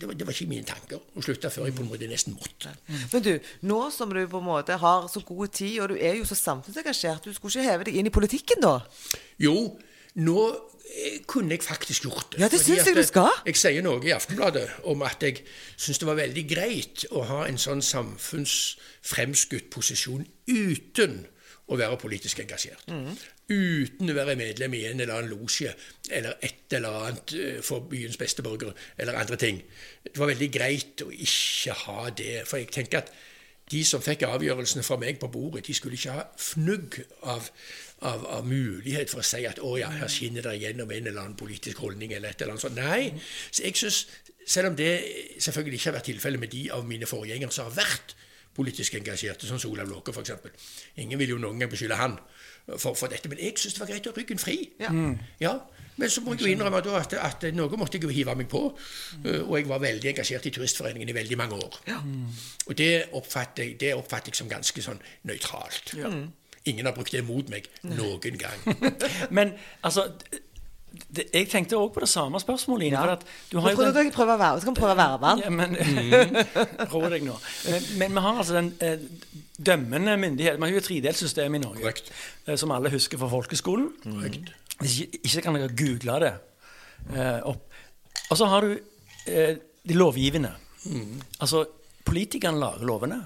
det 0.00 0.08
var, 0.08 0.14
det 0.16 0.26
var, 0.26 0.32
ikke 0.32 0.48
mine 0.48 0.64
tanker 0.64 0.96
å 0.96 1.22
slutte 1.24 1.50
før 1.52 1.68
jeg 1.68 1.76
på 1.76 1.84
en 1.84 1.90
måte 1.90 2.08
nesten 2.08 2.36
måtte. 2.38 2.72
Men 3.12 3.24
du, 3.26 3.30
nå 3.68 3.80
som 3.92 4.12
du 4.14 4.22
på 4.30 4.40
en 4.40 4.46
måte 4.46 4.78
har 4.80 5.06
så 5.12 5.20
god 5.26 5.52
tid, 5.52 5.76
og 5.82 5.92
du 5.92 6.00
er 6.00 6.16
jo 6.16 6.26
så 6.28 6.38
samfunnsengasjert, 6.38 7.26
du 7.28 7.36
skulle 7.36 7.52
ikke 7.52 7.68
heve 7.68 7.88
deg 7.88 8.00
inn 8.00 8.08
i 8.08 8.14
politikken 8.14 8.64
da? 8.64 8.78
Jo, 9.42 9.54
nå 10.24 10.38
eh, 10.48 11.18
kunne 11.28 11.56
jeg 11.56 11.66
faktisk 11.66 12.08
gjort 12.08 12.32
det. 12.32 12.40
Ja, 12.40 12.48
det 12.52 12.62
syns 12.62 12.88
jeg 12.88 12.96
du 12.96 13.04
skal. 13.06 13.28
Jeg 13.50 13.60
sier 13.60 13.84
noe 13.84 14.00
i 14.06 14.14
Aftenbladet 14.16 14.66
om 14.88 15.04
at 15.06 15.26
jeg 15.26 15.42
syns 15.76 16.00
det 16.00 16.08
var 16.08 16.20
veldig 16.22 16.46
greit 16.48 17.04
å 17.12 17.26
ha 17.28 17.42
en 17.50 17.60
sånn 17.60 17.84
samfunnsfremskutt 17.84 19.68
posisjon 19.74 20.24
uten 20.48 21.20
å 21.70 21.78
være 21.78 22.00
politisk 22.02 22.40
engasjert. 22.42 22.88
Mm. 22.90 23.12
Uten 23.50 24.12
å 24.12 24.14
være 24.14 24.36
medlem 24.38 24.76
i 24.78 24.84
en 24.86 25.02
eller 25.02 25.16
annen 25.16 25.32
losje 25.34 25.72
eller 26.10 26.38
et 26.46 26.76
eller 26.78 27.00
annet 27.00 27.32
eh, 27.34 27.58
for 27.66 27.82
byens 27.90 28.18
beste 28.20 28.44
borgere 28.46 28.76
eller 28.98 29.18
andre 29.18 29.38
ting. 29.40 29.58
Det 30.04 30.14
var 30.18 30.30
veldig 30.30 30.50
greit 30.54 31.02
å 31.02 31.10
ikke 31.10 31.74
ha 31.84 32.06
det. 32.14 32.44
For 32.46 32.62
jeg 32.62 32.70
tenker 32.76 33.02
at 33.02 33.10
de 33.70 33.82
som 33.86 34.02
fikk 34.02 34.24
avgjørelsene 34.26 34.82
fra 34.86 34.98
meg 34.98 35.20
på 35.22 35.30
bordet, 35.30 35.64
de 35.66 35.74
skulle 35.74 35.98
ikke 35.98 36.14
ha 36.14 36.24
fnugg 36.38 36.96
av, 37.22 37.50
av, 38.06 38.24
av, 38.38 38.46
mulighet 38.46 39.10
for 39.12 39.22
å 39.22 39.26
si 39.26 39.44
at 39.46 39.60
å 39.62 39.76
ja, 39.78 39.90
her 39.94 40.10
skinner 40.10 40.46
det 40.46 40.56
gjennom 40.62 40.90
en 40.90 41.06
eller 41.06 41.22
annen 41.22 41.38
politisk 41.38 41.82
holdning 41.84 42.14
eller 42.16 42.32
et 42.32 42.42
eller 42.42 42.56
annet 42.56 42.66
sånt. 42.66 42.78
Nei. 42.78 43.12
Så 43.50 43.66
jeg 43.66 43.78
synes, 43.78 44.00
selv 44.46 44.72
om 44.72 44.78
det 44.78 44.90
selvfølgelig 45.38 45.78
ikke 45.78 45.90
har 45.90 45.98
vært 46.00 46.10
tilfellet 46.10 46.42
med 46.42 46.54
de 46.54 46.64
av 46.74 46.86
mine 46.86 47.06
forgjengere 47.10 47.54
som 47.54 47.70
har 47.70 47.78
vært 47.82 48.16
politisk 48.56 48.96
engasjerte, 48.98 49.46
som 49.46 49.60
Olav 49.70 49.90
Låke 49.90 50.14
f.eks. 50.14 50.32
Ingen 50.98 51.18
vil 51.20 51.36
jo 51.36 51.42
noen 51.42 51.62
gang 51.62 51.70
beskylde 51.70 51.98
han 52.00 52.18
for, 52.78 52.94
for 52.94 53.12
dette, 53.12 53.28
men 53.28 53.40
jeg 53.40 53.56
syntes 53.56 53.78
det 53.78 53.84
var 53.84 53.92
greit 53.92 54.08
å 54.08 54.14
ha 54.14 54.20
ryggen 54.20 54.40
fri. 54.40 54.56
Ja. 54.80 54.90
Mm. 54.94 55.14
ja. 55.42 55.58
Men 56.00 56.10
så 56.10 56.22
må 56.24 56.32
jeg 56.32 56.46
jo 56.46 56.52
innrømme 56.54 56.80
at, 56.80 57.14
at, 57.18 57.44
noe 57.52 57.76
måtte 57.76 57.98
jeg 57.98 58.06
jo 58.06 58.12
hive 58.14 58.34
meg 58.38 58.48
på. 58.48 58.62
Mm. 59.20 59.26
Og 59.42 59.54
jeg 59.58 59.68
var 59.68 59.82
veldig 59.82 60.12
engasjert 60.14 60.46
i 60.48 60.52
Turistforeningen 60.54 61.10
i 61.12 61.16
veldig 61.16 61.36
mange 61.36 61.58
år. 61.60 61.80
Ja. 61.90 61.98
Og 62.66 62.78
det 62.78 62.92
oppfatter, 63.18 63.66
jeg, 63.66 63.80
det 63.82 63.94
oppfatter 63.98 64.32
jeg 64.32 64.40
som 64.40 64.48
ganske 64.48 64.84
sånn 64.84 65.02
nøytralt. 65.28 65.92
Ja. 65.98 66.12
Ingen 66.70 66.88
har 66.88 66.96
brukt 66.96 67.12
det 67.12 67.24
mot 67.24 67.52
meg 67.52 67.68
noen 67.84 68.40
gang. 68.40 68.64
men 69.36 69.52
altså 69.84 70.08
det, 70.90 71.24
jeg 71.34 71.46
tenkte 71.50 71.78
òg 71.78 71.92
på 71.94 72.02
det 72.02 72.08
samme 72.10 72.40
spørsmålet. 72.42 72.90
Ine, 72.90 73.02
ja. 73.02 73.16
du 73.50 73.58
har 73.62 73.74
jo 73.74 73.90
den, 73.94 74.10
prøve 74.14 74.34
å 74.34 74.40
være, 74.40 74.62
skal 74.62 74.76
prøve 74.76 74.94
å 74.94 74.98
være 74.98 75.18
med 75.22 75.44
ja, 75.44 75.50
men, 75.54 75.76
mm, 75.78 77.10
deg 77.14 77.26
nå. 77.26 77.36
Men, 77.66 77.86
men, 78.02 78.16
vi 78.16 78.24
har 78.26 78.40
altså 78.42 78.56
den 78.58 78.70
eh, 78.84 79.04
dømmende 79.70 80.16
myndighet. 80.20 80.58
Vi 80.58 80.66
har 80.66 80.74
jo 80.74 80.82
et 80.82 80.88
tredelt 80.88 81.20
system 81.20 81.58
i 81.58 81.62
Norge, 81.62 81.94
eh, 82.46 82.56
som 82.58 82.74
alle 82.74 82.92
husker 82.94 83.20
fra 83.20 83.30
folkeskolen. 83.30 83.90
Korrekt. 84.06 84.52
Hvis 84.80 85.00
ikke, 85.04 85.22
ikke 85.28 85.44
kan 85.46 85.58
dere 85.60 85.76
google 85.76 86.20
det 86.24 86.34
eh, 87.14 87.40
opp. 87.50 87.66
Og 88.30 88.38
så 88.38 88.50
har 88.50 88.66
du 88.66 88.74
eh, 89.26 89.56
de 89.88 89.98
lovgivende. 89.98 90.52
Mm. 90.84 91.18
Altså, 91.40 91.64
politikerne 92.06 92.58
lager 92.58 92.86
lovene, 92.88 93.20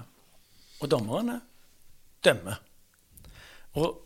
og 0.81 0.91
dommerne 0.91 1.39
dømmer. 2.25 2.59
Og 3.79 4.01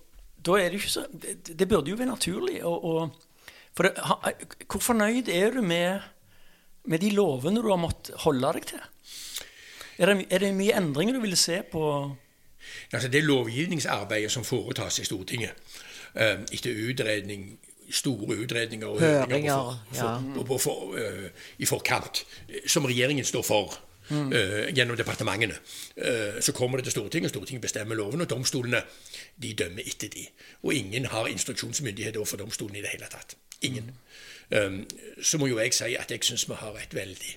da 0.45 0.55
er 0.55 0.69
det 0.69 0.79
ikke 0.79 0.91
så 0.91 1.01
Det, 1.11 1.57
det 1.59 1.67
burde 1.67 1.91
jo 1.91 1.97
være 1.99 2.13
naturlig 2.13 2.61
å, 2.65 2.71
å 2.71 2.93
for 3.77 3.87
det, 3.87 3.93
Hvor 4.71 4.79
fornøyd 4.79 5.29
er 5.29 5.51
du 5.55 5.61
med, 5.61 5.99
med, 6.85 6.99
de 6.99 7.11
lovene 7.15 7.61
du 7.61 7.69
har 7.69 7.79
måttet 7.79 8.15
holde 8.25 8.53
deg 8.53 8.65
til? 8.73 8.81
Er 9.99 10.13
det, 10.13 10.25
er 10.29 10.43
det 10.43 10.55
mye 10.55 10.75
endringer 10.77 11.17
du 11.17 11.21
vil 11.21 11.37
se 11.37 11.61
på 11.71 11.83
altså 12.93 13.07
Det 13.07 13.23
lovgivningsarbeidet 13.23 14.31
som 14.31 14.43
foretas 14.43 14.99
i 14.99 15.05
Stortinget 15.07 15.51
uh, 16.15 16.43
etter 16.51 16.75
utredning 16.89 17.59
store 17.89 18.37
utredninger 18.37 18.87
og 18.87 18.99
høringer 18.99 19.53
for, 19.53 19.77
for, 19.93 20.45
for, 20.45 20.57
for, 20.57 20.97
uh, 20.97 21.29
i 21.57 21.65
forkant, 21.65 22.25
som 22.67 22.85
regjeringen 22.85 23.25
står 23.25 23.43
for. 23.43 23.79
Mm. 24.09 24.31
Uh, 24.33 24.73
gjennom 24.73 24.97
departementene. 24.97 25.53
Uh, 25.93 26.39
så 26.41 26.51
kommer 26.51 26.77
det 26.77 26.87
til 26.87 26.91
Stortinget, 26.91 27.29
Stortinget 27.29 27.61
bestemmer 27.61 27.95
loven, 27.95 28.21
og 28.21 28.29
domstolene 28.29 28.81
de 29.37 29.53
dømmer 29.53 29.85
etter 29.85 30.09
de. 30.09 30.25
Og 30.63 30.73
ingen 30.73 31.05
har 31.05 31.29
instruksjonsmyndighet 31.29 32.17
overfor 32.17 32.41
domstolen 32.41 32.75
i 32.75 32.81
det 32.81 32.89
hele 32.95 33.05
tatt. 33.11 33.37
Ingen. 33.61 33.91
Um, 34.49 34.87
så 35.21 35.37
må 35.37 35.47
jo 35.47 35.59
jeg 35.59 35.73
si 35.77 35.95
at 35.95 36.11
jeg 36.11 36.23
syns 36.25 36.47
vi 36.49 36.57
har 36.57 36.77
et 36.79 36.95
veldig 36.95 37.35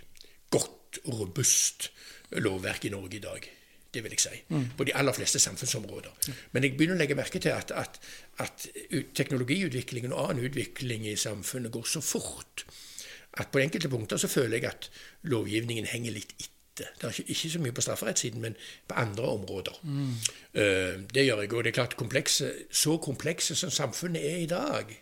godt 0.50 1.02
og 1.04 1.18
robust 1.20 1.90
lovverk 2.30 2.84
i 2.84 2.92
Norge 2.92 3.16
i 3.16 3.24
dag. 3.24 3.50
Det 3.94 4.00
vil 4.04 4.14
jeg 4.14 4.20
si. 4.20 4.38
Mm. 4.48 4.70
På 4.76 4.84
de 4.84 4.94
aller 4.96 5.12
fleste 5.12 5.38
samfunnsområder. 5.38 6.10
Mm. 6.28 6.38
Men 6.52 6.64
jeg 6.64 6.76
begynner 6.76 6.96
å 6.96 7.00
legge 7.02 7.16
merke 7.18 7.42
til 7.42 7.52
at, 7.52 7.74
at, 7.76 7.98
at 8.40 8.66
teknologiutviklingen 9.14 10.12
og 10.12 10.30
annen 10.30 10.48
utvikling 10.48 11.04
i 11.10 11.16
samfunnet 11.16 11.72
går 11.72 11.84
så 11.84 12.00
fort 12.00 12.64
at 13.40 13.52
på 13.52 13.60
enkelte 13.60 13.88
punkter 13.88 14.16
så 14.16 14.28
føler 14.28 14.56
jeg 14.56 14.68
at 14.68 14.88
lovgivningen 15.22 15.88
henger 15.88 16.16
litt 16.16 16.34
etter. 16.38 16.88
Det 17.00 17.04
er 17.04 17.18
ikke, 17.18 17.30
ikke 17.34 17.50
så 17.52 17.60
mye 17.60 17.76
på 17.76 17.84
strafferettssiden, 17.84 18.40
men 18.40 18.56
på 18.88 18.96
andre 18.96 19.28
områder. 19.28 19.78
Mm. 19.82 20.12
Uh, 20.56 21.04
det 21.14 21.26
gjør 21.26 21.44
jeg. 21.44 21.52
Og 21.52 21.64
det 21.64 21.72
er 21.72 21.78
klart 21.80 21.96
komplekse, 21.96 22.52
så 22.70 22.96
komplekse 22.96 23.56
som 23.56 23.70
samfunnet 23.70 24.24
er 24.24 24.36
i 24.36 24.48
dag, 24.48 24.92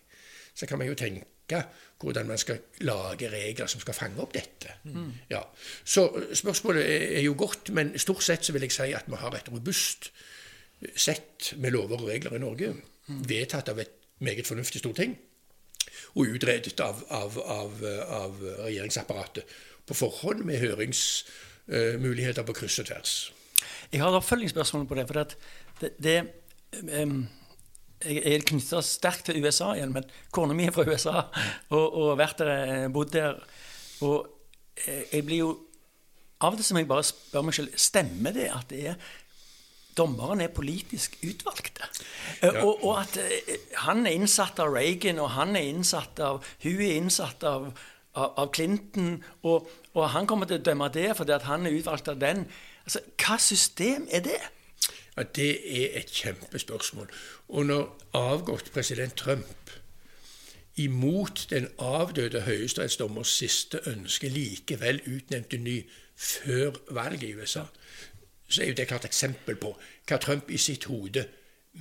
så 0.55 0.67
kan 0.67 0.79
man 0.79 0.91
jo 0.91 0.99
tenke 0.99 1.63
hvordan 2.01 2.29
man 2.29 2.39
skal 2.39 2.61
lage 2.87 3.29
regler 3.29 3.67
som 3.67 3.81
skal 3.83 3.95
fange 3.95 4.21
opp 4.23 4.35
dette. 4.35 4.77
Mm. 4.85 5.13
Ja. 5.31 5.41
Så 5.85 6.07
spørsmålet 6.35 6.85
er 7.19 7.25
jo 7.25 7.35
godt, 7.39 7.73
men 7.75 7.99
stort 7.99 8.23
sett 8.23 8.45
så 8.47 8.55
vil 8.55 8.63
jeg 8.63 8.73
si 8.73 8.93
at 8.95 9.09
vi 9.11 9.19
har 9.19 9.35
et 9.35 9.51
robust 9.53 10.13
sett 10.97 11.53
med 11.57 11.75
lover 11.75 12.01
og 12.01 12.09
regler 12.09 12.39
i 12.39 12.41
Norge, 12.41 12.71
mm. 13.07 13.25
vedtatt 13.29 13.69
av 13.69 13.83
et 13.83 13.99
meget 14.19 14.47
fornuftig 14.47 14.81
storting 14.81 15.19
og 16.15 16.31
utredet 16.35 16.81
av, 16.81 17.03
av, 17.11 17.37
av, 17.41 17.85
av 18.07 18.41
regjeringsapparatet 18.65 19.59
på 19.87 19.97
forhånd 19.97 20.45
med 20.47 20.61
høringsmuligheter 20.63 22.47
på 22.47 22.57
kryss 22.57 22.81
og 22.83 22.89
tvers. 22.91 23.15
Jeg 23.93 24.03
har 24.03 24.11
et 24.11 24.21
oppfølgingsspørsmål 24.21 24.87
på 24.87 24.99
det. 24.99 25.07
for 25.07 25.21
det, 25.21 25.37
det, 25.81 25.91
det 26.03 27.03
um, 27.03 27.29
jeg 28.01 28.35
er 28.35 28.45
knytta 28.49 28.81
sterkt 28.85 29.27
til 29.29 29.41
USA 29.45 29.75
igjen, 29.77 29.93
men 29.93 30.07
kona 30.33 30.57
mi 30.57 30.67
er 30.67 30.75
fra 30.75 30.87
USA 30.89 31.25
og, 31.77 31.85
og 31.85 32.13
vært 32.21 32.41
der, 32.41 32.53
eh, 32.65 32.87
bodd 32.93 33.13
der. 33.13 33.41
Og 34.07 34.29
eh, 34.87 35.05
jeg 35.13 35.27
blir 35.27 35.45
jo 35.45 35.51
Av 36.41 36.55
og 36.55 36.57
til 36.57 36.73
må 36.73 36.81
jeg 36.81 36.89
bare 36.89 37.05
spør 37.05 37.43
meg 37.45 37.53
selv 37.53 37.75
stemmer 37.77 38.33
det 38.33 38.47
at 38.49 38.71
det 38.73 38.79
er 38.89 38.95
dommerne 39.93 40.47
er 40.47 40.53
politisk 40.57 41.19
utvalgte. 41.21 41.85
Eh, 42.41 42.47
ja. 42.47 42.63
Og, 42.65 42.81
og, 42.81 43.03
at 43.03 43.19
han 43.85 44.07
er 44.09 44.17
innsatt 44.17 44.63
av 44.63 44.73
Reagan, 44.73 45.21
og 45.21 45.35
han 45.35 45.53
er 45.59 45.69
innsatt 45.69 46.23
av 46.25 46.41
Hun 46.63 46.81
er 46.81 46.95
innsatt 46.95 47.45
av, 47.45 47.69
av, 48.15 48.33
av 48.41 48.49
Clinton, 48.57 49.19
og, 49.43 49.69
og, 49.93 50.07
han 50.15 50.31
kommer 50.31 50.49
til 50.49 50.63
å 50.63 50.65
dømme 50.71 50.89
det 50.95 51.11
fordi 51.19 51.37
han 51.45 51.69
er 51.69 51.77
utvalgt 51.77 52.09
av 52.09 52.25
den. 52.25 52.47
Altså, 52.87 53.05
Hva 53.21 53.37
system 53.37 54.09
er 54.09 54.25
det? 54.25 54.41
Ja, 55.17 55.23
Det 55.23 55.83
er 55.83 55.99
et 56.01 56.11
kjempespørsmål. 56.11 57.11
Og 57.49 57.67
når 57.67 57.97
avgått 58.15 58.73
president 58.73 59.17
Trump 59.17 59.71
imot 60.77 61.47
den 61.51 61.69
avdøde 61.79 62.41
høyesterettsdommers 62.41 63.29
siste 63.29 63.81
ønske 63.87 64.29
likevel 64.29 65.01
utnevnte 65.07 65.59
ny 65.59 65.83
før 66.17 66.73
valget 66.91 67.23
i 67.23 67.35
USA, 67.35 67.65
så 68.49 68.63
er 68.63 68.67
jo 68.67 68.75
det 68.75 68.83
et 68.83 68.89
klart 68.89 69.05
eksempel 69.05 69.57
på 69.57 69.75
hva 70.09 70.19
Trump 70.19 70.51
i 70.51 70.59
sitt 70.59 70.85
hode 70.91 71.27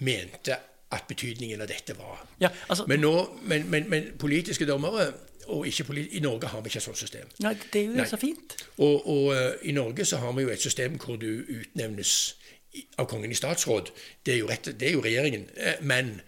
mente 0.05 0.57
at 0.91 1.05
betydningen 1.07 1.61
av 1.61 1.69
dette 1.69 1.95
var. 1.97 2.21
Ja, 2.41 2.49
altså, 2.67 2.85
men, 2.87 2.99
nå, 2.99 3.13
men, 3.41 3.69
men, 3.69 3.89
men, 3.89 4.11
politiske 4.19 4.65
dommere 4.65 5.11
og 5.49 5.65
politi 5.85 6.17
I 6.17 6.19
Norge 6.21 6.47
har 6.47 6.61
vi 6.61 6.69
ikke 6.69 6.77
et 6.77 6.83
sånt 6.83 6.97
system. 6.97 7.29
Nei, 7.39 7.55
Det 7.73 7.81
er 7.81 7.85
jo 7.85 7.93
Nei. 7.97 8.05
så 8.05 8.17
fint. 8.17 8.55
Og, 8.77 9.07
og 9.07 9.25
uh, 9.33 9.51
i 9.61 9.71
Norge 9.71 10.05
så 10.05 10.17
har 10.17 10.31
vi 10.37 10.45
jo 10.45 10.49
et 10.49 10.61
system 10.61 10.97
hvor 10.97 11.15
du 11.15 11.41
utnevnes 11.49 12.35
av 12.97 13.07
Kongen 13.09 13.31
i 13.31 13.37
statsråd. 13.37 13.91
Det 14.25 14.33
er 14.33 14.43
jo, 14.43 14.49
rett, 14.49 14.71
det 14.79 14.87
er 14.87 14.97
jo 14.97 15.05
regjeringen. 15.05 15.47
Eh, 15.57 15.81
men 15.81 16.19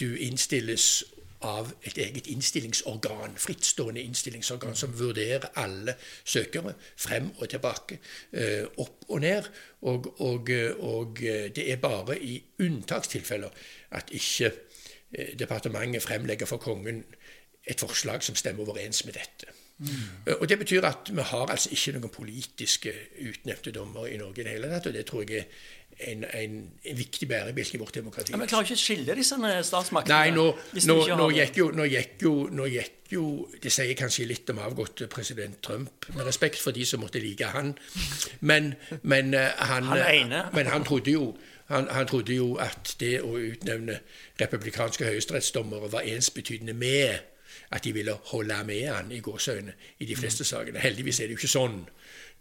du 0.00 0.14
innstilles 0.16 1.04
av 1.44 1.72
et 1.84 1.98
eget 2.00 2.28
innstillingsorgan, 2.32 3.34
frittstående 3.36 4.02
innstillingsorgan, 4.02 4.76
som 4.76 4.94
vurderer 4.98 5.50
alle 5.60 5.96
søkere 6.24 6.72
frem 6.96 7.30
og 7.36 7.48
tilbake, 7.52 7.98
eh, 8.32 8.64
opp 8.80 9.04
og 9.08 9.20
ned. 9.20 9.50
Og, 9.82 10.08
og, 10.20 10.50
og 10.78 11.20
det 11.56 11.66
er 11.72 11.82
bare 11.82 12.16
i 12.18 12.38
unntakstilfeller 12.64 13.52
at 13.90 14.14
ikke 14.16 14.52
eh, 15.12 15.34
departementet 15.38 16.02
fremlegger 16.02 16.48
for 16.48 16.62
kongen 16.62 17.04
et 17.64 17.80
forslag 17.80 18.24
som 18.24 18.36
stemmer 18.36 18.64
overens 18.64 19.04
med 19.04 19.16
dette. 19.20 19.52
Mm. 19.78 20.34
Og 20.40 20.48
Det 20.48 20.58
betyr 20.58 20.84
at 20.86 21.10
vi 21.10 21.22
har 21.22 21.50
altså 21.50 21.70
ikke 21.74 21.96
noen 21.98 22.12
politiske 22.14 22.92
utnevnte 23.26 23.72
dommere 23.74 24.12
i 24.12 24.18
Norge 24.20 24.40
i 24.40 24.44
det 24.44 24.52
hele 24.54 24.70
tatt. 24.70 24.86
og 24.86 24.94
det 24.94 25.06
tror 25.06 25.24
jeg 25.26 25.38
er 25.38 25.44
en, 25.98 26.24
en, 26.34 26.70
en 26.84 26.98
viktig 26.98 27.28
bærebjelke 27.28 27.76
i 27.76 27.80
vårt 27.80 27.94
demokrati. 27.94 28.32
Ja, 28.32 28.36
men 28.36 28.48
klarer 28.48 28.66
ikke 28.66 28.78
å 28.78 28.82
skille 28.82 29.14
disse 29.18 29.38
statsmaktene? 29.68 30.14
Nei, 30.14 30.30
nå, 30.34 30.46
nå, 30.88 30.96
nå, 31.18 31.28
gikk 31.36 31.58
jo, 31.60 31.70
nå, 31.74 31.86
gikk 31.90 32.24
jo, 32.26 32.34
nå 32.50 32.68
gikk 32.70 33.14
jo 33.14 33.24
Det 33.62 33.70
sier 33.70 33.94
kanskje 33.94 34.24
litt 34.26 34.48
om 34.50 34.58
avgåtte 34.64 35.06
president 35.12 35.60
Trump, 35.62 36.08
med 36.16 36.26
respekt 36.26 36.58
for 36.58 36.74
de 36.74 36.86
som 36.88 37.02
måtte 37.04 37.20
like 37.22 37.46
han. 37.52 37.74
Men, 38.40 38.72
men, 39.02 39.34
eh, 39.38 39.52
han, 39.70 39.86
han, 39.92 40.32
men 40.54 40.70
han 40.72 40.86
trodde 40.88 41.14
jo 41.14 41.28
han, 41.68 41.86
han, 41.88 42.06
trodde 42.06 42.34
jo 42.34 42.54
at 42.60 42.96
det 43.00 43.20
å 43.24 43.36
utnevne 43.38 44.00
republikanske 44.40 45.06
høyesterettsdommere 45.06 45.92
var 45.92 46.08
ensbetydende 46.08 46.74
med 46.76 47.22
at 47.70 47.84
de 47.84 47.92
ville 47.92 48.16
holde 48.32 48.64
med 48.66 48.88
han 48.88 49.12
i 49.12 49.20
gåseøyne 49.24 49.72
i 49.98 50.08
de 50.08 50.16
fleste 50.16 50.44
sakene. 50.44 50.82
Heldigvis 50.82 51.20
er 51.20 51.28
det 51.28 51.36
jo 51.36 51.42
ikke 51.42 51.54
sånn. 51.54 51.80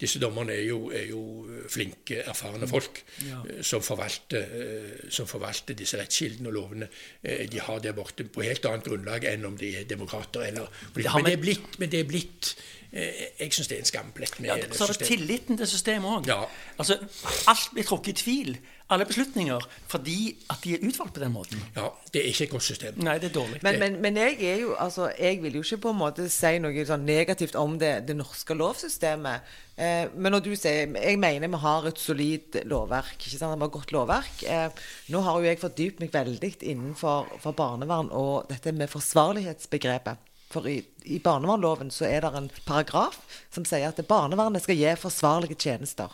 Disse 0.01 0.19
dommerne 0.19 0.55
er 0.55 0.65
jo, 0.65 0.89
er 0.91 1.05
jo 1.07 1.21
flinke, 1.69 2.23
erfarne 2.27 2.67
folk 2.67 2.97
ja. 3.27 3.39
Eh, 3.45 3.61
som, 3.63 3.83
forvalter, 3.85 4.55
eh, 4.57 5.09
som, 5.13 5.29
forvalter, 5.29 5.77
disse 5.77 5.99
rettskildene 5.99 6.49
og 6.49 6.55
lovene 6.57 6.87
eh, 7.21 7.45
de 7.49 7.61
har 7.61 7.79
der 7.83 7.95
borte 7.95 8.25
på 8.25 8.43
helt 8.43 8.65
annet 8.67 8.89
grunnlag 8.89 9.27
enn 9.29 9.45
om 9.47 9.57
de 9.59 9.69
er 9.77 9.85
demokrater 9.87 10.47
eller 10.49 10.67
Men 10.95 11.27
det 11.29 11.35
er 11.37 11.43
blitt, 11.45 11.77
men 11.79 11.93
det 11.93 12.01
er 12.01 12.09
blitt 12.09 12.55
jeg 12.93 13.49
syns 13.49 13.69
det 13.71 13.77
er 13.79 13.81
en 13.81 13.87
skamplett 13.89 14.35
med 14.37 14.51
ja, 14.51 14.67
Så 14.69 14.85
er 14.85 14.91
det 14.93 15.07
tilliten 15.07 15.57
til 15.57 15.65
systemet 15.65 16.11
òg. 16.11 16.27
Ja. 16.29 16.43
Altså, 16.77 16.99
alt 17.49 17.71
blir 17.73 17.87
trukket 17.89 18.11
i 18.11 18.19
tvil 18.21 18.51
alle 18.91 19.05
beslutninger 19.07 19.63
fordi 19.89 20.33
at 20.51 20.63
de 20.63 20.75
er 20.75 20.83
utvalgt 20.85 21.15
på 21.15 21.21
den 21.23 21.33
måten. 21.33 21.61
Ja, 21.75 21.89
det 22.13 22.21
er 22.21 22.29
ikke 22.31 22.47
et 22.47 22.53
godt 22.53 22.65
system. 22.67 22.97
Nei, 23.05 23.17
det 23.21 23.29
er 23.31 23.35
dårlig. 23.37 23.61
Men, 23.65 23.79
men, 23.79 23.99
men 24.03 24.17
jeg, 24.19 24.37
er 24.43 24.59
jo, 24.63 24.73
altså, 24.79 25.09
jeg 25.19 25.39
vil 25.43 25.59
jo 25.59 25.63
ikke 25.65 25.81
på 25.85 25.93
en 25.93 25.99
måte 26.01 26.27
si 26.31 26.53
noe 26.61 26.85
sånn 26.87 27.05
negativt 27.07 27.55
om 27.59 27.77
det, 27.81 27.93
det 28.09 28.17
norske 28.19 28.57
lovsystemet. 28.57 29.53
Eh, 29.73 30.11
men 30.13 30.35
når 30.35 30.43
du 30.45 30.51
sier 30.53 30.91
Jeg 30.93 31.17
mener 31.17 31.49
vi 31.49 31.61
har 31.63 31.87
et 31.89 31.97
solid 31.97 32.59
lovverk. 32.69 33.15
ikke 33.17 33.39
sant, 33.39 33.55
Vi 33.55 33.65
har 33.65 33.73
godt 33.73 33.95
lovverk. 33.95 34.43
Eh, 34.43 34.83
nå 35.13 35.23
har 35.25 35.39
jo 35.39 35.49
jeg 35.49 35.63
fordypt 35.63 36.03
meg 36.03 36.13
veldig 36.13 36.53
innenfor 36.61 37.53
barnevern 37.57 38.11
og 38.11 38.51
dette 38.51 38.75
med 38.75 38.91
forsvarlighetsbegrepet. 38.91 40.29
For 40.53 40.69
i, 40.69 40.83
i 41.09 41.17
barnevernloven 41.23 41.89
så 41.93 42.05
er 42.05 42.21
det 42.21 42.33
en 42.37 42.51
paragraf 42.67 43.17
som 43.53 43.65
sier 43.65 43.89
at 43.89 44.01
barnevernet 44.05 44.61
skal 44.61 44.77
gi 44.77 44.91
forsvarlige 45.01 45.57
tjenester. 45.57 46.13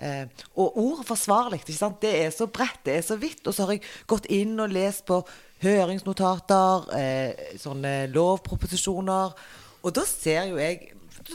Eh, 0.00 0.26
og 0.56 0.78
ordet 0.78 1.06
'forsvarlig' 1.06 1.64
det 2.00 2.24
er 2.24 2.30
så 2.30 2.46
bredt, 2.46 2.84
det 2.84 2.96
er 2.96 3.00
så 3.02 3.16
vidt. 3.16 3.46
Og 3.46 3.54
så 3.54 3.64
har 3.64 3.72
jeg 3.72 3.82
gått 4.06 4.26
inn 4.26 4.60
og 4.60 4.70
lest 4.70 5.04
på 5.04 5.26
høringsnotater, 5.62 6.94
eh, 6.96 7.58
sånne 7.58 8.12
lovproposisjoner. 8.12 9.32
Og 9.82 9.94
da 9.94 10.04
ser 10.04 10.44
jo 10.44 10.56
jeg 10.56 10.92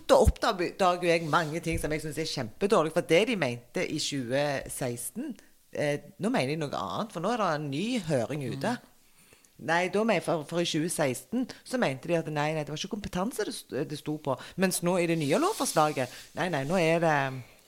Da 0.07 0.15
oppdager 0.15 1.03
jeg 1.03 1.29
mange 1.29 1.59
ting 1.59 1.79
som 1.79 1.91
jeg 1.91 2.01
syns 2.01 2.17
er 2.17 2.25
kjempedårlig. 2.25 2.91
For 2.91 3.01
det 3.01 3.27
de 3.27 3.35
mente 3.35 3.85
i 3.85 3.99
2016 3.99 5.35
eh, 5.73 5.99
Nå 6.19 6.29
mener 6.29 6.47
de 6.47 6.55
noe 6.55 6.73
annet, 6.73 7.13
for 7.13 7.21
nå 7.21 7.29
er 7.29 7.37
det 7.37 7.55
en 7.55 7.69
ny 7.69 7.99
høring 7.99 8.43
ute. 8.49 8.67
Mm. 8.67 9.67
Nei, 9.67 10.19
for, 10.19 10.43
for, 10.43 10.59
i 10.59 10.65
2016 10.65 11.47
så 11.63 11.77
mente 11.77 12.07
de 12.07 12.17
at 12.17 12.27
nei, 12.27 12.53
nei 12.53 12.63
det 12.63 12.73
var 12.73 12.81
ikke 12.81 12.97
kompetanse 12.97 13.45
det, 13.45 13.89
det 13.89 13.97
sto 13.97 14.17
på. 14.17 14.35
Mens 14.57 14.81
nå 14.83 14.97
i 14.97 15.05
det 15.07 15.17
nye 15.17 15.39
lovforslaget 15.39 16.09
Nei, 16.35 16.49
nei, 16.49 16.63
nå 16.67 16.75
er 16.75 16.99
det 16.99 17.17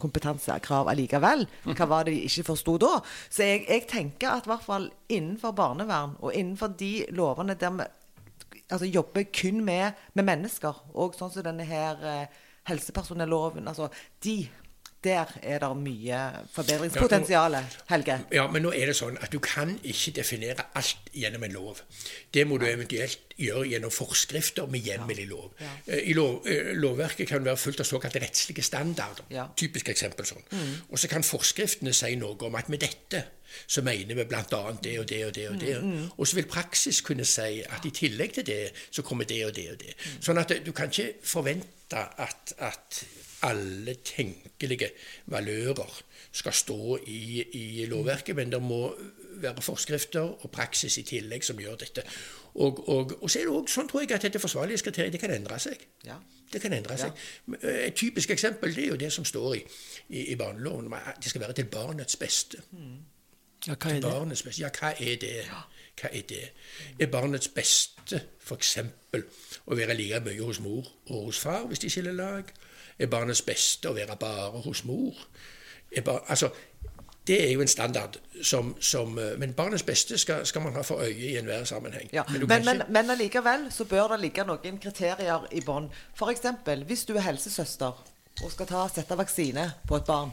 kompetansekrav 0.02 0.90
allikevel. 0.92 1.46
Hva 1.66 1.88
var 1.90 2.08
det 2.08 2.16
de 2.16 2.26
ikke 2.28 2.48
forsto 2.52 2.78
da? 2.82 2.98
Så 3.30 3.48
jeg, 3.48 3.66
jeg, 3.68 3.86
tenker 3.90 4.34
at 4.36 4.48
i 4.48 4.52
hvert 4.52 4.66
fall 4.66 4.90
innenfor 5.10 5.56
barnevern 5.58 6.18
og 6.22 6.34
innenfor 6.34 6.76
de 6.80 6.92
lovene 7.18 7.58
der 7.58 7.74
vi 7.78 7.88
altså, 8.70 8.86
jobber 8.86 9.28
kun 9.34 9.64
med, 9.66 9.98
med 10.14 10.28
mennesker, 10.28 10.84
og 10.94 11.18
sånn 11.18 11.32
som 11.34 11.46
denne 11.46 11.66
her 11.68 12.04
eh, 12.06 12.40
helsepersonelloven 12.68 13.70
altså, 13.70 13.90
De 14.24 14.42
der 15.04 15.30
er 15.44 15.60
det 15.62 15.70
mye 15.78 16.20
forbedringspotensial, 16.52 17.58
Helge. 17.90 18.18
Ja, 18.34 18.48
men 18.52 18.64
nå 18.66 18.72
er 18.74 18.90
det 18.90 18.96
sånn 18.98 19.20
at 19.22 19.32
du 19.32 19.38
kan 19.44 19.76
ikke 19.86 20.16
definere 20.18 20.66
alt 20.78 21.12
gjennom 21.14 21.46
en 21.46 21.54
lov. 21.54 21.82
Det 22.34 22.48
må 22.50 22.58
du 22.58 22.66
eventuelt 22.66 23.36
gjøre 23.38 23.68
gjennom 23.70 23.94
forskrifter 23.94 24.66
med 24.74 24.88
hjemmel 24.88 25.22
i 25.22 25.28
lov. 25.30 25.52
Ja. 25.62 25.72
Eh, 25.86 26.10
I 26.10 26.18
lov, 26.18 26.48
eh, 26.50 26.74
Lovverket 26.74 27.30
kan 27.30 27.46
være 27.46 27.58
fullt 27.62 27.80
av 27.80 27.86
såkalte 27.86 28.20
rettslige 28.24 28.66
standarder. 28.66 29.30
Ja. 29.30 29.46
Typisk 29.56 29.90
eksempel 29.94 30.26
sånn. 30.26 30.44
Mm. 30.52 30.74
Og 30.90 31.00
så 31.00 31.08
kan 31.12 31.24
forskriftene 31.24 31.94
si 31.94 32.16
noe 32.16 32.38
om 32.50 32.56
at 32.56 32.70
med 32.70 32.82
dette 32.82 33.24
så 33.68 33.82
mener 33.82 34.16
vi 34.16 34.26
bl.a. 34.26 34.44
det 34.84 35.00
og 35.00 35.08
det 35.08 35.26
og 35.26 35.36
det. 35.36 35.50
Og 35.50 35.62
det. 35.62 35.78
Mm, 35.82 35.94
mm. 35.94 36.10
Og 36.18 36.28
så 36.28 36.36
vil 36.36 36.50
praksis 36.52 37.02
kunne 37.02 37.26
si 37.26 37.62
at 37.62 37.86
i 37.86 37.94
tillegg 37.96 38.34
til 38.34 38.46
det, 38.46 38.72
så 38.92 39.02
kommer 39.02 39.30
det 39.30 39.46
og 39.46 39.56
det 39.56 39.70
og 39.72 39.80
det. 39.86 39.94
Sånn 40.20 40.42
at 40.42 40.52
du 40.66 40.74
kan 40.76 40.92
ikke 40.92 41.14
forvente 41.24 42.02
at, 42.18 42.54
at 42.58 43.04
alle 43.42 43.94
tenkelige 44.04 44.90
valører 45.26 46.04
skal 46.32 46.54
stå 46.54 46.98
i, 47.08 47.44
i, 47.54 47.86
lovverket, 47.86 48.36
men 48.36 48.52
det 48.52 48.62
må 48.62 48.96
være 49.38 49.62
forskrifter 49.62 50.22
og 50.22 50.52
praksis 50.52 50.98
i 50.98 51.04
tillegg 51.06 51.46
som 51.46 51.60
gjør 51.62 51.76
dette. 51.84 52.04
Og, 52.56 52.90
og, 52.90 53.14
og 53.22 53.30
så 53.30 53.40
er 53.40 53.46
det 53.46 53.54
også 53.54 53.80
sånn, 53.80 53.90
tror 53.90 54.02
jeg, 54.02 54.12
at 54.16 54.26
dette 54.26 54.42
forsvarlighetskriteriet 54.42 55.14
det 55.14 55.22
kan 55.22 55.34
endre 55.36 55.60
seg. 55.62 55.84
Ja. 56.06 56.18
Det 56.54 56.62
kan 56.64 56.74
endre 56.74 56.98
seg. 56.98 57.14
Ja. 57.52 57.74
Et 57.86 57.96
typisk 57.98 58.32
eksempel 58.34 58.74
det 58.76 58.86
er 58.86 58.96
jo 58.96 59.00
det 59.00 59.12
som 59.14 59.26
står 59.28 59.60
i, 59.60 59.62
i, 60.10 60.26
i 60.34 60.36
barneloven. 60.40 60.90
Det 61.22 61.30
skal 61.30 61.46
være 61.46 61.60
til 61.60 61.70
barnets 61.72 62.18
beste. 62.18 62.64
Mm. 62.72 62.98
Ja, 63.68 63.76
hva 63.76 63.92
er 63.92 64.02
det? 64.02 64.38
Beste. 64.46 64.62
Ja, 64.62 64.72
hva 64.74 64.94
er 64.94 65.20
det? 65.22 65.36
Hva 66.02 66.10
er 66.14 66.22
det? 66.30 66.44
Er 67.00 67.08
barnets 67.12 67.48
beste 67.48 68.22
f.eks. 68.46 68.78
å 69.68 69.76
være 69.76 69.96
like 69.98 70.20
mye 70.26 70.44
hos 70.46 70.60
mor 70.62 70.86
og 71.10 71.24
hos 71.30 71.40
far 71.42 71.66
hvis 71.68 71.80
de 71.84 71.90
skiller 71.90 72.14
lag? 72.14 72.52
Er 73.00 73.10
barnets 73.12 73.42
beste 73.46 73.90
å 73.90 73.96
være 73.98 74.16
bare 74.22 74.62
hos 74.66 74.84
mor? 74.86 75.18
Bare, 76.06 76.22
altså, 76.28 76.50
det 77.28 77.38
er 77.44 77.52
jo 77.54 77.62
en 77.62 77.68
standard 77.72 78.18
som, 78.44 78.74
som 78.80 79.18
eh, 79.20 79.34
Men 79.40 79.54
barnets 79.54 79.84
beste 79.84 80.18
skal, 80.18 80.46
skal 80.48 80.62
man 80.64 80.74
ha 80.78 80.82
for 80.86 81.02
øye 81.04 81.16
i 81.32 81.38
enhver 81.38 81.64
sammenheng. 81.68 82.10
Ja. 82.14 82.24
Men 82.30 82.48
men, 82.48 82.68
ikke- 82.76 82.90
men 82.90 83.10
allikevel 83.10 83.68
så 83.72 83.86
bør 83.86 84.14
det 84.14 84.20
ligge 84.26 84.46
noen 84.48 84.78
kriterier 84.80 85.48
i 85.52 85.62
bånn. 85.66 85.90
F.eks. 86.16 86.46
hvis 86.88 87.06
du 87.06 87.16
er 87.18 87.26
helsesøster 87.28 88.04
og 88.44 88.52
skal 88.54 88.68
ta, 88.70 88.88
sette 88.88 89.18
vaksine 89.18 89.72
på 89.88 89.96
et 89.98 90.06
barn. 90.06 90.32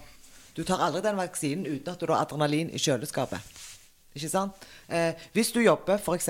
Du 0.56 0.62
tar 0.62 0.78
aldri 0.86 1.00
den 1.02 1.16
vaksinen 1.18 1.66
uten 1.66 1.88
at 1.94 2.00
du 2.00 2.06
har 2.12 2.20
adrenalin 2.22 2.68
i 2.70 2.78
kjøleskapet. 2.78 3.40
Ikke 4.14 4.28
sant? 4.30 4.66
Eh, 4.88 5.12
hvis 5.34 5.50
du 5.52 5.60
jobber 5.60 5.98
f.eks. 5.98 6.28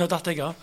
Nå 0.00 0.06
datt 0.08 0.30
jeg 0.30 0.40
av. 0.40 0.54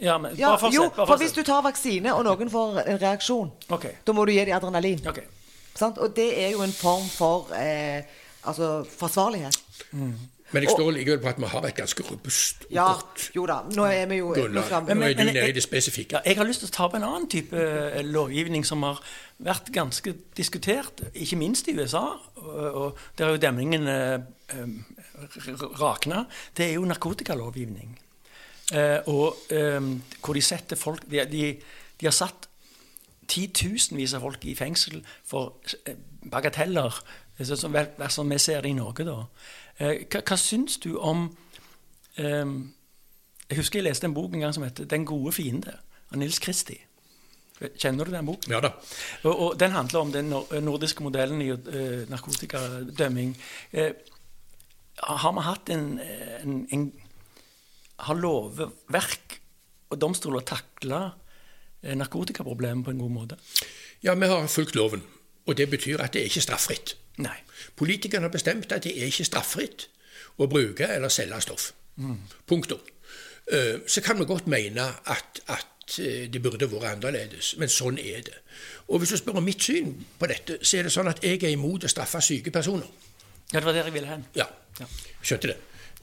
Ja, 0.00 0.18
men, 0.18 0.36
Ja, 0.38 0.52
bare 0.52 0.60
fortsett. 0.62 0.76
jo, 0.78 1.06
for 1.06 1.16
hvis 1.18 1.32
du 1.34 1.42
tar 1.42 1.64
vaksine, 1.66 2.14
og 2.14 2.22
noen 2.24 2.50
får 2.50 2.84
en 2.84 3.00
reaksjon, 3.02 3.50
okay. 3.74 3.96
da 4.06 4.14
må 4.14 4.24
du 4.24 4.30
gi 4.32 4.44
dem 4.44 4.54
adrenalin. 4.54 5.02
Okay. 5.10 5.26
Sant? 5.74 5.98
Og 5.98 6.14
det 6.14 6.28
er 6.44 6.52
jo 6.54 6.62
en 6.62 6.72
form 6.72 7.08
for 7.10 7.50
eh, 7.58 8.04
altså 8.46 8.84
forsvarlighet. 8.98 9.58
Men 10.54 10.62
jeg 10.62 10.70
står 10.70 10.90
likevel 10.94 11.18
på 11.18 11.28
at 11.32 11.38
vi 11.40 11.48
har 11.50 11.64
et 11.66 11.74
ganske 11.74 12.04
robust 12.06 12.66
og 12.68 12.74
Ja, 12.76 12.84
godt 12.92 13.24
jo 13.34 13.46
da. 13.50 13.56
Nå 13.74 13.86
er 13.90 14.06
vi 14.06 14.20
jo 14.20 14.28
grunnlag. 14.36 14.70
Nå 14.70 14.76
er 14.78 14.94
Men- 14.94 15.16
du 15.16 15.24
men- 15.24 15.34
nede 15.34 15.48
i 15.48 15.52
det 15.52 15.62
spesifikke. 15.64 16.12
Ja, 16.12 16.20
jeg 16.24 16.36
har 16.36 16.44
lyst 16.44 16.60
til 16.60 16.68
å 16.68 16.72
ta 16.76 16.84
opp 16.84 16.94
en 16.94 17.02
annen 17.02 17.26
type 17.28 17.56
eh, 17.56 18.02
lovgivning 18.04 18.64
som 18.64 18.82
har 18.82 19.00
vært 19.42 19.72
ganske 19.72 20.14
diskutert, 20.36 21.02
ikke 21.14 21.36
minst 21.36 21.66
i 21.68 21.74
USA. 21.74 22.04
Og, 22.36 22.74
og 22.74 22.98
der 23.18 23.26
er 23.26 23.30
jo 23.30 23.36
demningen 23.42 23.88
eh, 23.88 24.20
eh, 24.50 24.66
rakna. 25.80 26.24
Det 26.56 26.68
er 26.68 26.74
jo 26.74 26.88
narkotikalovgivning. 26.88 27.98
Eh, 28.72 29.00
og 29.06 29.36
eh, 29.52 29.80
hvor 30.24 30.34
de 30.34 30.40
setter 30.42 30.76
folk 30.80 31.02
De, 31.10 31.20
de, 31.28 31.60
de 32.00 32.06
har 32.06 32.14
satt 32.16 32.48
titusenvis 33.28 34.14
av 34.16 34.24
folk 34.24 34.44
i 34.48 34.54
fengsel 34.56 35.02
for 35.24 35.58
eh, 35.84 35.98
bagateller, 36.32 36.96
eh, 37.36 37.44
sånn 37.44 37.60
som, 37.60 37.76
som 38.08 38.32
vi 38.32 38.38
ser 38.40 38.64
det 38.64 38.72
i 38.72 38.78
Norge, 38.78 39.04
da. 39.04 39.18
Eh, 39.76 40.06
hva, 40.08 40.22
hva 40.24 40.38
syns 40.40 40.78
du 40.80 40.94
om 40.96 41.28
eh, 42.16 42.56
Jeg 43.50 43.60
husker 43.60 43.82
jeg 43.82 43.90
leste 43.90 44.08
en 44.08 44.16
bok 44.16 44.32
en 44.32 44.46
gang 44.46 44.56
som 44.56 44.64
heter 44.64 44.88
'Den 44.88 45.04
gode 45.04 45.32
fiende' 45.36 45.76
av 46.10 46.18
Nils 46.18 46.38
Kristi. 46.38 46.78
Kjenner 47.78 48.04
du 48.04 48.10
den 48.10 48.26
boken? 48.26 48.50
Ja 48.50 48.60
da. 48.60 48.72
Og, 49.22 49.34
og 49.34 49.60
Den 49.60 49.70
handler 49.70 50.00
om 50.00 50.12
den 50.12 50.32
nordiske 50.64 51.02
modellen 51.02 51.42
i 51.42 51.52
uh, 51.52 52.08
narkotikadømming. 52.10 53.36
Eh, 53.72 53.92
har 55.02 55.32
vi 55.36 55.40
hatt 55.42 55.70
en, 55.74 56.00
en, 56.00 56.66
en 56.72 56.84
Har 57.98 58.14
lovverk 58.18 59.40
og 59.90 59.98
domstoler 60.00 60.40
takla 60.46 61.00
eh, 61.82 61.94
narkotikaproblemet 61.96 62.84
på 62.84 62.90
en 62.90 62.98
god 62.98 63.10
måte? 63.14 63.36
Ja, 64.02 64.14
vi 64.14 64.26
har 64.26 64.46
fulgt 64.50 64.74
loven. 64.74 65.02
Og 65.46 65.56
det 65.56 65.68
betyr 65.70 66.00
at 66.02 66.12
det 66.14 66.22
er 66.22 66.30
ikke 66.30 66.40
straffritt. 66.42 66.94
Nei. 67.22 67.36
Politikerne 67.76 68.26
har 68.26 68.32
bestemt 68.34 68.72
at 68.72 68.82
det 68.82 68.94
er 68.98 69.06
ikke 69.06 69.26
straffritt 69.28 69.86
å 70.40 70.48
bruke 70.50 70.88
eller 70.90 71.12
selge 71.12 71.38
stoff. 71.44 71.68
Punktum. 72.48 72.80
Eh, 73.52 73.78
Så 73.86 74.00
kan 74.02 74.18
vi 74.18 74.24
godt 74.26 74.46
mene 74.50 74.88
at, 75.06 75.40
at 75.46 75.98
eh, 76.00 76.26
det 76.32 76.42
burde 76.42 76.66
vært 76.72 76.96
annerledes, 76.96 77.54
men 77.60 77.68
sånn 77.70 77.98
er 78.02 78.24
det. 78.26 78.40
Og 78.88 78.98
hvis 78.98 79.14
du 79.14 79.20
spør 79.20 79.38
om 79.38 79.44
mitt 79.46 79.62
syn 79.62 79.94
på 80.18 80.26
dette, 80.26 80.58
så 80.64 80.80
er 80.80 80.88
det 80.88 80.92
sånn 80.96 81.12
at 81.12 81.22
jeg 81.22 81.38
er 81.44 81.54
imot 81.54 81.84
å 81.86 81.92
straffe 81.92 82.20
syke 82.24 82.50
personer. 82.50 82.88
Ja, 83.52 83.60
det 83.60 83.66
var 83.68 83.76
der 83.76 83.84
jeg 83.92 83.94
ville 84.00 84.10
hen. 84.10 84.24
Ja. 84.34 84.48
Skjønte 85.22 85.48
det. 85.48 85.56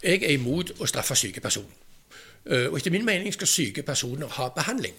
Jeg 0.03 0.23
er 0.23 0.33
imot 0.33 0.71
å 0.79 0.85
straffe 0.89 1.15
syke 1.15 1.41
personer. 1.41 1.69
Eh, 2.45 2.67
Og 2.71 2.77
etter 2.77 2.91
min 2.91 3.05
mening 3.05 3.33
skal 3.33 3.47
syke 3.47 3.83
personer 3.83 4.27
ha 4.27 4.49
behandling. 4.49 4.95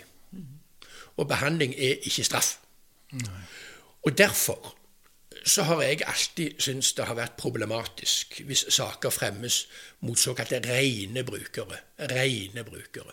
Og 1.16 1.28
behandling 1.28 1.74
er 1.74 1.98
ikke 2.06 2.24
straff. 2.24 2.58
Og 4.02 4.18
derfor 4.18 4.76
så 5.44 5.62
har 5.62 5.82
jeg 5.82 6.00
alltid 6.06 6.50
syntes 6.58 6.92
det 6.92 7.04
har 7.04 7.14
vært 7.18 7.36
problematisk 7.36 8.40
hvis 8.46 8.64
saker 8.68 9.10
fremmes 9.10 9.68
mot 10.00 10.18
såkalte 10.18 10.60
rene 10.64 11.24
brukere. 11.24 11.78
Rene 11.98 12.64
brukere. 12.64 13.12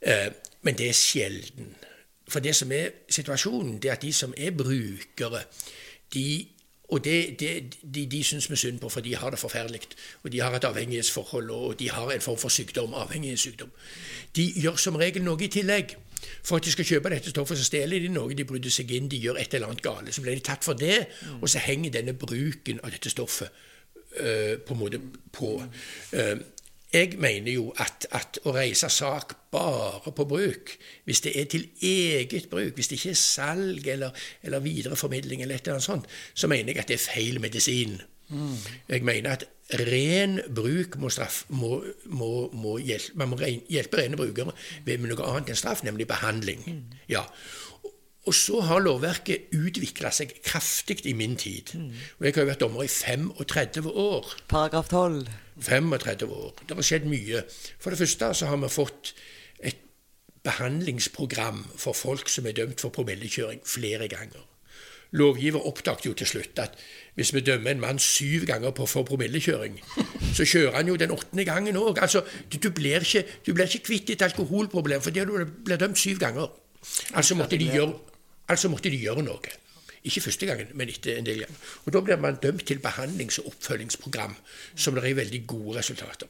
Eh, 0.00 0.30
Men 0.62 0.74
det 0.78 0.88
er 0.88 0.92
sjelden. 0.92 1.74
For 2.28 2.40
det 2.40 2.56
som 2.56 2.72
er 2.72 2.88
situasjonen, 3.08 3.78
det 3.82 3.88
er 3.88 3.92
at 3.92 4.02
de 4.02 4.12
som 4.12 4.34
er 4.36 4.50
brukere, 4.50 5.44
de 6.14 6.48
og 6.88 7.04
det, 7.04 7.40
det, 7.40 7.76
de, 7.94 8.06
de 8.06 8.24
syns 8.24 8.50
vi 8.50 8.56
synd 8.56 8.78
på, 8.78 8.88
for 8.88 9.00
de 9.00 9.16
har 9.16 9.30
det 9.30 9.38
forferdelig. 9.38 9.80
Og 10.22 10.32
de 10.32 10.40
har 10.40 10.54
et 10.54 10.64
avhengighetsforhold, 10.64 11.50
og 11.50 11.78
de 11.78 11.90
har 11.90 12.10
en 12.10 12.20
form 12.20 12.38
for 12.38 12.48
sykdom, 12.48 12.94
avhengighetssykdom. 12.94 13.70
De 14.36 14.52
gjør 14.62 14.76
som 14.76 14.96
regel 14.96 15.24
noe 15.26 15.42
i 15.44 15.50
tillegg. 15.50 15.96
For 16.42 16.56
at 16.56 16.64
de 16.64 16.72
skal 16.72 16.86
kjøpe 16.86 17.10
dette 17.10 17.30
stoffet, 17.30 17.58
så 17.58 17.64
stjeler 17.66 18.00
de 18.00 18.08
noe, 18.08 18.34
de 18.34 18.46
bryter 18.46 18.72
seg 18.72 18.90
inn, 18.94 19.10
de 19.10 19.18
gjør 19.20 19.40
et 19.40 19.54
eller 19.54 19.70
annet 19.70 19.82
gale. 19.82 20.12
Så 20.14 20.22
blir 20.22 20.38
de 20.38 20.44
tatt 20.46 20.64
for 20.64 20.78
det, 20.78 21.06
og 21.40 21.48
så 21.50 21.62
henger 21.62 21.98
denne 21.98 22.14
bruken 22.18 22.80
av 22.82 22.94
dette 22.94 23.10
stoffet 23.10 23.50
øh, 24.16 24.54
på 24.58 24.74
en 24.74 24.80
måte 24.80 25.00
på. 25.32 25.50
Eh, 26.12 26.36
jeg 26.92 27.16
mener 27.18 27.52
jo 27.52 27.70
at, 27.82 28.06
at 28.14 28.38
å 28.46 28.52
reise 28.54 28.88
sak 28.92 29.34
bare 29.52 30.12
på 30.14 30.26
bruk, 30.28 30.76
hvis 31.04 31.22
det 31.24 31.32
er 31.40 31.48
til 31.50 31.66
eget 31.82 32.48
bruk, 32.50 32.74
hvis 32.74 32.88
det 32.92 33.00
ikke 33.00 33.14
er 33.14 33.20
salg 33.20 33.88
eller, 33.90 34.26
eller 34.42 34.64
videreformidling 34.64 35.42
eller 35.42 35.58
et 35.58 35.66
eller 35.66 35.80
annet 35.80 35.88
sånt, 35.88 36.06
så 36.34 36.50
mener 36.50 36.72
jeg 36.72 36.84
at 36.84 36.92
det 36.92 37.00
er 37.00 37.06
feil 37.08 37.40
medisin. 37.42 37.98
Jeg 38.88 39.04
mener 39.06 39.36
at 39.36 39.44
ren 39.86 40.40
bruk 40.54 40.96
må 40.98 41.10
straff, 41.10 41.44
må, 41.48 41.78
må, 42.06 42.48
må 42.54 42.76
hjelpe, 42.82 43.18
man 43.18 43.30
må 43.30 43.38
hjelpe 43.42 44.00
rene 44.00 44.18
brukere 44.18 44.54
ved 44.86 45.06
noe 45.06 45.30
annet 45.30 45.52
enn 45.54 45.58
straff, 45.58 45.84
nemlig 45.86 46.08
behandling. 46.10 46.66
Ja. 47.10 47.26
Og 48.26 48.34
så 48.34 48.58
har 48.66 48.82
lovverket 48.82 49.54
utvikla 49.54 50.10
seg 50.14 50.34
kraftig 50.42 51.04
i 51.06 51.14
min 51.14 51.36
tid. 51.38 51.70
Og 52.18 52.26
jeg 52.26 52.34
har 52.34 52.48
vært 52.48 52.64
dommer 52.64 52.82
i 52.82 52.90
35 52.90 53.86
år. 53.90 54.32
Paragraf 54.50 54.90
12. 54.90 55.45
35 55.60 56.32
år. 56.32 56.54
Det 56.68 56.76
har 56.76 56.86
skjedd 56.86 57.08
mye. 57.10 57.42
For 57.80 57.90
det 57.90 57.98
første 57.98 58.32
så 58.34 58.50
har 58.50 58.60
vi 58.60 58.68
fått 58.72 59.14
et 59.60 59.78
behandlingsprogram 60.44 61.64
for 61.76 61.96
folk 61.96 62.28
som 62.28 62.46
er 62.46 62.56
dømt 62.58 62.80
for 62.80 62.94
promillekjøring 62.94 63.62
flere 63.66 64.08
ganger. 64.08 64.44
Lovgiver 65.16 65.66
oppdaget 65.66 66.06
jo 66.06 66.12
til 66.18 66.26
slutt 66.26 66.58
at 66.58 66.74
hvis 67.14 67.32
vi 67.34 67.40
dømmer 67.40 67.70
en 67.70 67.80
mann 67.80 67.98
syv 68.02 68.44
ganger 68.46 68.70
på 68.76 68.86
for 68.86 69.06
promillekjøring, 69.06 69.78
så 70.34 70.44
kjører 70.44 70.76
han 70.76 70.88
jo 70.90 70.96
den 70.96 71.14
åttende 71.14 71.44
gangen 71.44 71.76
òg. 71.76 72.00
Altså, 72.02 72.24
du, 72.52 72.58
du, 72.58 72.70
blir 72.70 73.00
ikke, 73.00 73.24
du 73.46 73.54
blir 73.54 73.70
ikke 73.70 73.86
kvitt 73.86 74.10
et 74.10 74.22
alkoholproblem 74.26 75.00
fordi 75.00 75.24
du 75.24 75.38
blir 75.64 75.80
dømt 75.80 75.98
syv 75.98 76.18
ganger. 76.18 76.50
Altså 77.14 77.34
måtte 77.34 77.58
de 77.58 77.70
gjøre, 77.72 77.94
altså 78.48 78.68
måtte 78.68 78.90
de 78.90 78.98
gjøre 79.00 79.22
noe. 79.22 79.54
Ikke 80.06 80.22
første 80.22 80.46
gangen, 80.46 80.70
men 80.78 80.88
etter 80.88 81.18
en 81.18 81.26
del 81.26 81.42
ganger. 81.42 81.66
Og 81.84 81.92
Da 81.92 82.00
blir 82.00 82.20
man 82.22 82.38
dømt 82.42 82.66
til 82.66 82.78
behandlings- 82.78 83.40
og 83.42 83.46
oppfølgingsprogram, 83.52 84.36
som 84.76 84.94
det 84.94 85.04
er 85.04 85.14
veldig 85.14 85.46
gode 85.46 85.78
resultater. 85.78 86.26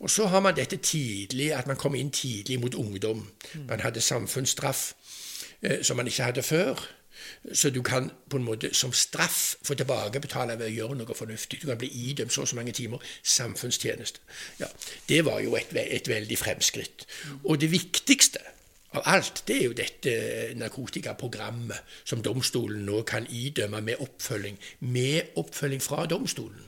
Og 0.00 0.10
så 0.10 0.26
har 0.26 0.40
man 0.40 0.56
dette 0.56 0.76
tidlig, 0.76 1.52
at 1.52 1.66
man 1.66 1.76
kom 1.76 1.94
inn 1.94 2.10
tidlig 2.10 2.60
mot 2.60 2.74
ungdom. 2.74 3.26
Man 3.68 3.80
hadde 3.80 4.00
samfunnsstraff 4.00 4.92
eh, 5.62 5.82
som 5.82 5.96
man 5.96 6.06
ikke 6.06 6.22
hadde 6.22 6.42
før. 6.42 6.80
Så 7.52 7.70
du 7.70 7.82
kan 7.82 8.10
på 8.30 8.36
en 8.36 8.44
måte 8.44 8.74
som 8.74 8.92
straff 8.92 9.54
få 9.62 9.74
tilbakebetale 9.74 10.56
ved 10.58 10.70
å 10.70 10.74
gjøre 10.74 10.96
noe 11.00 11.16
fornuftig. 11.16 11.60
Du 11.62 11.66
kan 11.66 11.78
bli 11.78 11.90
idømt 12.10 12.32
så 12.32 12.44
og 12.44 12.48
så 12.48 12.56
mange 12.56 12.72
timer 12.72 13.02
samfunnstjeneste. 13.22 14.20
Ja, 14.60 14.66
det 15.08 15.24
var 15.24 15.40
jo 15.44 15.56
et, 15.56 15.74
et 15.76 16.08
veldig 16.08 16.38
fremskritt. 16.38 17.06
Og 17.44 17.60
det 17.60 17.70
viktigste 17.72 18.40
av 18.92 19.02
alt, 19.06 19.44
det 19.46 19.56
er 19.56 19.68
jo 19.68 19.76
dette 19.76 20.14
narkotikaprogrammet 20.58 21.94
som 22.04 22.22
domstolen 22.26 22.82
nå 22.88 23.02
kan 23.06 23.28
idømme 23.30 23.82
med 23.86 24.02
oppfølging. 24.02 24.58
Med 24.80 25.36
oppfølging 25.38 25.82
fra 25.82 26.06
domstolen. 26.10 26.66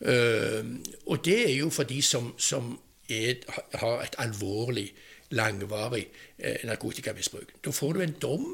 Eh, 0.00 0.64
og 1.06 1.24
det 1.24 1.38
er 1.46 1.54
jo 1.56 1.70
for 1.74 1.88
de 1.88 2.02
som, 2.04 2.34
som 2.38 2.74
er, 3.08 3.40
har 3.80 4.02
et 4.04 4.18
alvorlig, 4.20 4.90
langvarig 5.30 6.06
eh, 6.38 6.64
narkotikamisbruk. 6.64 7.56
Da 7.64 7.72
får 7.74 7.96
du 7.96 8.02
en 8.04 8.14
dom. 8.20 8.46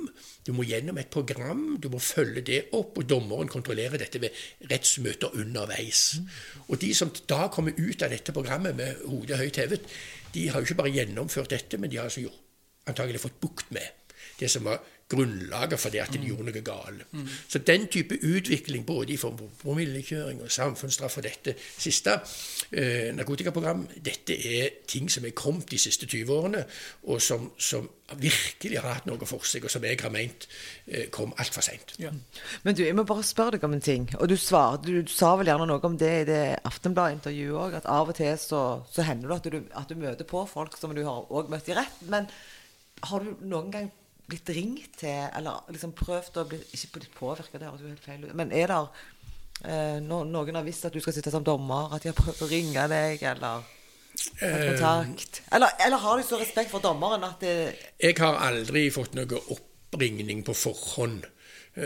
Du 0.46 0.52
må 0.52 0.64
gjennom 0.66 0.98
et 0.98 1.10
program, 1.10 1.76
du 1.82 1.88
må 1.90 1.98
følge 2.02 2.42
det 2.46 2.60
opp, 2.74 2.98
og 2.98 3.08
dommeren 3.10 3.50
kontrollerer 3.50 4.00
dette 4.00 4.22
ved 4.22 4.34
rettsmøter 4.70 5.34
underveis. 5.38 6.16
Og 6.68 6.80
de 6.82 6.94
som 6.94 7.12
da 7.30 7.46
kommer 7.52 7.76
ut 7.78 8.02
av 8.02 8.10
dette 8.14 8.34
programmet 8.34 8.76
med 8.78 9.04
hodet 9.06 9.38
høyt 9.38 9.62
hevet, 9.62 9.86
de 10.34 10.48
har 10.48 10.60
jo 10.60 10.66
ikke 10.66 10.82
bare 10.82 10.94
gjennomført 10.96 11.54
dette, 11.54 11.78
men 11.78 11.90
de 11.90 12.00
har 12.00 12.10
altså 12.10 12.24
gjort, 12.24 12.43
antagelig 12.90 13.22
fått 13.24 13.40
bukt 13.40 13.70
med 13.74 14.04
det 14.40 14.50
som 14.50 14.64
var 14.66 14.82
grunnlaget 15.08 15.80
for 15.80 15.92
det 15.92 16.00
at 16.00 16.12
de 16.14 16.20
gjorde 16.24 16.46
noe 16.48 16.60
galt. 16.64 17.02
Så 17.48 17.60
den 17.60 17.86
type 17.92 18.16
utvikling, 18.22 18.86
både 18.86 19.12
i 19.12 19.18
form 19.20 19.36
av 19.44 19.50
promillekjøring 19.60 20.40
og 20.42 20.52
samfunnsstraff 20.52 21.18
og 21.20 21.26
dette 21.26 21.54
siste 21.60 22.16
eh, 22.72 23.10
narkotikaprogram, 23.14 23.84
dette 24.04 24.36
er 24.48 24.80
ting 24.88 25.10
som 25.12 25.26
er 25.28 25.36
kommet 25.36 25.68
de 25.70 25.78
siste 25.78 26.08
20 26.08 26.32
årene, 26.32 26.64
og 27.02 27.20
som, 27.22 27.50
som 27.58 27.90
virkelig 28.20 28.80
har 28.80 28.96
hatt 28.96 29.06
noe 29.08 29.28
for 29.28 29.44
seg, 29.48 29.64
og 29.68 29.72
som 29.72 29.84
jeg 29.84 30.00
har 30.00 30.12
ment 30.12 30.48
eh, 30.86 31.06
kom 31.12 31.36
altfor 31.36 31.64
seint. 31.68 31.94
Ja. 32.00 32.10
Men 32.64 32.76
du, 32.76 32.82
jeg 32.86 32.96
må 32.96 33.04
bare 33.08 33.26
spørre 33.26 33.58
deg 33.58 33.68
om 33.68 33.76
en 33.76 33.84
ting. 33.84 34.08
Og 34.18 34.28
du, 34.32 34.36
svar, 34.40 34.80
du, 34.80 35.02
du 35.04 35.12
sa 35.12 35.34
vel 35.36 35.52
gjerne 35.52 35.68
noe 35.68 35.84
om 35.84 36.00
det 36.00 36.12
i 36.22 36.26
det 36.32 36.42
Aftenblad-intervjuet 36.64 37.60
òg, 37.60 37.78
at 37.82 37.92
av 37.92 38.12
og 38.12 38.18
til 38.18 38.34
så, 38.40 38.64
så 38.88 39.04
hender 39.04 39.30
det 39.30 39.38
at 39.38 39.52
du, 39.52 39.72
at 39.84 39.92
du 39.92 40.00
møter 40.00 40.28
på 40.28 40.46
folk 40.48 40.80
som 40.80 40.96
du 40.96 41.04
har 41.04 41.28
òg 41.28 41.52
møtt 41.52 41.68
i 41.68 41.76
retten. 41.76 42.12
Men 42.12 42.32
har 43.02 43.24
du 43.24 43.44
noen 43.44 43.70
gang 43.72 43.90
blitt 44.28 44.48
ringt 44.56 44.98
til, 45.02 45.26
eller 45.36 45.66
liksom 45.72 45.92
prøvd 45.96 46.40
å 46.40 46.46
bli 46.48 46.60
Ikke 46.72 46.94
blitt 46.94 47.14
påvirka, 47.16 47.58
det 47.58 47.68
høres 47.68 47.82
jo 47.84 47.90
helt 47.90 48.04
feil 48.04 48.24
ut, 48.24 48.34
men 48.38 48.52
er 48.56 48.72
det 48.72 48.80
eh, 49.68 49.98
noen 50.04 50.56
har 50.56 50.64
visst 50.64 50.86
at 50.88 50.94
du 50.94 51.00
skal 51.04 51.16
sitte 51.16 51.32
som 51.34 51.44
dommer, 51.44 51.92
at 51.92 52.04
de 52.04 52.12
har 52.12 52.18
prøvd 52.18 52.46
å 52.46 52.50
ringe 52.50 52.86
deg, 52.94 53.26
eller 53.34 53.66
tatt 54.38 54.64
kontakt? 54.64 55.42
Eller, 55.52 55.76
eller 55.84 56.02
har 56.06 56.18
de 56.18 56.26
så 56.26 56.40
respekt 56.40 56.72
for 56.72 56.84
dommeren 56.84 57.26
at 57.26 57.44
det 57.44 57.54
Jeg 58.00 58.16
har 58.20 58.40
aldri 58.48 58.88
fått 58.94 59.16
noe 59.18 59.42
oppringning 59.52 60.44
på 60.46 60.56
forhånd 60.56 61.26
eh, 61.26 61.33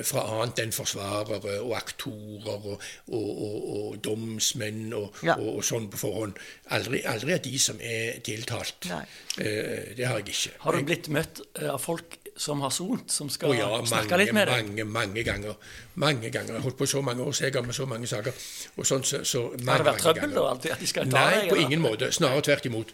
fra 0.04 0.20
annet 0.34 0.58
enn 0.64 0.72
forsvarere 0.76 1.58
og 1.62 1.72
aktorer 1.78 2.66
og, 2.74 2.82
og, 3.08 3.28
og, 3.46 3.58
og 3.78 3.98
domsmenn 4.04 4.92
og, 4.98 5.16
Ja. 5.24 5.38
og, 5.40 5.58
og 5.58 5.64
sånn 5.64 5.88
på 5.92 5.96
forhånd. 6.02 6.36
Aldri, 6.76 7.00
aldri 7.08 7.32
av 7.38 7.42
de 7.46 7.58
som 7.58 7.80
er 7.80 8.18
tiltalt. 8.26 8.88
Nei. 8.90 9.02
Eh, 9.40 9.94
det 9.96 10.04
har 10.06 10.20
jeg 10.20 10.28
ikke. 10.34 10.52
Har 10.66 10.76
du 10.76 10.84
blitt 10.90 11.08
møtt 11.14 11.40
eh, 11.60 11.70
av 11.72 11.80
folk 11.80 12.18
som 12.38 12.60
har 12.62 12.70
sont, 12.70 13.08
som 13.10 13.26
skal 13.32 13.50
ja, 13.56 13.66
snakke 13.82 14.12
mange, 14.12 14.18
litt 14.22 14.34
med 14.36 14.46
deg? 14.46 14.68
mange, 14.68 14.84
mange 14.94 15.24
ganger. 15.26 15.56
Mange 15.98 16.30
ganger. 16.30 16.52
Jeg 16.52 16.60
har 16.60 16.66
holdt 16.68 16.78
på 16.78 16.86
så 16.86 17.00
mange 17.02 17.24
år, 17.24 17.32
så 17.34 17.48
jeg 17.48 17.56
har 17.56 17.64
med 17.66 17.74
så 17.74 17.86
mange 17.90 18.06
saker. 18.06 18.36
Og 18.78 18.86
sånn, 18.86 19.02
så, 19.08 19.24
så 19.26 19.42
mange, 19.56 19.72
Har 19.72 19.82
det 19.82 19.88
vært 19.88 20.04
trøbbel 20.04 20.36
da? 20.36 20.44
alltid, 20.52 20.70
At 20.76 20.84
de 20.84 20.90
skal 20.92 21.08
ta 21.10 21.24
Nei, 21.24 21.40
deg? 21.40 21.48
på 21.50 21.58
ingen 21.64 21.82
måte. 21.82 22.12
Snarere 22.14 22.44
tvert 22.46 22.68
imot. 22.70 22.92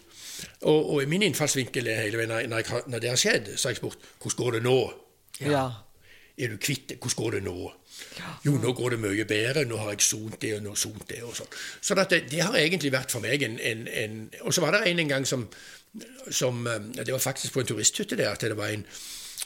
Og, 0.65 0.79
og 0.95 1.03
min 1.11 1.27
innfallsvinkel 1.27 1.87
er 1.93 2.01
hele 2.07 2.23
veien 2.23 2.31
når, 2.49 2.63
jeg 2.65 2.89
når 2.89 3.03
det 3.05 3.11
har 3.13 3.21
skjedd, 3.21 3.51
så 3.53 3.67
har 3.69 3.75
jeg 3.75 3.83
spurt 3.83 4.07
hvordan 4.23 4.39
går 4.41 4.57
det 4.57 4.63
nå? 4.65 4.77
Ja. 5.45 5.65
Er 6.37 6.51
du 6.51 6.57
kvitt 6.59 6.89
det? 6.89 6.97
Hvordan 6.99 7.23
går 7.23 7.31
det 7.31 7.43
nå? 7.43 7.71
Jo, 8.45 8.51
nå 8.59 8.73
går 8.75 8.89
det 8.89 8.99
mye 8.99 9.25
bedre. 9.25 9.65
Nå 9.65 9.77
har 9.79 9.93
jeg 9.93 10.03
sont 10.03 10.35
det, 10.41 10.51
og 10.57 10.63
nå 10.65 10.75
sont 10.75 11.05
det, 11.07 11.21
og 11.23 11.35
sånn. 11.37 11.53
Så 11.81 11.95
det, 11.95 12.25
det 12.31 12.41
har 12.43 12.57
egentlig 12.59 12.91
vært 12.91 13.15
for 13.15 13.23
meg 13.23 13.43
en, 13.47 13.55
en, 13.59 13.85
en 13.87 14.17
Og 14.41 14.53
så 14.53 14.63
var 14.63 14.75
det 14.75 14.83
en 14.89 14.99
en 14.99 15.13
gang 15.13 15.27
som, 15.27 15.47
som 16.27 16.67
eh, 16.67 16.89
Det 16.99 17.13
var 17.13 17.23
faktisk 17.23 17.53
på 17.53 17.63
en 17.63 17.69
turisthytte 17.71 18.19
der 18.19 18.33
at 18.33 18.43
det 18.43 18.57
var 18.57 18.73
en, 18.73 18.83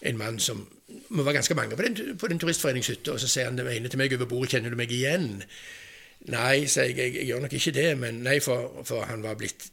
en 0.01 0.17
mann 0.17 0.39
som 0.39 0.65
Vi 0.87 1.25
var 1.25 1.37
ganske 1.37 1.55
mange 1.55 1.77
på 1.77 1.85
den, 1.85 2.17
på 2.17 2.27
den 2.27 2.39
turistforeningshytta, 2.39 3.11
og 3.11 3.19
så 3.19 3.29
sier 3.29 3.45
han 3.45 3.57
det 3.57 3.69
ene 3.69 3.89
til 3.89 4.01
meg 4.01 4.13
over 4.13 4.25
bordet 4.25 4.53
'Kjenner 4.53 4.73
du 4.73 4.75
meg 4.79 4.91
igjen?' 4.91 5.43
Nei, 6.27 6.65
sier 6.67 6.89
jeg, 6.89 6.97
jeg, 6.99 7.13
jeg 7.15 7.27
gjør 7.29 7.43
nok 7.45 7.53
ikke 7.55 7.71
det, 7.71 7.85
men 7.95 8.17
nei, 8.25 8.35
for, 8.43 8.81
for 8.83 9.05
han 9.07 9.21
var 9.23 9.37
blitt 9.39 9.69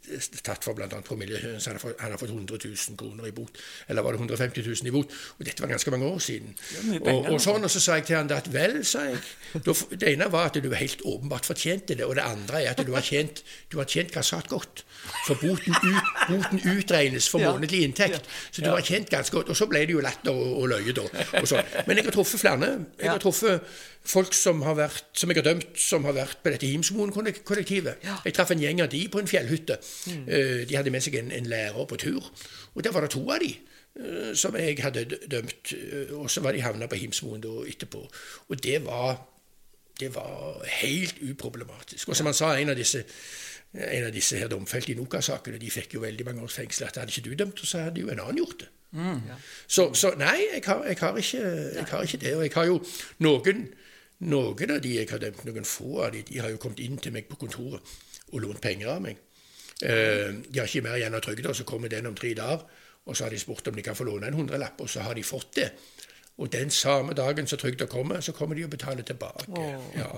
tatt 0.46 0.62
for 0.62 0.78
bl.a. 0.78 0.86
promille, 1.04 1.40
så 1.58 1.72
han 1.72 1.74
har, 1.74 1.82
fått, 1.82 1.96
han 1.98 2.12
har 2.14 2.20
fått 2.20 2.30
100 2.30 2.60
000 2.62 2.98
kroner 3.00 3.26
i 3.26 3.32
bot. 3.34 3.58
Eller 3.90 4.06
var 4.06 4.14
det 4.14 4.20
150 4.22 4.62
000 4.62 4.86
i 4.86 4.92
bot? 4.94 5.16
Og 5.36 5.42
dette 5.48 5.64
var 5.64 5.72
ganske 5.74 5.90
mange 5.90 6.06
år 6.06 6.22
siden. 6.22 6.54
penger, 6.54 7.16
og, 7.16 7.32
og 7.34 7.42
sånn, 7.42 7.66
og 7.66 7.72
så 7.74 7.82
sa 7.82 7.98
jeg 7.98 8.06
til 8.06 8.18
han 8.20 8.30
at 8.30 8.46
vel, 8.54 8.78
sa 8.86 9.08
jeg. 9.08 9.18
Det 9.58 10.12
ene 10.12 10.30
var 10.30 10.52
at 10.52 10.60
du 10.62 10.70
helt 10.70 11.02
åpenbart 11.02 11.50
fortjente 11.50 11.98
det, 11.98 12.06
og 12.06 12.14
det 12.20 12.28
andre 12.28 12.62
er 12.62 12.76
at 12.76 12.86
du 12.86 12.94
har 12.94 13.04
tjent, 13.04 13.42
du 13.74 13.80
har 13.82 13.90
tjent 13.90 14.14
grassat 14.14 14.46
godt. 14.52 14.84
For 15.26 15.34
boten, 15.42 15.74
ut, 15.82 16.14
boten 16.30 16.62
utregnes 16.76 17.26
for 17.30 17.42
månedlig 17.42 17.82
inntekt. 17.88 18.30
Så 18.54 18.62
du 18.62 18.70
har 18.70 18.86
tjent 18.86 19.10
ganske 19.10 19.34
godt. 19.34 19.50
Og 19.50 19.58
så 19.58 19.66
ble 19.70 19.82
det 19.86 19.98
jo 19.98 20.02
latter 20.04 20.30
og, 20.30 20.62
og 20.62 20.70
løye, 20.72 20.94
da. 20.94 21.10
Og. 21.42 21.52
Men 21.90 21.98
jeg 21.98 22.06
har 22.06 22.14
truffet 22.14 22.42
flere. 22.42 22.72
Jeg 23.02 23.10
har 23.10 23.22
truffet 23.22 23.76
folk 24.06 24.34
som, 24.34 24.62
har 24.62 24.76
vært, 24.78 25.04
som 25.18 25.30
jeg 25.30 25.40
har 25.40 25.46
dømt, 25.48 25.68
som 25.78 26.04
har 26.08 26.14
vært 26.16 26.42
på 26.44 26.52
dette 26.54 26.66
Himsmoen-kollektivet. 26.70 28.04
Jeg 28.24 28.34
traff 28.36 28.50
en 28.54 28.62
gjeng 28.62 28.82
av 28.84 28.90
de 28.92 29.02
på 29.12 29.18
en 29.22 29.30
fjellhytte. 29.30 29.78
Mm. 30.12 30.26
De 30.70 30.76
hadde 30.78 30.92
med 30.94 31.04
seg 31.04 31.18
en, 31.20 31.32
en 31.34 31.48
lærer 31.50 31.88
på 31.90 31.98
tur. 32.00 32.28
Og 32.74 32.84
der 32.84 32.94
var 32.94 33.06
det 33.06 33.10
to 33.16 33.24
av 33.30 33.40
de 33.42 33.52
eh, 33.52 34.30
som 34.38 34.56
jeg 34.58 34.78
hadde 34.84 35.06
dømt. 35.30 35.72
eh, 35.76 36.12
Og 36.16 36.30
så 36.30 36.40
var 36.44 36.52
de 36.56 36.62
havna 36.64 36.86
på 36.90 36.98
Himsmoen 37.00 37.42
da 37.44 37.56
etterpå. 37.66 38.04
Og 38.48 38.62
det 38.62 38.84
var 38.86 39.18
det 39.96 40.10
var 40.14 40.60
helt 40.82 41.16
uproblematisk. 41.24 42.08
Og 42.12 42.16
som 42.16 42.26
han 42.28 42.34
sa, 42.36 42.50
en 42.60 42.68
av 42.68 42.76
disse 42.76 43.04
en 43.76 44.06
av 44.06 44.12
disse 44.14 44.36
her 44.38 44.48
domfelte 44.48 44.92
i 44.92 44.96
Noka-sakene 44.96 45.58
de 45.60 45.70
fikk 45.72 45.96
jo 45.96 46.00
veldig 46.00 46.24
mange 46.24 46.42
års 46.44 46.54
fengsel. 46.56 46.86
at 46.86 46.96
Hadde 46.96 47.12
ikke 47.12 47.30
du 47.30 47.34
dømt, 47.34 47.60
så 47.64 47.78
hadde 47.88 48.00
jo 48.00 48.08
en 48.12 48.20
annen 48.22 48.38
gjort 48.40 48.60
det. 48.62 48.68
Så, 49.68 49.90
så 49.98 50.12
nei, 50.16 50.36
jeg 50.54 50.62
har, 50.64 50.84
jeg, 50.86 50.96
har 51.00 51.16
ikke, 51.20 51.40
jeg 51.74 51.84
har 51.90 52.02
ikke 52.06 52.20
det. 52.22 52.36
Og 52.36 52.42
jeg 52.46 52.52
har 52.54 52.68
jo 52.70 52.76
noen 53.26 53.66
noen 54.18 54.72
av 54.72 54.80
de 54.82 54.94
jeg 54.96 55.10
har 55.10 55.20
nevnt, 55.22 55.44
noen 55.44 55.68
få 55.68 56.02
av 56.06 56.12
de, 56.14 56.22
de 56.28 56.40
har 56.40 56.52
jo 56.52 56.60
kommet 56.62 56.80
inn 56.84 56.98
til 57.02 57.12
meg 57.12 57.28
på 57.28 57.38
kontoret 57.40 57.96
og 58.32 58.42
lånt 58.42 58.62
penger 58.64 58.94
av 58.94 59.04
meg. 59.04 59.20
Eh, 59.82 60.32
de 60.48 60.58
har 60.58 60.66
ikke 60.66 60.84
mer 60.86 60.96
igjen 60.96 61.14
av 61.14 61.22
trygda, 61.24 61.52
så 61.54 61.66
kommer 61.68 61.92
den 61.92 62.08
om 62.08 62.16
tre 62.16 62.32
dager. 62.34 62.64
Og 63.06 63.14
så 63.14 63.26
har 63.26 63.30
de 63.30 63.38
spurt 63.38 63.68
om 63.68 63.76
de 63.76 63.84
kan 63.86 63.94
få 63.94 64.04
låne 64.08 64.26
en 64.26 64.34
hundrelapp, 64.34 64.80
og 64.82 64.90
så 64.90 65.04
har 65.06 65.14
de 65.14 65.22
fått 65.22 65.52
det. 65.60 65.68
Og 66.36 66.50
den 66.52 66.70
samme 66.70 67.14
dagen 67.16 67.46
som 67.46 67.58
trygda 67.58 67.86
kommer, 67.86 68.20
så 68.20 68.32
kommer 68.32 68.56
de 68.56 68.64
og 68.64 68.70
betaler 68.70 69.02
tilbake. 69.02 69.46
Ja. 69.96 70.08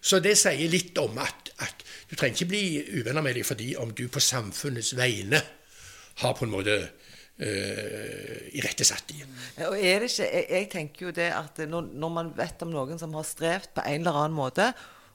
Så 0.00 0.18
det 0.18 0.34
sier 0.40 0.70
litt 0.70 0.96
om 0.98 1.18
at, 1.22 1.52
at 1.62 1.84
du 2.10 2.16
trenger 2.16 2.40
ikke 2.40 2.50
bli 2.50 2.64
uvenner 2.98 3.22
med 3.22 3.36
dem 3.38 3.46
fordi 3.46 3.74
om 3.78 3.92
du 3.94 4.08
på 4.08 4.20
samfunnets 4.20 4.96
vegne 4.96 5.42
har 6.22 6.34
på 6.34 6.48
en 6.48 6.54
måte 6.56 6.78
uh, 7.40 8.40
irettesatt 8.52 9.14
i. 9.16 9.22
Og 9.68 9.76
er 9.78 10.02
det 10.02 10.10
ikke, 10.10 10.26
jeg, 10.28 10.48
jeg 10.50 10.70
tenker 10.72 11.06
jo 11.06 11.14
det 11.16 11.30
at 11.34 11.62
når, 11.68 11.92
når 11.92 12.16
man 12.18 12.32
vet 12.36 12.66
om 12.66 12.72
noen 12.74 13.00
som 13.00 13.14
har 13.16 13.28
strevd 13.28 13.72
på 13.76 13.86
en 13.86 14.02
eller 14.02 14.24
annen 14.24 14.36
måte, 14.36 14.72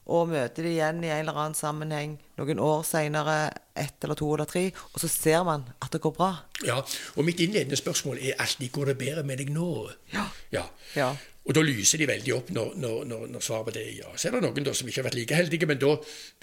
og 0.08 0.30
møter 0.32 0.64
de 0.64 0.72
igjen 0.72 1.02
i 1.04 1.10
en 1.12 1.20
eller 1.20 1.36
annen 1.36 1.58
sammenheng 1.58 2.14
noen 2.40 2.62
år 2.64 2.84
senere, 2.88 3.38
ett 3.76 4.04
eller 4.06 4.18
to 4.18 4.30
eller 4.34 4.48
tre, 4.48 4.70
og 4.94 5.02
så 5.04 5.10
ser 5.12 5.44
man 5.48 5.66
at 5.84 5.92
det 5.94 6.00
går 6.04 6.14
bra. 6.16 6.30
Ja, 6.64 6.78
og 7.16 7.28
mitt 7.28 7.42
innledende 7.44 7.80
spørsmål 7.80 8.22
er 8.22 8.40
alltid 8.40 8.72
går 8.76 8.94
det 8.94 8.98
bedre 9.02 9.26
med 9.28 9.42
deg 9.42 9.52
nå? 9.52 9.68
Ja. 10.14 10.30
ja. 10.54 10.64
Ja. 10.96 11.12
Og 11.48 11.56
da 11.56 11.64
lyser 11.64 12.02
de 12.02 12.10
veldig 12.10 12.34
opp 12.36 12.50
når, 12.56 12.74
når, 12.84 13.04
når, 13.08 13.26
når 13.32 13.44
svaret 13.44 13.70
på 13.70 13.76
det 13.78 13.84
er 13.88 14.00
ja. 14.02 14.14
Så 14.20 14.28
er 14.28 14.36
det 14.36 14.44
noen 14.44 14.68
da 14.68 14.74
som 14.76 14.90
ikke 14.90 15.00
har 15.00 15.08
vært 15.08 15.20
like 15.22 15.38
heldige, 15.40 15.70
men 15.70 15.80
da, 15.80 15.94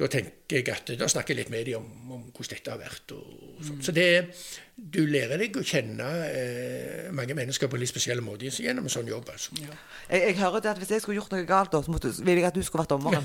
da 0.00 0.10
tenker 0.10 0.60
jeg 0.60 0.70
at 0.72 0.94
da 1.00 1.08
snakker 1.12 1.34
jeg 1.34 1.42
litt 1.42 1.52
med 1.52 1.68
dem 1.68 1.82
om, 1.82 2.14
om 2.16 2.22
hvordan 2.30 2.54
dette 2.54 2.72
har 2.72 2.80
vært. 2.80 3.16
Og 3.16 3.66
sånn. 3.68 3.82
Så 3.84 3.92
det 3.96 4.08
du 4.74 5.04
lærer 5.06 5.38
deg 5.38 5.54
å 5.54 5.62
kjenne 5.62 6.06
eh, 6.26 7.10
mange 7.14 7.36
mennesker 7.38 7.70
på 7.70 7.76
en 7.76 7.82
litt 7.84 7.92
spesiell 7.92 8.18
måte 8.26 8.48
gjennom 8.50 8.88
en 8.88 8.90
sånn 8.90 9.06
jobb. 9.06 9.28
altså. 9.30 9.54
Jeg, 9.60 10.18
jeg 10.18 10.34
hører 10.40 10.64
det 10.64 10.72
at 10.72 10.80
Hvis 10.82 10.90
jeg 10.96 11.04
skulle 11.04 11.20
gjort 11.20 11.36
noe 11.36 11.44
galt, 11.46 11.70
da, 11.70 11.82
så 11.84 11.94
måtte, 11.94 12.10
ville 12.18 12.42
jeg 12.42 12.48
at 12.48 12.58
du 12.58 12.64
skulle 12.66 12.82
vært 12.82 12.96
dommeren. 12.96 13.22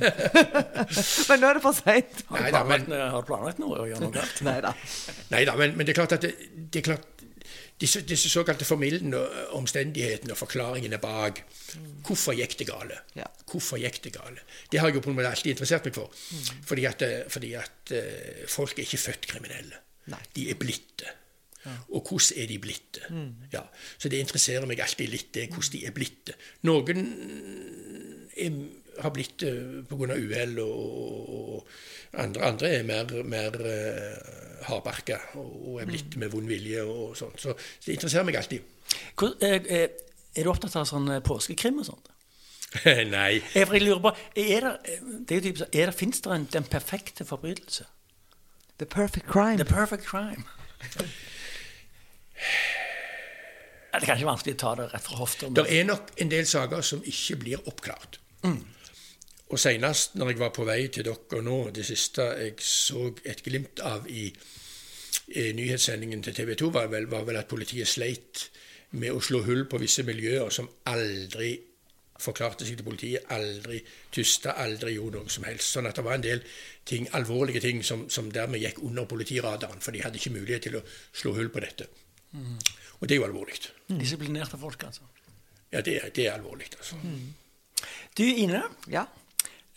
men 1.32 1.42
nå 1.42 1.50
er 1.50 1.58
det 1.58 1.64
for 1.64 1.80
seint. 1.80 2.22
Har 2.30 2.46
du 2.46 3.26
planlagt, 3.32 3.64
noe 3.64 3.82
å 3.82 3.88
gjøre 3.90 4.04
noe 4.04 4.14
galt? 4.14 4.44
Nei 5.34 5.42
da, 5.48 5.56
men, 5.58 5.74
men 5.74 5.90
det 5.90 5.96
er 5.96 6.02
klart 6.04 6.20
at 6.20 6.28
det, 6.28 6.36
det 6.70 6.84
er 6.84 6.88
klart, 6.92 7.19
disse, 7.80 8.02
disse 8.08 8.30
såkalte 8.32 8.68
formildende 8.68 9.22
omstendighetene 9.58 10.36
og 10.36 10.42
forklaringene 10.42 11.00
bak 11.02 11.44
Hvorfor 12.06 12.34
gikk 12.34 12.58
det 12.60 12.68
gale? 12.70 12.98
Ja. 13.16 13.28
Hvorfor 13.52 13.78
gikk 13.78 14.02
det 14.04 14.16
gale? 14.16 14.42
Det 14.72 14.80
har 14.82 14.90
jeg 14.90 14.98
jo 14.98 15.04
på 15.06 15.12
en 15.12 15.20
måte 15.20 15.30
alltid 15.30 15.54
interessert 15.54 15.86
meg 15.86 15.94
for. 15.94 16.10
Fordi 16.66 16.86
at, 16.90 17.04
eh, 17.06 17.28
fordi 17.30 17.54
at 17.60 17.94
eh, 17.94 18.44
folk 18.50 18.80
er 18.80 18.88
ikke 18.88 19.02
født 19.04 19.28
kriminelle. 19.30 19.82
Nei. 20.10 20.22
De 20.36 20.48
er 20.50 20.58
blitt 20.58 20.96
det. 21.04 21.16
Og 21.94 22.08
hvordan 22.08 22.42
er 22.42 22.48
de 22.50 22.58
blitt 22.60 22.98
det? 22.98 23.10
Ja. 23.54 23.62
Så 23.98 24.10
det 24.10 24.22
interesserer 24.24 24.66
meg 24.66 24.80
alltid 24.82 25.12
litt, 25.12 25.30
det, 25.36 25.50
hvordan 25.54 25.76
de 25.76 25.86
er 25.86 25.94
blitt 25.94 26.22
det. 26.32 26.38
Noen 26.66 27.04
er, 28.34 28.56
har 29.04 29.14
blitt 29.16 29.46
uh, 29.48 29.80
pga. 29.90 30.16
uhell, 30.16 30.60
og, 30.64 31.34
og 31.40 32.20
andre, 32.20 32.44
andre 32.52 32.72
er 32.80 32.86
mer, 32.88 33.14
mer 33.24 33.58
uh, 33.62 34.38
hardbarka 34.68 35.18
og 35.40 35.80
er 35.82 35.90
blitt 35.90 36.18
med 36.20 36.32
vond 36.34 36.50
vilje 36.50 36.84
og 36.84 37.18
sånn. 37.18 37.36
Så 37.40 37.56
det 37.86 37.96
interesserer 37.96 38.28
meg 38.28 38.40
alltid. 38.40 38.66
Hvor, 39.18 39.36
er, 39.46 39.62
er, 39.66 39.92
er 40.36 40.46
du 40.46 40.52
opptatt 40.52 40.78
av 40.80 40.88
sånn 40.90 41.10
eh, 41.14 41.22
påskekrim 41.26 41.82
og 41.82 41.90
sånt? 41.90 42.10
Nei. 42.86 43.40
Jeg, 43.56 43.66
jeg 43.66 43.82
lurer 43.82 44.02
på, 44.04 44.14
er 44.38 44.66
det, 44.66 44.98
det 45.30 45.40
er 45.40 45.46
typisk, 45.48 45.66
er 45.72 45.90
det, 45.92 45.96
Fins 45.98 46.22
det 46.26 46.34
en, 46.36 46.48
den 46.54 46.68
perfekte 46.70 47.26
forbrytelse? 47.26 47.88
The 48.80 48.86
perfect 48.86 49.28
crime. 49.28 49.58
The 49.60 49.68
perfect 49.68 50.06
crime? 50.08 50.46
Det 53.90 54.06
er 54.06 54.06
kanskje 54.06 54.28
vanskelig 54.30 54.54
å 54.56 54.60
ta 54.62 54.74
det 54.80 54.86
rett 54.94 55.04
fra 55.04 55.18
hofta. 55.20 55.50
Det 55.58 55.66
er 55.76 55.88
nok 55.90 56.14
en 56.24 56.32
del 56.32 56.46
saker 56.48 56.86
som 56.86 57.02
ikke 57.04 57.40
blir 57.42 57.68
oppklart. 57.68 58.20
Og 59.50 59.60
senest 59.60 60.18
når 60.20 60.34
jeg 60.34 60.40
var 60.44 60.52
på 60.54 60.66
vei 60.68 60.82
til 60.94 61.08
dere 61.08 61.42
nå, 61.46 61.60
det 61.74 61.86
siste 61.88 62.26
jeg 62.38 62.58
så 62.62 63.08
et 63.26 63.42
glimt 63.46 63.82
av 63.86 64.06
i, 64.10 64.28
i 65.42 65.46
nyhetssendingen 65.58 66.22
til 66.26 66.38
TV 66.38 66.54
2, 66.60 66.70
var 66.76 66.92
vel, 66.92 67.10
var 67.10 67.26
vel 67.26 67.40
at 67.42 67.50
politiet 67.50 67.90
sleit 67.90 68.50
med 69.00 69.14
å 69.14 69.22
slå 69.22 69.42
hull 69.46 69.66
på 69.70 69.80
visse 69.82 70.06
miljøer 70.06 70.54
som 70.54 70.70
aldri 70.90 71.56
forklarte 72.20 72.66
seg 72.68 72.78
til 72.78 72.86
politiet, 72.86 73.30
aldri 73.32 73.80
tysta, 74.12 74.58
aldri 74.60 74.98
gjorde 74.98 75.22
noe 75.22 75.34
som 75.34 75.46
helst. 75.48 75.72
Sånn 75.72 75.88
at 75.88 75.98
det 75.98 76.04
var 76.06 76.18
en 76.18 76.26
del 76.26 76.42
ting, 76.88 77.08
alvorlige 77.16 77.62
ting 77.64 77.80
som, 77.86 78.08
som 78.12 78.28
dermed 78.34 78.62
gikk 78.62 78.82
under 78.86 79.08
politiradaren, 79.10 79.80
for 79.82 79.96
de 79.96 80.04
hadde 80.04 80.20
ikke 80.20 80.34
mulighet 80.36 80.68
til 80.68 80.80
å 80.82 80.84
slå 80.86 81.34
hull 81.38 81.52
på 81.54 81.64
dette. 81.64 81.88
Og 83.00 83.08
det 83.08 83.16
er 83.16 83.22
jo 83.22 83.30
alvorlig. 83.30 83.62
Disiplinerte 83.88 84.60
folk, 84.60 84.84
altså. 84.90 85.08
Ja, 85.72 85.82
det, 85.86 86.02
det 86.16 86.28
er 86.28 86.36
alvorlig, 86.36 86.68
altså. 86.76 87.00
Du, 88.18 88.26
Ine. 88.26 88.66
Ja. 88.92 89.06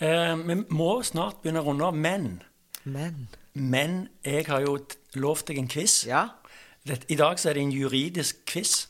Eh, 0.03 0.37
vi 0.49 0.57
må 0.75 0.93
snart 1.07 1.43
begynne 1.43 1.63
å 1.63 1.69
runde 1.69 1.87
av, 1.87 1.95
men 1.95 2.43
Men 2.85 3.29
Men 3.55 4.09
jeg 4.25 4.47
har 4.49 4.61
jo 4.65 4.79
lovt 5.15 5.47
deg 5.47 5.59
en 5.59 5.69
quiz. 5.69 6.07
Ja. 6.07 6.29
Det, 6.83 7.05
I 7.09 7.17
dag 7.17 7.39
så 7.39 7.51
er 7.51 7.55
det 7.55 7.63
en 7.63 7.73
juridisk 7.73 8.41
quiz. 8.47 8.87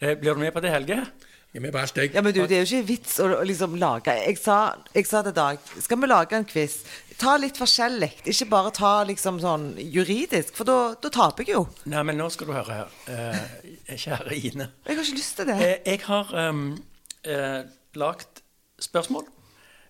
Eh, 0.00 0.16
blir 0.18 0.34
du 0.34 0.40
med 0.40 0.52
på 0.52 0.60
det, 0.60 0.72
Helge? 0.74 0.96
Jeg 1.54 1.60
er 1.60 1.62
med 1.62 1.72
på 1.72 1.78
alt, 1.78 1.96
jeg. 1.96 2.10
Ja, 2.14 2.20
men 2.20 2.34
du, 2.34 2.40
det 2.50 2.56
er 2.58 2.64
jo 2.64 2.80
ikke 2.80 2.88
vits 2.88 3.20
å 3.22 3.28
liksom 3.46 3.76
lage 3.78 4.10
Jeg 4.10 4.40
sa, 4.42 4.74
jeg 4.90 5.06
sa 5.06 5.20
til 5.22 5.36
Dag 5.36 5.60
Skal 5.78 6.00
vi 6.02 6.08
lage 6.10 6.34
en 6.34 6.46
quiz? 6.50 6.80
Ta 7.16 7.36
litt 7.38 7.54
forskjellig. 7.56 8.10
Ikke 8.26 8.48
bare 8.50 8.72
ta 8.74 8.90
liksom 9.06 9.38
sånn 9.38 9.68
juridisk, 9.78 10.50
for 10.58 10.66
da, 10.66 10.78
da 10.98 11.12
taper 11.14 11.46
jeg 11.46 11.54
jo. 11.54 11.62
Nei, 11.86 12.02
men 12.02 12.18
nå 12.18 12.26
skal 12.34 12.50
du 12.50 12.56
høre 12.56 12.80
her. 12.80 12.96
Eh, 13.06 13.94
kjære 13.94 14.34
Ine. 14.34 14.66
Jeg 14.82 14.98
har 14.98 15.04
ikke 15.06 15.20
lyst 15.20 15.36
til 15.38 15.48
det. 15.48 15.60
Eh, 15.62 15.76
jeg 15.92 16.02
har 16.08 16.34
um, 16.50 16.66
eh, 17.22 17.60
lagt 18.02 18.42
spørsmål 18.82 19.30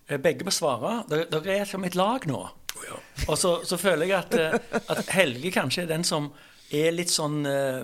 begge 0.07 0.45
må 0.45 0.53
svare. 0.53 1.03
Dere, 1.09 1.59
er 1.59 1.69
som 1.69 1.83
et 1.87 1.95
lag 1.97 2.27
nå. 2.29 2.41
Oh, 2.75 2.83
ja. 2.89 2.99
Og 3.29 3.37
så, 3.37 3.57
så 3.65 3.77
føler 3.81 4.11
jeg 4.11 4.17
at, 4.19 4.35
eh, 4.37 4.83
at 4.91 5.09
Helge 5.15 5.51
kanskje 5.55 5.85
er 5.85 5.95
den 5.95 6.05
som 6.07 6.31
er 6.73 6.89
litt 6.95 7.11
sånn 7.13 7.45
uh, 7.45 7.83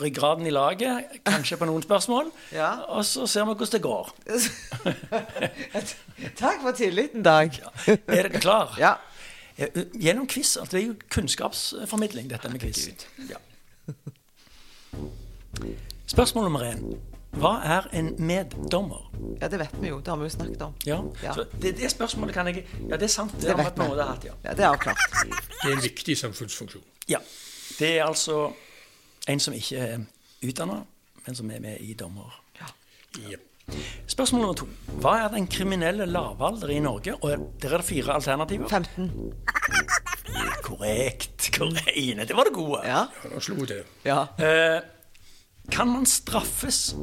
ryggraden 0.00 0.46
i 0.48 0.52
laget, 0.54 1.18
kanskje 1.28 1.58
på 1.60 1.68
noen 1.68 1.84
spørsmål. 1.84 2.30
Ja. 2.56 2.70
Og 2.88 3.04
så 3.04 3.26
ser 3.30 3.44
vi 3.44 3.52
hvordan 3.52 3.74
det 3.74 3.82
går. 3.84 4.12
Takk 6.40 6.62
for 6.62 6.72
tilliten, 6.76 7.24
Dag. 7.26 7.56
Er 7.90 8.00
dere 8.08 8.40
klar? 8.40 8.76
Ja. 8.80 8.94
Eh, 9.56 9.68
Gjennom 10.00 10.26
quiz. 10.26 10.56
altså, 10.56 10.76
Det 10.76 10.82
er 10.82 10.86
jo 10.88 10.96
kunnskapsformidling, 11.12 12.30
dette 12.32 12.48
med 12.48 12.64
quiz. 12.64 12.88
Ja. 13.28 13.40
Spørsmål 16.06 16.48
nummer 16.48 16.64
én. 16.72 17.13
Hva 17.40 17.52
er 17.64 17.88
en 17.98 18.12
meddommer? 18.18 19.10
ja, 19.40 19.48
det 19.48 19.58
vet 19.58 19.74
vi 19.80 19.88
jo. 19.88 19.98
Det 20.00 20.08
har 20.12 20.16
vi 20.20 20.24
jo 20.28 20.32
snakket 20.34 20.62
om. 20.62 20.74
Ja, 20.86 21.00
Ja. 21.22 21.32
Så 21.34 21.44
det, 21.62 21.76
det 21.78 21.90
spørsmålet 21.90 22.34
kan 22.34 22.46
jeg 22.46 22.64
Ja, 22.88 22.96
det 22.96 23.02
er 23.02 23.12
sant. 23.12 23.32
Det, 23.40 23.48
Det 23.48 23.56
vet 23.58 23.78
vi. 23.78 23.88
Det, 23.96 24.04
hatt, 24.06 24.24
ja. 24.24 24.32
Ja, 24.44 24.52
Det 24.54 24.64
er 24.64 24.68
avklart. 24.68 24.98
Det 25.62 25.70
er 25.70 25.76
en 25.76 25.82
viktig 25.82 26.18
samfunnsfunksjon. 26.18 26.82
ja. 27.08 27.18
Det 27.78 27.98
er 27.98 28.04
altså 28.04 28.52
en 29.28 29.40
som 29.40 29.54
ikke 29.54 29.76
er 29.78 29.98
utdanna, 30.44 30.82
men 31.26 31.34
som 31.34 31.50
er 31.50 31.60
med 31.60 31.80
i 31.80 31.94
dommer. 31.94 32.40
Jep. 33.30 33.40
Spørsmål 34.06 34.40
nummer 34.40 34.54
to. 34.54 34.66
Hva 35.00 35.14
er 35.24 35.28
den 35.32 35.46
kriminelle 35.46 36.06
lavalder 36.06 36.68
i 36.68 36.78
Norge? 36.78 37.14
Og 37.14 37.30
der 37.62 37.72
er 37.72 37.76
det 37.80 37.86
fire 37.86 38.12
alternativer. 38.14 38.68
15. 38.68 39.10
Korrekt. 40.62 41.50
Korrekt. 41.58 42.28
Det 42.28 42.36
var 42.36 42.44
det 42.44 42.52
gode. 42.54 42.80
Ja. 42.84 43.06
Ja, 43.24 43.30
nå 43.34 43.40
slo 43.40 43.64
det. 43.64 43.84
ja. 44.04 44.26
Eh, 44.38 44.80
kan 45.72 45.88
man 45.88 46.06
straffes 46.06 46.94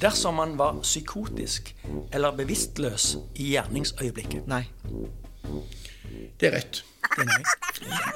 dersom 0.00 0.34
man 0.40 0.56
var 0.58 0.80
psykotisk 0.82 1.74
eller 2.12 2.36
bevisstløs 2.36 3.16
i 3.34 3.52
gjerningsøyeblikket? 3.54 4.48
Nei. 4.50 4.64
Det 6.40 6.48
er 6.48 6.56
rett. 6.56 6.82
Det 7.04 7.24
er 7.24 7.30
nei. 7.30 8.10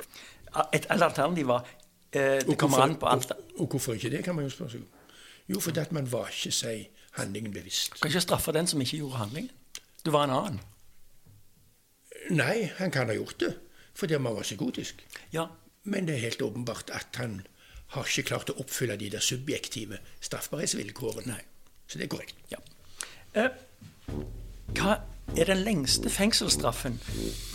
Et 0.76 0.86
alternativ 0.90 1.48
var 1.50 1.66
eh, 2.12 2.40
Det 2.46 2.58
kommer 2.58 2.84
an 2.84 2.96
på 3.00 3.06
alt. 3.10 3.30
Og, 3.30 3.60
og 3.60 3.74
hvorfor 3.74 3.98
ikke 3.98 4.10
det, 4.10 4.24
kan 4.24 4.36
man 4.36 4.46
jo 4.46 4.52
spørre 4.54 4.76
seg 4.76 4.84
om. 4.84 4.90
Jo, 5.48 5.60
fordi 5.60 5.80
at 5.80 5.92
man 5.92 6.08
var 6.12 6.30
ikke 6.32 6.52
seg 6.54 6.86
handlingen 7.18 7.52
bevisst. 7.52 7.98
Kan 8.00 8.10
ikke 8.10 8.24
straffe 8.24 8.52
den 8.52 8.66
som 8.70 8.80
ikke 8.80 9.02
gjorde 9.02 9.20
handlingen. 9.20 9.50
Du 10.04 10.10
var 10.14 10.24
en 10.24 10.36
annen. 10.36 10.60
Nei, 12.30 12.70
han 12.78 12.90
kan 12.90 13.10
ha 13.10 13.16
gjort 13.16 13.40
det 13.40 13.54
fordi 13.94 14.18
man 14.18 14.34
var 14.34 14.42
psykotisk. 14.42 15.04
Ja. 15.30 15.46
Men 15.84 16.08
det 16.08 16.16
er 16.16 16.24
helt 16.24 16.42
åpenbart 16.42 16.88
at 16.90 17.14
han 17.20 17.44
har 17.94 18.08
ikke 18.08 18.24
klart 18.30 18.50
å 18.50 18.56
oppfylle 18.58 18.96
de 18.98 19.10
der 19.12 19.22
subjektive 19.22 20.00
straffbarhetsvilkårene. 20.24 21.36
Nei. 21.36 21.42
Så 21.88 21.98
det 21.98 22.04
er 22.04 22.08
korrekt. 22.16 22.34
ja. 22.52 22.58
Eh, 23.34 23.48
hva 24.74 24.96
er 25.36 25.44
den 25.50 25.58
lengste 25.64 26.10
fengselsstraffen 26.10 27.00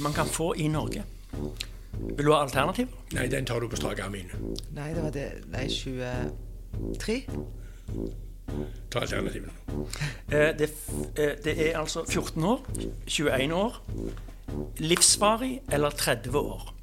man 0.04 0.14
kan 0.14 0.28
få 0.28 0.54
i 0.58 0.68
Norge? 0.68 1.04
Vil 2.00 2.26
du 2.26 2.32
ha 2.34 2.42
alternativ? 2.44 2.88
Nei, 3.14 3.28
den 3.28 3.46
tar 3.46 3.60
du 3.60 3.68
på 3.72 3.76
strak 3.80 4.00
arm 4.00 4.16
inn. 4.16 4.30
Nei, 4.76 4.90
det 4.94 5.04
var 5.04 5.12
det 5.16 5.26
Nei, 5.52 5.66
23? 5.68 7.18
Ta 8.92 9.00
alternativene. 9.04 9.52
Eh, 10.32 10.52
det, 10.58 10.70
f- 10.70 11.20
eh, 11.20 11.36
det 11.44 11.56
er 11.70 11.78
altså 11.80 12.04
14 12.10 12.44
år, 12.44 12.64
21 13.08 13.54
år, 13.56 13.82
livsvarig 14.80 15.60
eller 15.72 15.90
30 15.90 16.36
år. 16.40 16.74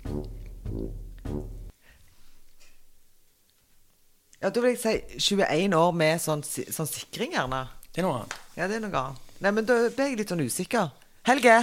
Ja, 4.43 4.51
Da 4.51 4.61
vil 4.61 4.75
jeg 4.75 4.81
si 4.83 5.35
21 5.35 5.75
år 5.77 5.95
med 5.97 6.21
sånn, 6.21 6.43
sånn 6.45 6.91
sikring, 6.91 7.33
gjerne. 7.33 7.65
Det 7.93 8.03
er 8.03 8.07
noe 8.07 8.19
annet. 8.21 8.37
Ja, 8.59 8.69
det 8.69 8.77
er 8.77 8.85
noe 8.85 9.01
annet. 9.01 9.33
Nei, 9.41 9.53
men 9.57 9.69
da 9.69 9.79
ble 9.93 10.11
jeg 10.11 10.21
litt 10.21 10.33
sånn 10.33 10.45
usikker. 10.45 10.93
Helge! 11.27 11.57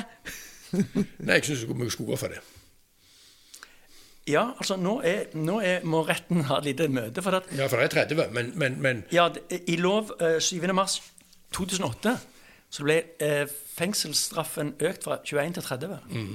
Nei, 1.25 1.37
jeg 1.37 1.45
syns 1.47 1.63
vi 1.69 1.89
skulle 1.93 2.11
gå 2.13 2.17
for 2.19 2.33
det. 2.33 2.41
Ja, 4.29 4.53
altså 4.55 4.77
nå, 4.79 5.01
er, 5.03 5.33
nå 5.35 5.57
er, 5.61 5.81
må 5.83 6.01
retten 6.07 6.45
ha 6.47 6.61
et 6.61 6.69
lite 6.69 6.87
møte. 6.91 7.23
For 7.25 7.35
at, 7.39 7.49
Ja, 7.57 7.67
for 7.67 7.81
det 7.81 7.89
er 7.91 8.05
30, 8.07 8.31
men, 8.35 8.53
men, 8.59 8.77
men 8.81 9.01
ja, 9.11 9.27
I 9.51 9.75
lov 9.81 10.13
eh, 10.23 10.37
7. 10.39 10.63
mars 10.75 11.01
2008 11.53 12.15
så 12.73 12.85
ble 12.87 12.95
eh, 13.21 13.43
fengselsstraffen 13.75 14.73
økt 14.81 15.05
fra 15.05 15.19
21 15.21 15.57
til 15.59 15.67
30. 15.67 15.91
Eh, 15.91 16.31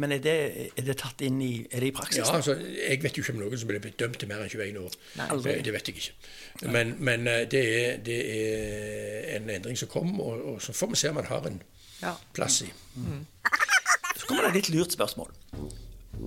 men 0.00 0.12
er 0.14 0.20
det, 0.24 0.34
er 0.78 0.86
det 0.86 0.94
tatt 0.96 1.20
inn 1.20 1.36
i 1.44 1.66
Er 1.68 1.80
det 1.84 1.88
i 1.90 1.92
praksis? 1.92 2.22
Ja, 2.22 2.30
altså, 2.38 2.54
Jeg 2.56 3.02
vet 3.02 3.16
jo 3.18 3.22
ikke 3.22 3.34
om 3.34 3.40
noen 3.42 3.58
som 3.60 3.68
ble 3.68 3.80
dømt 4.00 4.16
til 4.22 4.28
mer 4.30 4.40
enn 4.40 4.48
21 4.48 4.78
år. 4.80 4.94
Nei, 5.20 5.26
det, 5.44 5.54
det 5.66 5.74
vet 5.74 5.90
jeg 5.90 5.96
ikke. 6.00 6.70
Men, 6.72 6.94
men 7.04 7.26
eh, 7.28 7.42
det, 7.52 7.62
er, 7.80 7.98
det 8.06 8.18
er 8.38 9.36
en 9.36 9.50
endring 9.52 9.76
som 9.76 9.90
kom, 9.92 10.14
og, 10.20 10.40
og 10.54 10.62
så 10.64 10.72
får 10.72 10.94
vi 10.94 11.00
se 11.02 11.12
om 11.12 11.18
man 11.20 11.28
har 11.28 11.46
en 11.50 11.60
Ja. 12.02 12.14
plass 12.36 12.62
i. 12.64 12.70
Så 14.16 14.26
kommer 14.26 14.42
det 14.46 14.50
et 14.54 14.56
litt 14.62 14.70
lurt 14.74 14.92
spørsmål. 14.96 15.30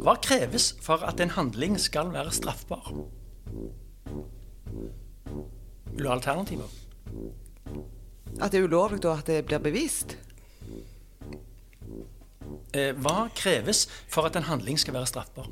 Hva 0.04 0.14
kreves 0.22 0.72
for 0.84 1.02
at 1.08 1.20
en 1.24 1.34
handling 1.34 1.78
skal 1.82 2.10
være 2.14 2.32
straffbar? 2.36 2.92
Vil 5.94 6.04
du 6.04 6.08
ha 6.10 6.14
alternativer? 6.16 6.70
At 8.42 8.52
det 8.54 8.60
er 8.62 8.68
ulovlig 8.68 9.02
da 9.04 9.16
at 9.18 9.28
det 9.30 9.40
blir 9.50 9.62
bevist? 9.64 10.18
Eh, 12.74 12.94
hva 12.96 13.28
kreves 13.36 13.88
for 14.08 14.28
at 14.30 14.38
en 14.40 14.48
handling 14.48 14.80
skal 14.80 14.96
være 14.96 15.10
straffbar? 15.10 15.50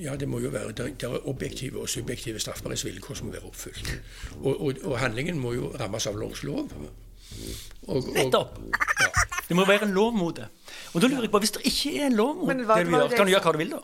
Ja, 0.00 0.16
det 0.16 0.26
må 0.28 0.40
jo 0.42 0.50
være, 0.50 0.72
det 0.72 1.06
er 1.06 1.28
objektive 1.28 1.82
og 1.82 1.88
subjektive 1.88 2.40
straffbarhetsvilkår 2.40 3.18
som 3.18 3.28
må 3.28 3.36
være 3.36 3.50
oppfylt. 3.50 3.92
Og, 4.40 4.52
og, 4.56 4.80
og 4.82 4.98
handlingen 4.98 5.38
må 5.38 5.52
jo 5.58 5.70
rammes 5.80 6.06
av 6.08 6.18
lovs 6.18 6.42
lov. 6.48 6.72
Og, 6.72 7.96
og, 7.96 8.08
Nettopp! 8.16 8.58
Ja. 9.00 9.10
Det 9.48 9.56
må 9.58 9.66
være 9.68 9.86
en 9.86 9.94
lov 9.94 10.14
mot 10.16 10.36
det. 10.36 10.48
Og 10.94 11.02
da 11.02 11.10
lurer 11.10 11.26
jeg 11.26 11.32
på, 11.34 11.42
hvis 11.44 11.54
det 11.58 11.64
ikke 11.68 11.92
er 11.98 12.08
en 12.08 12.16
lov 12.16 12.38
mot 12.40 12.48
Men 12.48 12.62
det 12.62 12.66
du 12.66 12.94
gjør, 12.94 13.08
det 13.10 13.20
kan 13.20 13.28
du 13.28 13.34
gjøre 13.34 13.44
hva 13.44 13.52
du 13.52 13.60
vil 13.60 13.74
da? 13.76 13.82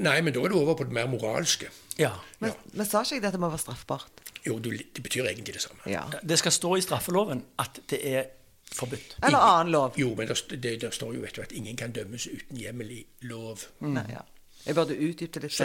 Nei, 0.00 0.16
men 0.24 0.32
da 0.32 0.40
er 0.40 0.52
det 0.52 0.56
over 0.56 0.76
på 0.78 0.86
det 0.88 0.94
mer 0.96 1.08
moralske. 1.10 1.68
Ja. 2.00 2.14
Men, 2.40 2.54
men 2.72 2.88
sa 2.88 3.02
ikke 3.04 3.18
jeg 3.18 3.24
det 3.24 3.32
at 3.32 3.36
det 3.36 3.42
må 3.42 3.50
være 3.52 3.60
straffbart? 3.60 4.22
Jo, 4.46 4.56
det 4.62 5.02
betyr 5.02 5.28
egentlig 5.28 5.58
det 5.58 5.64
samme. 5.66 5.82
Ja. 5.90 6.06
Det 6.22 6.38
skal 6.40 6.54
stå 6.54 6.76
i 6.78 6.84
straffeloven 6.84 7.42
at 7.60 7.82
det 7.92 8.00
er 8.08 8.30
forbudt. 8.74 9.16
Eller 9.26 9.38
annen 9.38 9.72
lov? 9.72 9.94
Jo, 9.98 10.14
men 10.18 10.28
det, 10.28 10.36
det, 10.62 10.74
det 10.82 10.92
står 10.94 11.14
jo 11.14 11.22
vet 11.24 11.36
du, 11.36 11.42
at 11.42 11.52
ingen 11.52 11.76
kan 11.76 11.92
dømmes 11.92 12.26
uten 12.26 12.56
hjemmel 12.56 12.90
i 12.90 13.00
lov. 13.30 13.66
Nei, 13.80 14.06
ja. 14.12 14.22
Jeg 14.66 14.76
burde 14.76 14.92
utdype 14.92 15.40
det 15.40 15.48
litt 15.48 15.56
Så 15.56 15.64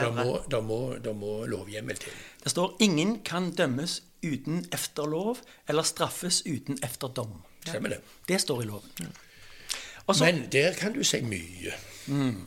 da 0.52 0.62
må, 0.64 0.86
må, 1.04 1.14
må 1.20 1.32
lovhjemmel 1.52 1.98
til. 2.00 2.14
Det 2.44 2.52
står 2.54 2.78
'ingen 2.80 3.20
kan 3.28 3.52
dømmes 3.52 4.02
uten 4.24 4.66
efter 4.72 5.06
lov 5.12 5.42
eller 5.68 5.84
straffes 5.84 6.42
uten 6.46 6.80
efter 6.84 7.08
dom'. 7.08 7.42
Stemmer 7.68 7.90
det? 7.90 8.00
Det 8.28 8.42
står 8.42 8.62
i 8.62 8.66
loven. 8.66 9.12
Også, 10.08 10.26
Men 10.26 10.48
der 10.52 10.74
kan 10.74 10.94
du 10.94 11.04
si 11.04 11.22
mye. 11.22 11.74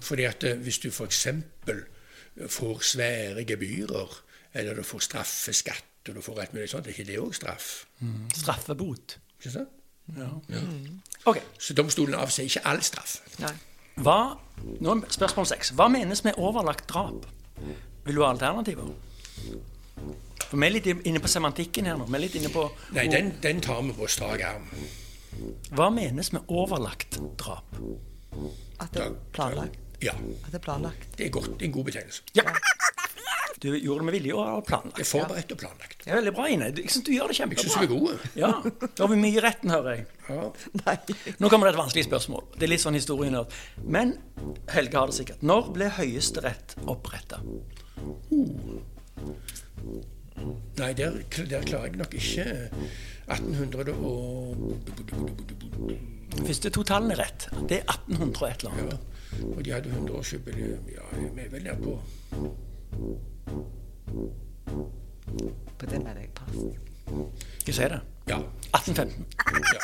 Fordi 0.00 0.24
at 0.24 0.44
eh, 0.44 0.56
hvis 0.56 0.78
du 0.78 0.88
f.eks. 0.88 1.26
får 2.48 2.80
svære 2.80 3.44
gebyrer, 3.44 4.22
eller 4.54 4.74
du 4.74 4.82
får 4.82 4.98
straffeskatt, 4.98 5.84
og 6.08 6.14
du 6.14 6.20
får 6.20 6.40
alt 6.40 6.54
mulig 6.54 6.68
sånt, 6.70 6.86
er 6.86 6.90
ikke 6.94 7.04
det 7.04 7.18
òg 7.18 7.34
straff? 7.34 7.84
straffebot. 8.34 9.18
Ikke 9.38 9.50
sant? 9.50 9.68
Ja. 10.16 10.28
Okay. 11.26 11.42
Så 11.58 11.74
domstolen 11.76 12.14
avsier 12.16 12.46
ikke 12.48 12.62
all 12.66 12.80
straff. 12.82 13.18
Nei. 13.42 13.52
Hva, 13.98 14.38
nå 14.80 14.94
Spørsmål 15.10 15.46
seks. 15.50 15.72
Hva 15.76 15.88
menes 15.92 16.22
med 16.24 16.38
overlagt 16.38 16.86
drap? 16.88 17.26
Vil 18.06 18.14
du 18.16 18.22
ha 18.22 18.30
alternativer? 18.30 18.88
For 20.48 20.56
Vi 20.56 20.64
er 20.66 20.72
litt 20.72 20.86
inne 20.88 21.20
på 21.20 21.28
semantikken 21.28 21.84
her 21.90 21.98
nå. 21.98 22.06
Vi 22.08 22.16
er 22.16 22.22
litt 22.24 22.38
inne 22.38 22.48
på 22.54 22.64
Nei, 22.96 23.08
den, 23.12 23.34
den 23.42 23.60
tar 23.60 23.82
vi 23.84 23.92
på 23.98 24.06
strak 24.08 24.40
arm. 24.46 24.70
Hva 25.76 25.90
menes 25.92 26.32
med 26.32 26.48
overlagt 26.48 27.18
drap? 27.38 27.76
At 28.80 28.94
det 28.94 29.02
er 29.04 29.18
planlagt. 29.34 29.76
Ja, 30.00 30.14
At 30.46 30.52
det 30.52 30.60
er 30.60 30.64
planlagt. 30.64 31.08
det 31.18 31.26
er 31.26 31.30
godt. 31.34 31.50
Det 31.58 31.66
er 31.66 31.72
en 31.72 31.72
god 31.74 31.84
betegnelse. 31.90 32.22
Ja. 32.38 32.42
Du 33.58 33.66
gjorde 33.74 33.98
det 33.98 34.04
med 34.06 34.14
vilje 34.14 34.34
og 34.38 34.44
har 34.44 34.52
Jeg 34.52 34.62
er 34.62 34.66
planlagt. 34.68 35.06
forberedt 35.08 35.52
og 35.52 35.58
planlagt. 35.58 35.96
Det 36.04 36.12
er 36.12 36.16
veldig 36.20 36.32
bra, 36.36 36.44
Ine. 36.46 36.68
Jeg 36.76 36.90
synes 36.92 37.04
du 37.08 37.10
gjør 37.12 37.26
det 37.32 37.36
kjempebra. 37.40 37.62
Jeg 37.64 37.70
syns 37.70 37.80
vi 37.80 37.86
er 37.88 37.90
gode. 37.90 38.18
Ja, 38.38 38.50
Da 38.96 39.02
har 39.02 39.08
vi 39.10 39.16
mye 39.18 39.34
i 39.34 39.42
retten, 39.42 39.70
hører 39.74 39.96
jeg. 39.96 40.04
Ja. 40.28 40.44
Nei. 40.84 40.94
Nå 41.42 41.48
kommer 41.50 41.66
det 41.66 41.74
et 41.74 41.80
vanskelig 41.80 42.04
spørsmål. 42.06 42.44
Det 42.54 42.68
er 42.68 42.70
litt 42.70 42.84
sånn 42.84 42.94
historienerd. 42.94 43.50
Men 43.82 44.14
Helge 44.70 44.96
har 45.00 45.10
det 45.10 45.16
sikkert. 45.18 45.42
Når 45.42 45.72
ble 45.74 45.88
Høyesterett 45.98 46.76
oppretta? 46.86 47.40
Nei, 50.78 50.92
der, 50.94 51.18
der 51.50 51.66
klarer 51.66 51.88
jeg 51.90 51.96
nok 51.98 52.14
ikke 52.14 52.44
1800 53.26 53.90
og 53.98 54.78
Første 56.46 56.70
to 56.70 56.84
tallene 56.86 57.16
er 57.16 57.24
rett. 57.24 57.48
Det 57.68 57.80
er 57.82 57.90
1800 57.90 58.38
og 58.44 58.48
et 58.52 58.62
eller 58.62 58.76
annet. 58.76 58.92
ja. 58.92 58.98
Og 59.48 59.58
de 59.66 59.72
hadde 59.74 59.90
100-årsjubileum. 59.92 60.86
Ja, 60.94 61.04
vi 61.18 61.42
er 61.42 61.50
vel 61.52 61.66
der 61.66 61.76
på 61.82 61.98
På 65.78 65.86
det 65.86 66.00
hadde 66.06 66.20
jeg 66.20 66.30
passet. 66.34 66.78
Skal 67.62 67.72
jeg 67.72 67.74
si 67.78 67.88
det? 67.94 68.00
Ja. 68.28 68.38
1815. 68.76 69.26
ja. 69.74 69.80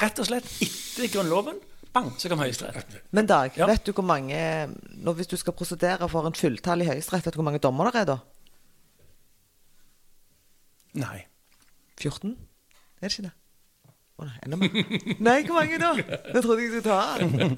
Rett 0.00 0.18
og 0.22 0.26
slett 0.28 0.46
etter 0.64 1.10
Grunnloven. 1.12 1.58
Bang, 1.94 2.08
så 2.18 2.28
kom 2.30 2.40
Høyesterett. 2.42 2.76
18. 2.96 3.00
Men 3.14 3.26
Dag, 3.30 3.52
Ja. 3.56 3.66
vet 3.70 3.84
du 3.86 3.92
hvor 3.92 4.02
mange 4.02 4.34
nå 5.04 5.12
Hvis 5.14 5.28
du 5.30 5.36
skal 5.36 5.52
prosedere 5.54 6.08
for 6.10 6.26
en 6.26 6.34
fulltall 6.34 6.82
i 6.82 6.88
Høyesterett, 6.88 7.24
vet 7.26 7.34
du 7.34 7.38
hvor 7.38 7.44
mange 7.46 7.60
dommer 7.62 7.90
det 7.92 8.00
er 8.00 8.04
da? 8.14 8.18
Nei. 10.94 11.26
14? 12.00 12.36
Er 13.00 13.08
det 13.08 13.12
ikke 13.18 13.28
det? 13.28 13.32
Å 14.18 14.24
nei, 14.28 14.36
enda 14.46 14.56
mer. 14.56 14.68
Nei, 15.26 15.36
hvor 15.46 15.54
mange 15.60 15.78
da? 15.78 15.92
Jeg 15.98 16.42
trodde 16.42 16.62
jeg 16.62 16.70
skulle 16.70 16.82
ta 16.82 17.18
den. 17.18 17.56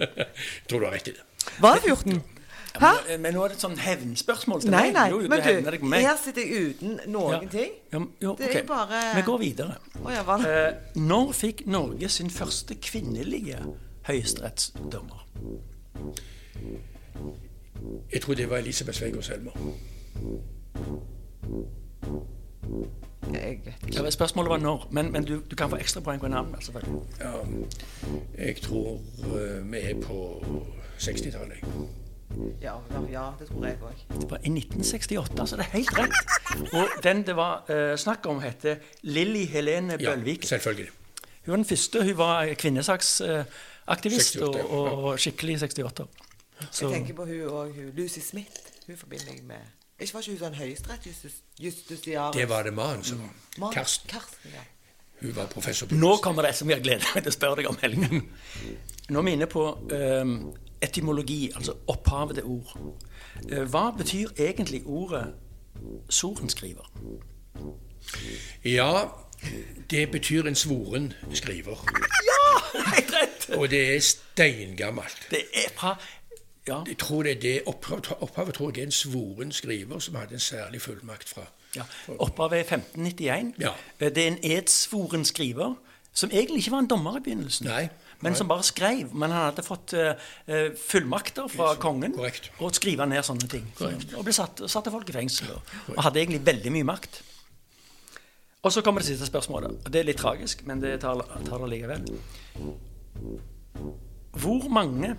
Tror 0.69 0.81
du 0.81 0.87
har 0.87 0.93
rett 0.97 1.09
i 1.09 1.13
det. 1.17 1.25
Var 1.61 1.75
det 1.81 1.83
14? 1.93 2.23
Hæ? 2.81 2.93
Men, 3.11 3.23
men 3.23 3.35
nå 3.35 3.43
er 3.45 3.49
det 3.49 3.57
et 3.57 3.63
sånn 3.65 3.77
hevnspørsmål 3.79 4.61
til 4.61 4.71
Nei, 4.71 4.83
meg. 4.83 4.93
nei. 4.95 5.09
Jo, 5.11 5.19
Men 5.29 5.31
deg 5.43 5.81
du, 5.81 5.87
meg. 5.87 6.01
her 6.07 6.17
sitter 6.25 6.43
jeg 6.43 6.67
uten 6.71 7.01
noen 7.07 7.33
Ja. 7.43 7.49
ting. 7.51 7.73
Ja, 7.93 7.99
jo, 8.23 8.35
Det 8.39 8.57
er 8.57 8.67
bare- 8.67 9.17
Vi 9.17 9.23
går 9.23 9.39
videre. 9.39 9.75
Oh, 10.05 10.13
ja. 10.13 10.37
Eh, 10.69 10.73
når 10.95 11.33
fikk 11.33 11.67
Norge 11.67 12.09
sin 12.09 12.31
første 12.31 12.75
kvinnelige 12.75 13.59
høyesterettsdommer? 14.07 15.27
Jeg 18.13 18.23
tror 18.23 18.35
det 18.35 18.51
var 18.51 18.57
Elisabeth 18.57 18.99
Sveigaard 18.99 19.23
Selmer. 19.25 19.53
Jeg 23.33 23.61
vet 23.65 23.75
ikke. 23.87 24.05
Ja, 24.05 24.11
spørsmålet 24.11 24.51
var 24.51 24.57
når, 24.59 24.89
men, 24.91 25.13
men 25.13 25.25
du, 25.25 25.41
du 25.51 25.57
kan 25.57 25.71
få 25.71 25.77
ekstrapoeng 25.77 26.21
på 26.21 26.29
navnet. 26.29 26.65
selvfølgelig. 26.65 27.03
Ja, 27.21 27.33
jeg 28.47 28.57
tror 28.63 29.01
uh, 29.19 29.73
vi 29.73 29.79
er 29.83 30.01
på 30.03 30.45
60-tallet. 30.99 31.57
Ja, 32.61 32.75
ja, 33.11 33.25
det 33.39 33.47
tror 33.49 33.65
jeg 33.67 33.79
òg. 33.81 34.01
Det 34.21 34.31
var 34.31 34.39
i 34.45 34.51
1968, 34.51 35.47
så 35.49 35.57
det 35.57 35.65
er 35.67 35.73
helt 35.77 35.93
rett. 35.99 36.13
Og 36.75 36.97
den 37.05 37.23
det 37.27 37.37
var 37.39 37.65
uh, 37.71 37.95
snakk 37.97 38.27
om, 38.27 38.41
heter 38.43 38.77
Lilly 39.03 39.45
Helene 39.47 39.99
Bølvik. 39.99 40.45
Ja, 40.45 40.49
selvfølgelig. 40.57 40.91
Hun 41.47 41.53
var 41.53 41.57
den 41.57 41.65
første. 41.65 42.03
Hun 42.05 42.19
var 42.19 42.55
kvinnesaksaktivist 42.59 44.37
uh, 44.41 44.49
og, 44.49 44.61
og, 44.71 45.05
og 45.05 45.19
skikkelig 45.23 45.61
68. 45.63 46.07
Så, 46.71 46.87
Jeg 46.89 46.93
tenker 46.93 47.15
på 47.15 47.25
hun 47.29 47.41
og 47.53 47.75
Lucy 47.95 48.19
Smith. 48.21 48.51
Hun 48.87 48.97
forbinder 48.97 49.33
jeg 49.33 49.43
med 49.45 49.63
Ikke 50.01 50.15
var 50.15 50.21
ikke 50.25 50.33
hun 50.33 50.41
sånn 50.41 50.57
høyesterett-justitiarius? 50.61 52.37
Det 52.37 52.49
var 52.49 52.63
det 52.67 52.73
mannen 52.77 53.05
som 53.05 53.19
var. 53.23 53.33
Man- 53.59 53.73
Karsten. 53.73 54.11
Karsten, 54.11 54.51
ja. 54.55 54.65
Hun 55.21 55.33
var 55.37 55.47
professor 55.49 55.89
nå 55.97 56.17
kommer 56.21 56.45
det 56.45 56.55
som 56.59 56.69
jeg 56.71 56.83
gleder 56.85 57.07
meg 57.15 57.25
til 57.25 57.33
å 57.33 57.35
spørre 57.35 57.57
deg 57.63 57.71
om, 57.71 57.79
Helgen. 57.81 58.27
Nå 59.09 59.21
er 59.23 59.25
vi 59.25 59.33
inne 59.39 59.47
på 59.49 59.63
eh, 59.97 60.25
etymologi, 60.87 61.51
altså 61.55 61.75
opphavet 61.87 62.35
til 62.39 62.45
ord. 62.45 62.77
Eh, 63.51 63.63
hva 63.71 63.91
betyr 63.99 64.29
egentlig 64.39 64.83
ordet 64.87 65.27
sorenskriver? 66.09 66.87
Ja, 68.65 69.05
det 69.91 70.11
betyr 70.11 70.47
en 70.47 70.55
svoren 70.55 71.13
skriver. 71.35 71.77
Helt 72.95 73.13
rett! 73.15 73.51
Og 73.59 73.71
det 73.71 73.97
er 73.97 74.01
steingammelt. 74.01 75.27
Det 75.31 75.43
er 75.55 75.69
fra 75.77 75.97
Ja. 76.69 76.81
Jeg 76.89 76.99
tror 76.99 77.23
det 77.23 77.33
er 77.37 77.41
det 77.41 77.61
opphavet, 77.67 78.09
opphavet 78.21 78.55
tror 78.55 78.71
jeg 78.75 78.83
er 78.83 78.87
en 78.87 78.93
svoren 78.93 79.53
skriver 79.53 79.99
som 79.99 80.15
hadde 80.15 80.35
en 80.35 80.41
særlig 80.41 80.81
fullmakt 80.83 81.29
fra. 81.29 81.43
Ja, 81.77 81.83
Opphavet 82.19 82.59
er 82.59 82.65
1591. 82.77 83.55
Ja. 83.61 83.71
Eh, 84.01 84.09
Det 84.15 84.19
er 84.19 84.27
en 84.27 84.39
edsvoren 84.43 85.25
skriver, 85.25 85.75
som 86.13 86.31
egentlig 86.33 86.57
ikke 86.59 86.71
var 86.71 86.79
en 86.79 86.87
dommer 86.87 87.17
i 87.17 87.21
begynnelsen. 87.21 87.67
Nei, 87.67 87.89
Men 88.27 88.39
som 88.39 88.51
bare 88.51 88.67
skrev. 88.67 89.15
Men 89.15 89.35
han 89.35 89.49
hadde 89.51 89.65
fått 89.67 89.95
eh, 89.97 90.69
fullmakter 90.83 91.49
fra 91.53 91.73
kongen 91.81 92.17
korrekt. 92.17 92.51
og 92.61 92.75
skrive 92.77 93.07
ned 93.09 93.25
sånne 93.27 93.49
ting. 93.51 93.71
Korrekt. 93.79 94.13
Og 94.19 94.27
ble 94.27 94.35
satt, 94.37 94.67
satte 94.71 94.93
folk 94.95 95.09
i 95.11 95.17
fengsel. 95.17 95.55
Og, 95.55 95.75
og 95.97 96.05
hadde 96.09 96.23
egentlig 96.25 96.43
veldig 96.47 96.75
mye 96.77 96.91
makt. 96.95 97.23
Og 98.67 98.73
så 98.73 98.83
kommer 98.83 99.01
det 99.01 99.07
siste 99.07 99.27
spørsmålet. 99.27 99.71
og 99.85 99.93
Det 99.93 100.01
er 100.01 100.05
litt 100.09 100.19
tragisk, 100.19 100.67
men 100.67 100.81
det 100.83 101.01
tar, 101.01 101.23
tar 101.47 101.59
det 101.63 101.69
likevel. 101.71 102.03
Hvor 104.37 104.69
mange 104.69 105.15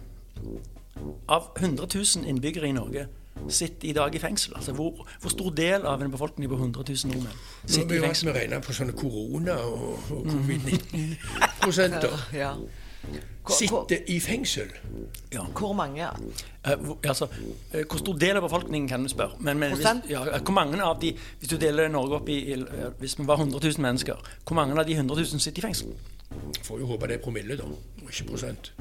av 1.27 1.53
100 1.59 1.87
000 1.95 2.27
innbyggere 2.27 2.67
i 2.67 2.71
Norge 2.75 3.07
sitter 3.49 3.87
i 3.87 3.93
dag 3.93 4.15
i 4.15 4.19
fengsel? 4.19 4.53
Altså 4.55 4.73
hvor, 4.73 5.07
hvor 5.21 5.29
stor 5.29 5.49
del 5.49 5.85
av 5.85 6.01
en 6.01 6.11
befolkning 6.11 6.49
på 6.49 6.55
100 6.55 6.83
000 6.89 7.13
nordmenn 7.13 7.37
sitter 7.65 7.95
i 7.95 8.01
fengsel? 8.01 8.01
Nå 8.01 8.07
fengsel? 8.07 8.27
vi 8.27 8.31
å 8.31 8.37
regne 8.39 8.61
på 8.65 8.73
sånne 8.73 8.93
korona- 8.97 9.61
og, 9.63 10.11
og 10.11 10.27
covid-19-prosenter. 10.33 12.17
ja. 12.43 12.51
Hvor, 12.57 12.69
hvor, 13.47 13.55
Sitte 13.55 14.01
i 14.11 14.19
fengsel. 14.19 14.71
Ja. 15.33 15.43
hvor 15.55 15.73
mange 15.73 16.09
Eh, 16.67 16.79
hvor, 16.79 16.97
altså, 17.03 17.27
eh, 17.73 17.85
hvor 17.89 17.97
stor 17.97 18.13
del 18.13 18.35
av 18.35 18.41
befolkningen 18.41 18.89
kan 18.89 19.03
du 19.03 19.09
spørre? 19.09 19.37
Men, 19.39 19.59
men 19.59 19.71
hvis, 19.75 19.87
ja, 20.09 20.23
hvor 20.37 20.51
mange 20.51 20.83
av 20.83 21.01
de, 21.01 21.13
Hvis 21.39 21.49
du 21.49 21.57
deler 21.57 21.87
Norge 21.87 22.15
opp 22.15 22.29
i, 22.29 22.37
i 22.51 22.53
eh, 22.53 22.89
Hvis 22.99 23.19
vi 23.19 23.27
var 23.27 23.37
100 23.37 23.59
000 23.63 23.81
mennesker, 23.81 24.15
hvor 24.47 24.55
mange 24.55 24.79
av 24.79 24.85
de 24.87 24.93
100 24.93 25.15
000 25.15 25.39
sitter 25.39 25.59
i 25.59 25.61
fengsel? 25.61 25.93
Får 26.63 26.79
jo 26.79 26.85
håpe 26.85 27.07
det 27.07 27.19
er 27.19 27.23
promille, 27.23 27.57
da, 27.57 27.63
og 27.63 28.09
ikke 28.11 28.27
prosent. 28.31 28.73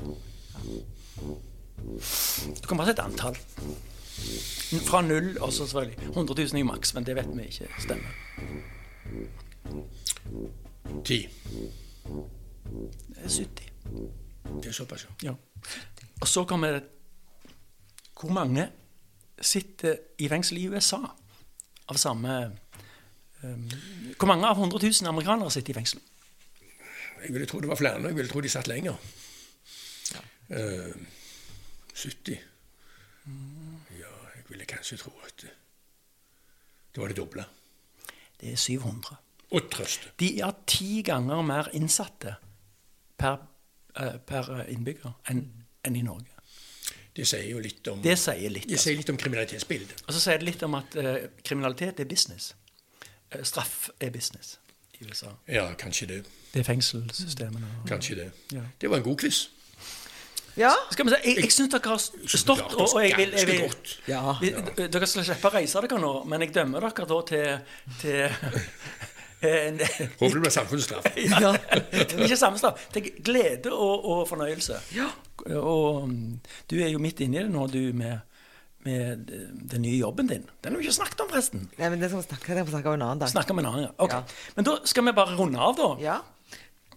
Du 2.62 2.66
kan 2.68 2.76
bare 2.76 2.86
si 2.88 2.96
et 2.96 3.04
antall. 3.04 3.36
Fra 4.86 5.00
null 5.02 5.36
og 5.38 5.52
så 5.52 5.66
selvfølgelig 5.66 6.10
100 6.10 6.42
000 6.42 6.54
er 6.54 6.58
jo 6.58 6.64
maks, 6.72 6.94
men 6.94 7.06
det 7.06 7.16
vet 7.16 7.30
vi 7.36 7.46
ikke 7.52 7.68
stemmer. 7.78 8.10
Ti. 11.04 11.20
Det 12.66 13.22
er 13.22 13.28
70. 13.28 13.75
Det 14.62 14.70
er 14.70 14.72
såpass, 14.76 15.06
ja. 15.06 15.30
Ja. 15.30 15.34
Og 16.20 16.28
så 16.28 16.44
kommer 16.44 16.72
det 16.72 16.82
Hvor 18.16 18.32
mange 18.32 18.70
sitter 19.40 19.96
i 20.18 20.28
fengsel 20.28 20.58
i 20.58 20.68
USA 20.68 21.00
av 21.88 21.98
samme 22.00 22.36
um, 23.42 23.68
Hvor 24.18 24.26
mange 24.26 24.48
av 24.48 24.56
100 24.56 24.78
000 25.02 25.08
amerikanere 25.10 25.50
sitter 25.50 25.74
i 25.74 25.76
fengsel? 25.80 26.00
Jeg 27.22 27.32
ville 27.32 27.46
tro 27.46 27.60
det 27.60 27.68
var 27.68 27.76
flere. 27.76 28.00
Jeg 28.06 28.16
ville 28.16 28.30
tro 28.30 28.40
de 28.40 28.48
satt 28.48 28.68
lenger. 28.68 28.96
Eh, 30.48 30.94
70. 31.94 32.38
Ja, 33.98 34.12
jeg 34.36 34.44
ville 34.48 34.64
kanskje 34.68 34.98
tro 35.00 35.12
at 35.26 35.32
det, 35.42 35.50
det 36.94 37.02
var 37.02 37.08
det 37.08 37.16
doble. 37.16 37.44
Det 38.40 38.52
er 38.52 38.56
700. 38.56 39.16
Og 39.50 39.70
trøste. 39.72 40.12
De 40.20 40.28
er 40.40 40.52
ti 40.66 41.02
ganger 41.06 41.42
mer 41.42 41.70
innsatte 41.74 42.36
per, 43.18 43.32
eh, 43.32 43.55
per 44.26 44.64
innbygger 44.68 45.12
enn 45.30 45.44
enn 45.86 45.96
i 45.96 46.02
Norge. 46.02 46.32
Det 47.16 47.24
sier 47.26 47.46
jo 47.50 47.60
litt 47.62 47.86
om, 47.88 48.00
Det 48.02 48.18
sier 48.18 48.50
litt. 48.50 48.66
det 48.68 48.74
Altså. 48.76 48.84
sier 48.90 48.96
litt 48.98 49.10
om 49.10 49.16
kriminalitetsbildet. 49.16 50.02
Og 50.06 50.14
så 50.14 50.20
sier 50.20 50.38
det 50.38 50.48
litt 50.50 50.62
om 50.66 50.74
at 50.74 50.96
uh, 51.00 51.16
kriminalitet 51.44 52.00
er 52.00 52.04
business. 52.10 52.54
Uh, 53.34 53.42
straff 53.42 53.88
er 54.00 54.10
business 54.10 54.58
i 55.00 55.04
USA. 55.08 55.30
Ja, 55.48 55.68
kanskje 55.74 56.06
det. 56.10 56.18
Det 56.52 56.60
er 56.60 56.64
fengselssystemene. 56.64 57.66
og- 57.82 57.88
Kanskje 57.88 58.16
det. 58.16 58.30
Ja. 58.52 58.60
Det 58.80 58.90
var 58.90 58.96
en 58.96 59.02
god 59.02 59.16
quiz. 59.18 59.48
Ja. 60.56 60.72
Skal 60.90 61.04
vi 61.06 61.10
se, 61.10 61.16
Jeg, 61.24 61.36
jeg 61.42 61.52
syns 61.52 61.70
dere 61.72 61.88
har 61.88 61.98
stått, 62.36 62.60
og, 62.74 62.88
og 62.94 63.02
jeg 63.04 63.16
vil, 63.16 63.30
jeg 63.36 63.46
vil 63.46 63.54
jeg 63.60 63.70
vil 63.70 64.08
Ja. 64.08 64.38
vi- 64.40 64.88
Dere 64.88 65.06
skal 65.06 65.24
slippe 65.24 65.48
å 65.48 65.52
reise 65.54 65.80
dere 65.80 65.98
nå, 66.00 66.24
men 66.24 66.40
jeg 66.40 66.54
dømmer 66.54 66.80
dere 66.80 67.06
da 67.06 67.20
til, 67.22 67.58
til 68.00 68.28
Håper 69.42 70.34
det 70.34 70.40
blir 70.42 70.50
samfunnsstraff. 70.54 71.06
ja, 71.42 71.50
Ikke 72.24 72.36
samme 72.40 72.58
straff. 72.60 72.86
Til 72.94 73.10
glede 73.24 73.72
og, 73.72 74.04
og 74.04 74.22
fornøyelse. 74.30 74.78
Og 75.52 76.02
um, 76.06 76.14
du 76.70 76.78
er 76.80 76.88
jo 76.94 76.98
midt 77.02 77.20
inni 77.24 77.42
det 77.42 77.50
nå, 77.52 77.66
du, 77.70 77.80
med, 77.96 78.22
med 78.86 79.26
den 79.72 79.82
nye 79.84 79.98
jobben 80.00 80.30
din. 80.30 80.46
Den 80.64 80.72
har 80.76 80.80
vi 80.80 80.86
ikke 80.88 80.96
snakket 81.00 81.20
om, 81.26 81.28
forresten. 81.34 81.66
Nei, 81.78 81.90
men 81.92 82.00
det 82.02 82.08
skal 82.10 82.22
vi 82.22 82.28
snakke, 82.30 82.54
det 82.56 82.64
får 82.64 82.70
vi 82.70 82.74
snakke 82.78 82.88
om 82.94 82.96
en 82.98 83.04
annen 83.10 83.20
dag. 83.24 83.34
Snakke 83.34 83.54
om 83.54 83.60
en 83.62 83.68
annen 83.72 83.84
gang. 83.88 83.94
Ok. 84.06 84.16
Ja. 84.16 84.48
Men 84.56 84.68
da 84.70 84.78
skal 84.88 85.06
vi 85.10 85.14
bare 85.20 85.36
runde 85.38 85.60
av, 85.68 85.76
da. 85.78 85.90
Ja. 86.02 86.16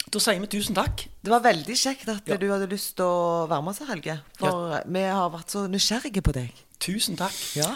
Da 0.10 0.18
sier 0.24 0.40
vi 0.42 0.48
tusen 0.50 0.74
takk. 0.80 1.04
Det 1.22 1.30
var 1.30 1.44
veldig 1.46 1.76
kjekt 1.78 2.08
at 2.10 2.26
Ja. 2.32 2.38
du 2.42 2.48
hadde 2.50 2.66
lyst 2.72 2.96
til 2.98 3.06
å 3.06 3.46
være 3.52 3.62
med 3.68 3.76
oss 3.76 3.84
Helge. 3.92 4.16
For 4.40 4.80
vi 4.90 5.04
har 5.06 5.30
vært 5.36 5.54
så 5.54 5.68
nysgjerrige 5.70 6.24
på 6.26 6.34
deg. 6.40 6.64
Tusen 6.82 7.20
takk. 7.20 7.36
Ja. 7.60 7.76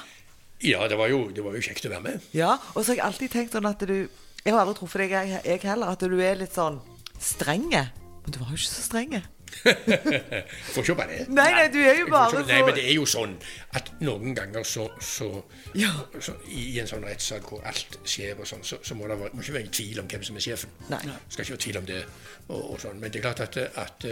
Ja, 0.64 0.86
det 0.88 0.96
var, 0.98 1.10
jo, 1.12 1.26
det 1.36 1.44
var 1.44 1.54
jo 1.58 1.62
kjekt 1.62 1.84
å 1.86 1.92
være 1.92 2.02
med. 2.08 2.22
ja. 2.32 2.54
Og 2.74 2.86
så 2.86 2.94
har 2.94 3.02
jeg 3.02 3.06
alltid 3.10 3.34
tenkt 3.36 3.52
sånn 3.58 3.68
at 3.68 3.84
du 3.84 4.08
Jeg 4.44 4.54
har 4.54 4.64
aldri 4.64 4.76
truffet 4.82 5.06
deg, 5.06 5.14
jeg, 5.16 5.44
jeg 5.48 5.62
heller, 5.70 5.94
at 5.94 6.04
du 6.04 6.18
er 6.20 6.36
litt 6.40 6.56
sånn 6.56 6.82
strenge. 7.24 7.86
Men 8.24 8.36
du 8.36 8.40
var 8.42 8.52
jo 8.52 8.60
ikke 8.60 8.72
så 8.74 8.84
strenge. 8.90 9.22
Får 10.74 10.82
ikke 10.82 10.96
bare 10.98 11.18
det. 11.20 11.26
Nei, 11.30 11.50
nei, 11.54 11.66
du 11.72 11.78
er 11.80 12.00
jo 12.00 12.08
bare 12.10 12.32
så 12.34 12.42
Nei, 12.48 12.60
men 12.66 12.74
det 12.78 12.86
er 12.90 12.96
jo 12.98 13.04
sånn 13.08 13.36
at 13.78 13.92
noen 14.02 14.34
ganger 14.38 14.66
så, 14.68 14.88
så, 15.04 15.28
Ja. 15.78 15.92
så 16.18 16.34
I 16.50 16.80
en 16.82 16.90
sånn 16.90 17.06
rettssak 17.06 17.46
hvor 17.52 17.62
alt 17.70 18.00
skjer 18.02 18.40
og 18.40 18.50
sånn, 18.50 18.64
så, 18.66 18.80
så 18.86 18.98
må 18.98 19.08
det 19.12 19.20
være, 19.22 19.36
må 19.38 19.46
ikke 19.46 19.58
være 19.60 19.76
tvil 19.78 20.02
om 20.02 20.10
hvem 20.10 20.26
som 20.26 20.40
er 20.40 20.48
sjefen. 20.48 20.74
Nei. 20.90 21.04
Skal 21.30 21.46
ikke 21.46 21.56
være 21.56 21.64
tvil 21.68 21.80
om 21.84 21.92
det. 21.92 22.02
Og, 22.48 22.58
og 22.74 22.82
sånn. 22.84 23.00
Men 23.04 23.14
det 23.14 23.22
er 23.22 23.28
klart 23.28 23.44
at, 23.46 23.60
at, 23.84 24.08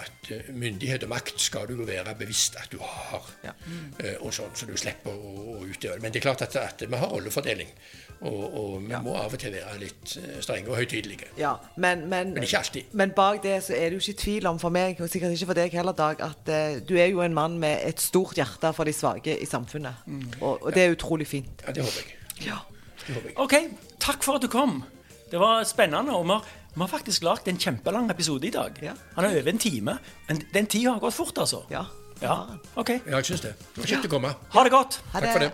at 0.00 0.32
myndighet 0.56 1.04
og 1.06 1.12
makt 1.12 1.44
skal 1.44 1.68
du 1.68 1.76
jo 1.82 1.88
være 1.88 2.16
bevisst 2.18 2.56
at 2.62 2.72
du 2.72 2.80
har. 2.82 3.28
Ja. 3.44 3.52
mm. 3.66 3.92
Og 4.24 4.32
sånn, 4.34 4.56
så 4.56 4.66
du 4.70 4.74
slipper 4.80 5.12
å, 5.12 5.36
å 5.58 5.60
utøve 5.68 5.98
det. 5.98 6.02
Men 6.06 6.14
det 6.14 6.22
er 6.22 6.28
klart 6.30 6.46
at, 6.48 6.56
at 6.62 6.86
vi 6.88 7.04
har 7.04 7.12
rollefordeling. 7.12 7.70
Og, 8.24 8.44
og 8.56 8.68
vi 8.80 8.98
må 9.04 9.14
av 9.20 9.34
og 9.36 9.40
til 9.40 9.52
være 9.52 9.78
litt 9.82 10.14
eh, 10.20 10.38
strenge 10.44 10.70
og 10.72 10.78
høytidelige. 10.80 11.28
Ja, 11.38 11.54
men, 11.76 12.06
men, 12.08 12.32
Men 12.34 12.46
ikke 12.46 12.62
alltid. 12.62 12.94
men 12.96 13.12
bak 13.16 13.42
det 13.44 13.58
så 13.66 13.74
er 13.76 13.90
det 13.90 13.98
jo 13.98 14.04
ikke 14.04 14.22
tvil 14.22 14.48
om 14.48 14.60
for 14.62 14.72
meg, 14.74 15.00
og 15.04 15.10
sikkert 15.12 15.36
ikke 15.36 15.50
for 15.52 15.60
deg 15.60 15.76
heller, 15.76 15.92
Dag, 15.94 16.20
at 16.24 16.48
uh, 16.50 16.78
du 16.88 16.96
er 16.96 17.10
jo 17.12 17.20
en 17.22 17.36
mann 17.36 17.58
med 17.60 17.84
et 17.86 18.00
stort 18.00 18.38
hjerte 18.40 18.72
for 18.74 18.88
de 18.88 18.94
svake 18.96 19.36
i 19.36 19.46
samfunnet. 19.46 20.06
Og, 20.40 20.64
og 20.64 20.72
det 20.74 20.86
er 20.86 20.96
utrolig 20.96 21.28
fint. 21.28 21.62
Ja, 21.66 21.76
det 21.76 21.84
håper 21.84 22.00
jeg. 22.00 22.48
Ja. 22.48 22.58
Det 23.04 23.14
håper 23.14 23.28
jeg. 23.30 23.38
Ok, 23.44 23.54
takk 24.02 24.24
for 24.26 24.40
at 24.40 24.42
du 24.42 24.48
kom. 24.52 24.80
Det 25.30 25.40
var 25.40 25.64
spennende. 25.68 26.14
og 26.16 26.24
vi 26.24 26.30
har, 26.30 26.54
vi 26.74 26.80
har 26.80 26.90
faktisk 26.90 27.22
lagd 27.26 27.48
en 27.48 27.60
kjempelang 27.60 28.10
episode 28.10 28.46
i 28.46 28.54
dag. 28.54 28.80
Ja. 28.82 28.96
Han 29.16 29.28
er 29.28 29.38
over 29.40 29.52
en 29.52 29.58
time. 29.58 29.98
Men 30.28 30.42
den 30.54 30.66
tida 30.66 30.96
har 30.96 31.04
gått 31.04 31.14
fort, 31.14 31.38
altså. 31.38 31.64
Ja. 31.70 31.84
Ja, 32.22 32.36
ok. 32.76 32.90
Ja, 32.90 33.18
jeg 33.18 33.24
syns 33.32 33.44
det. 33.44 33.54
Det 33.74 33.82
var 33.82 33.90
kjekt 33.90 34.08
å 34.08 34.14
komme. 34.16 34.34
Ha 34.54 34.64
det 34.64 34.72
godt. 34.72 35.00
Ha 35.12 35.20
Takk 35.20 35.32
for 35.34 35.46
det. 35.46 35.52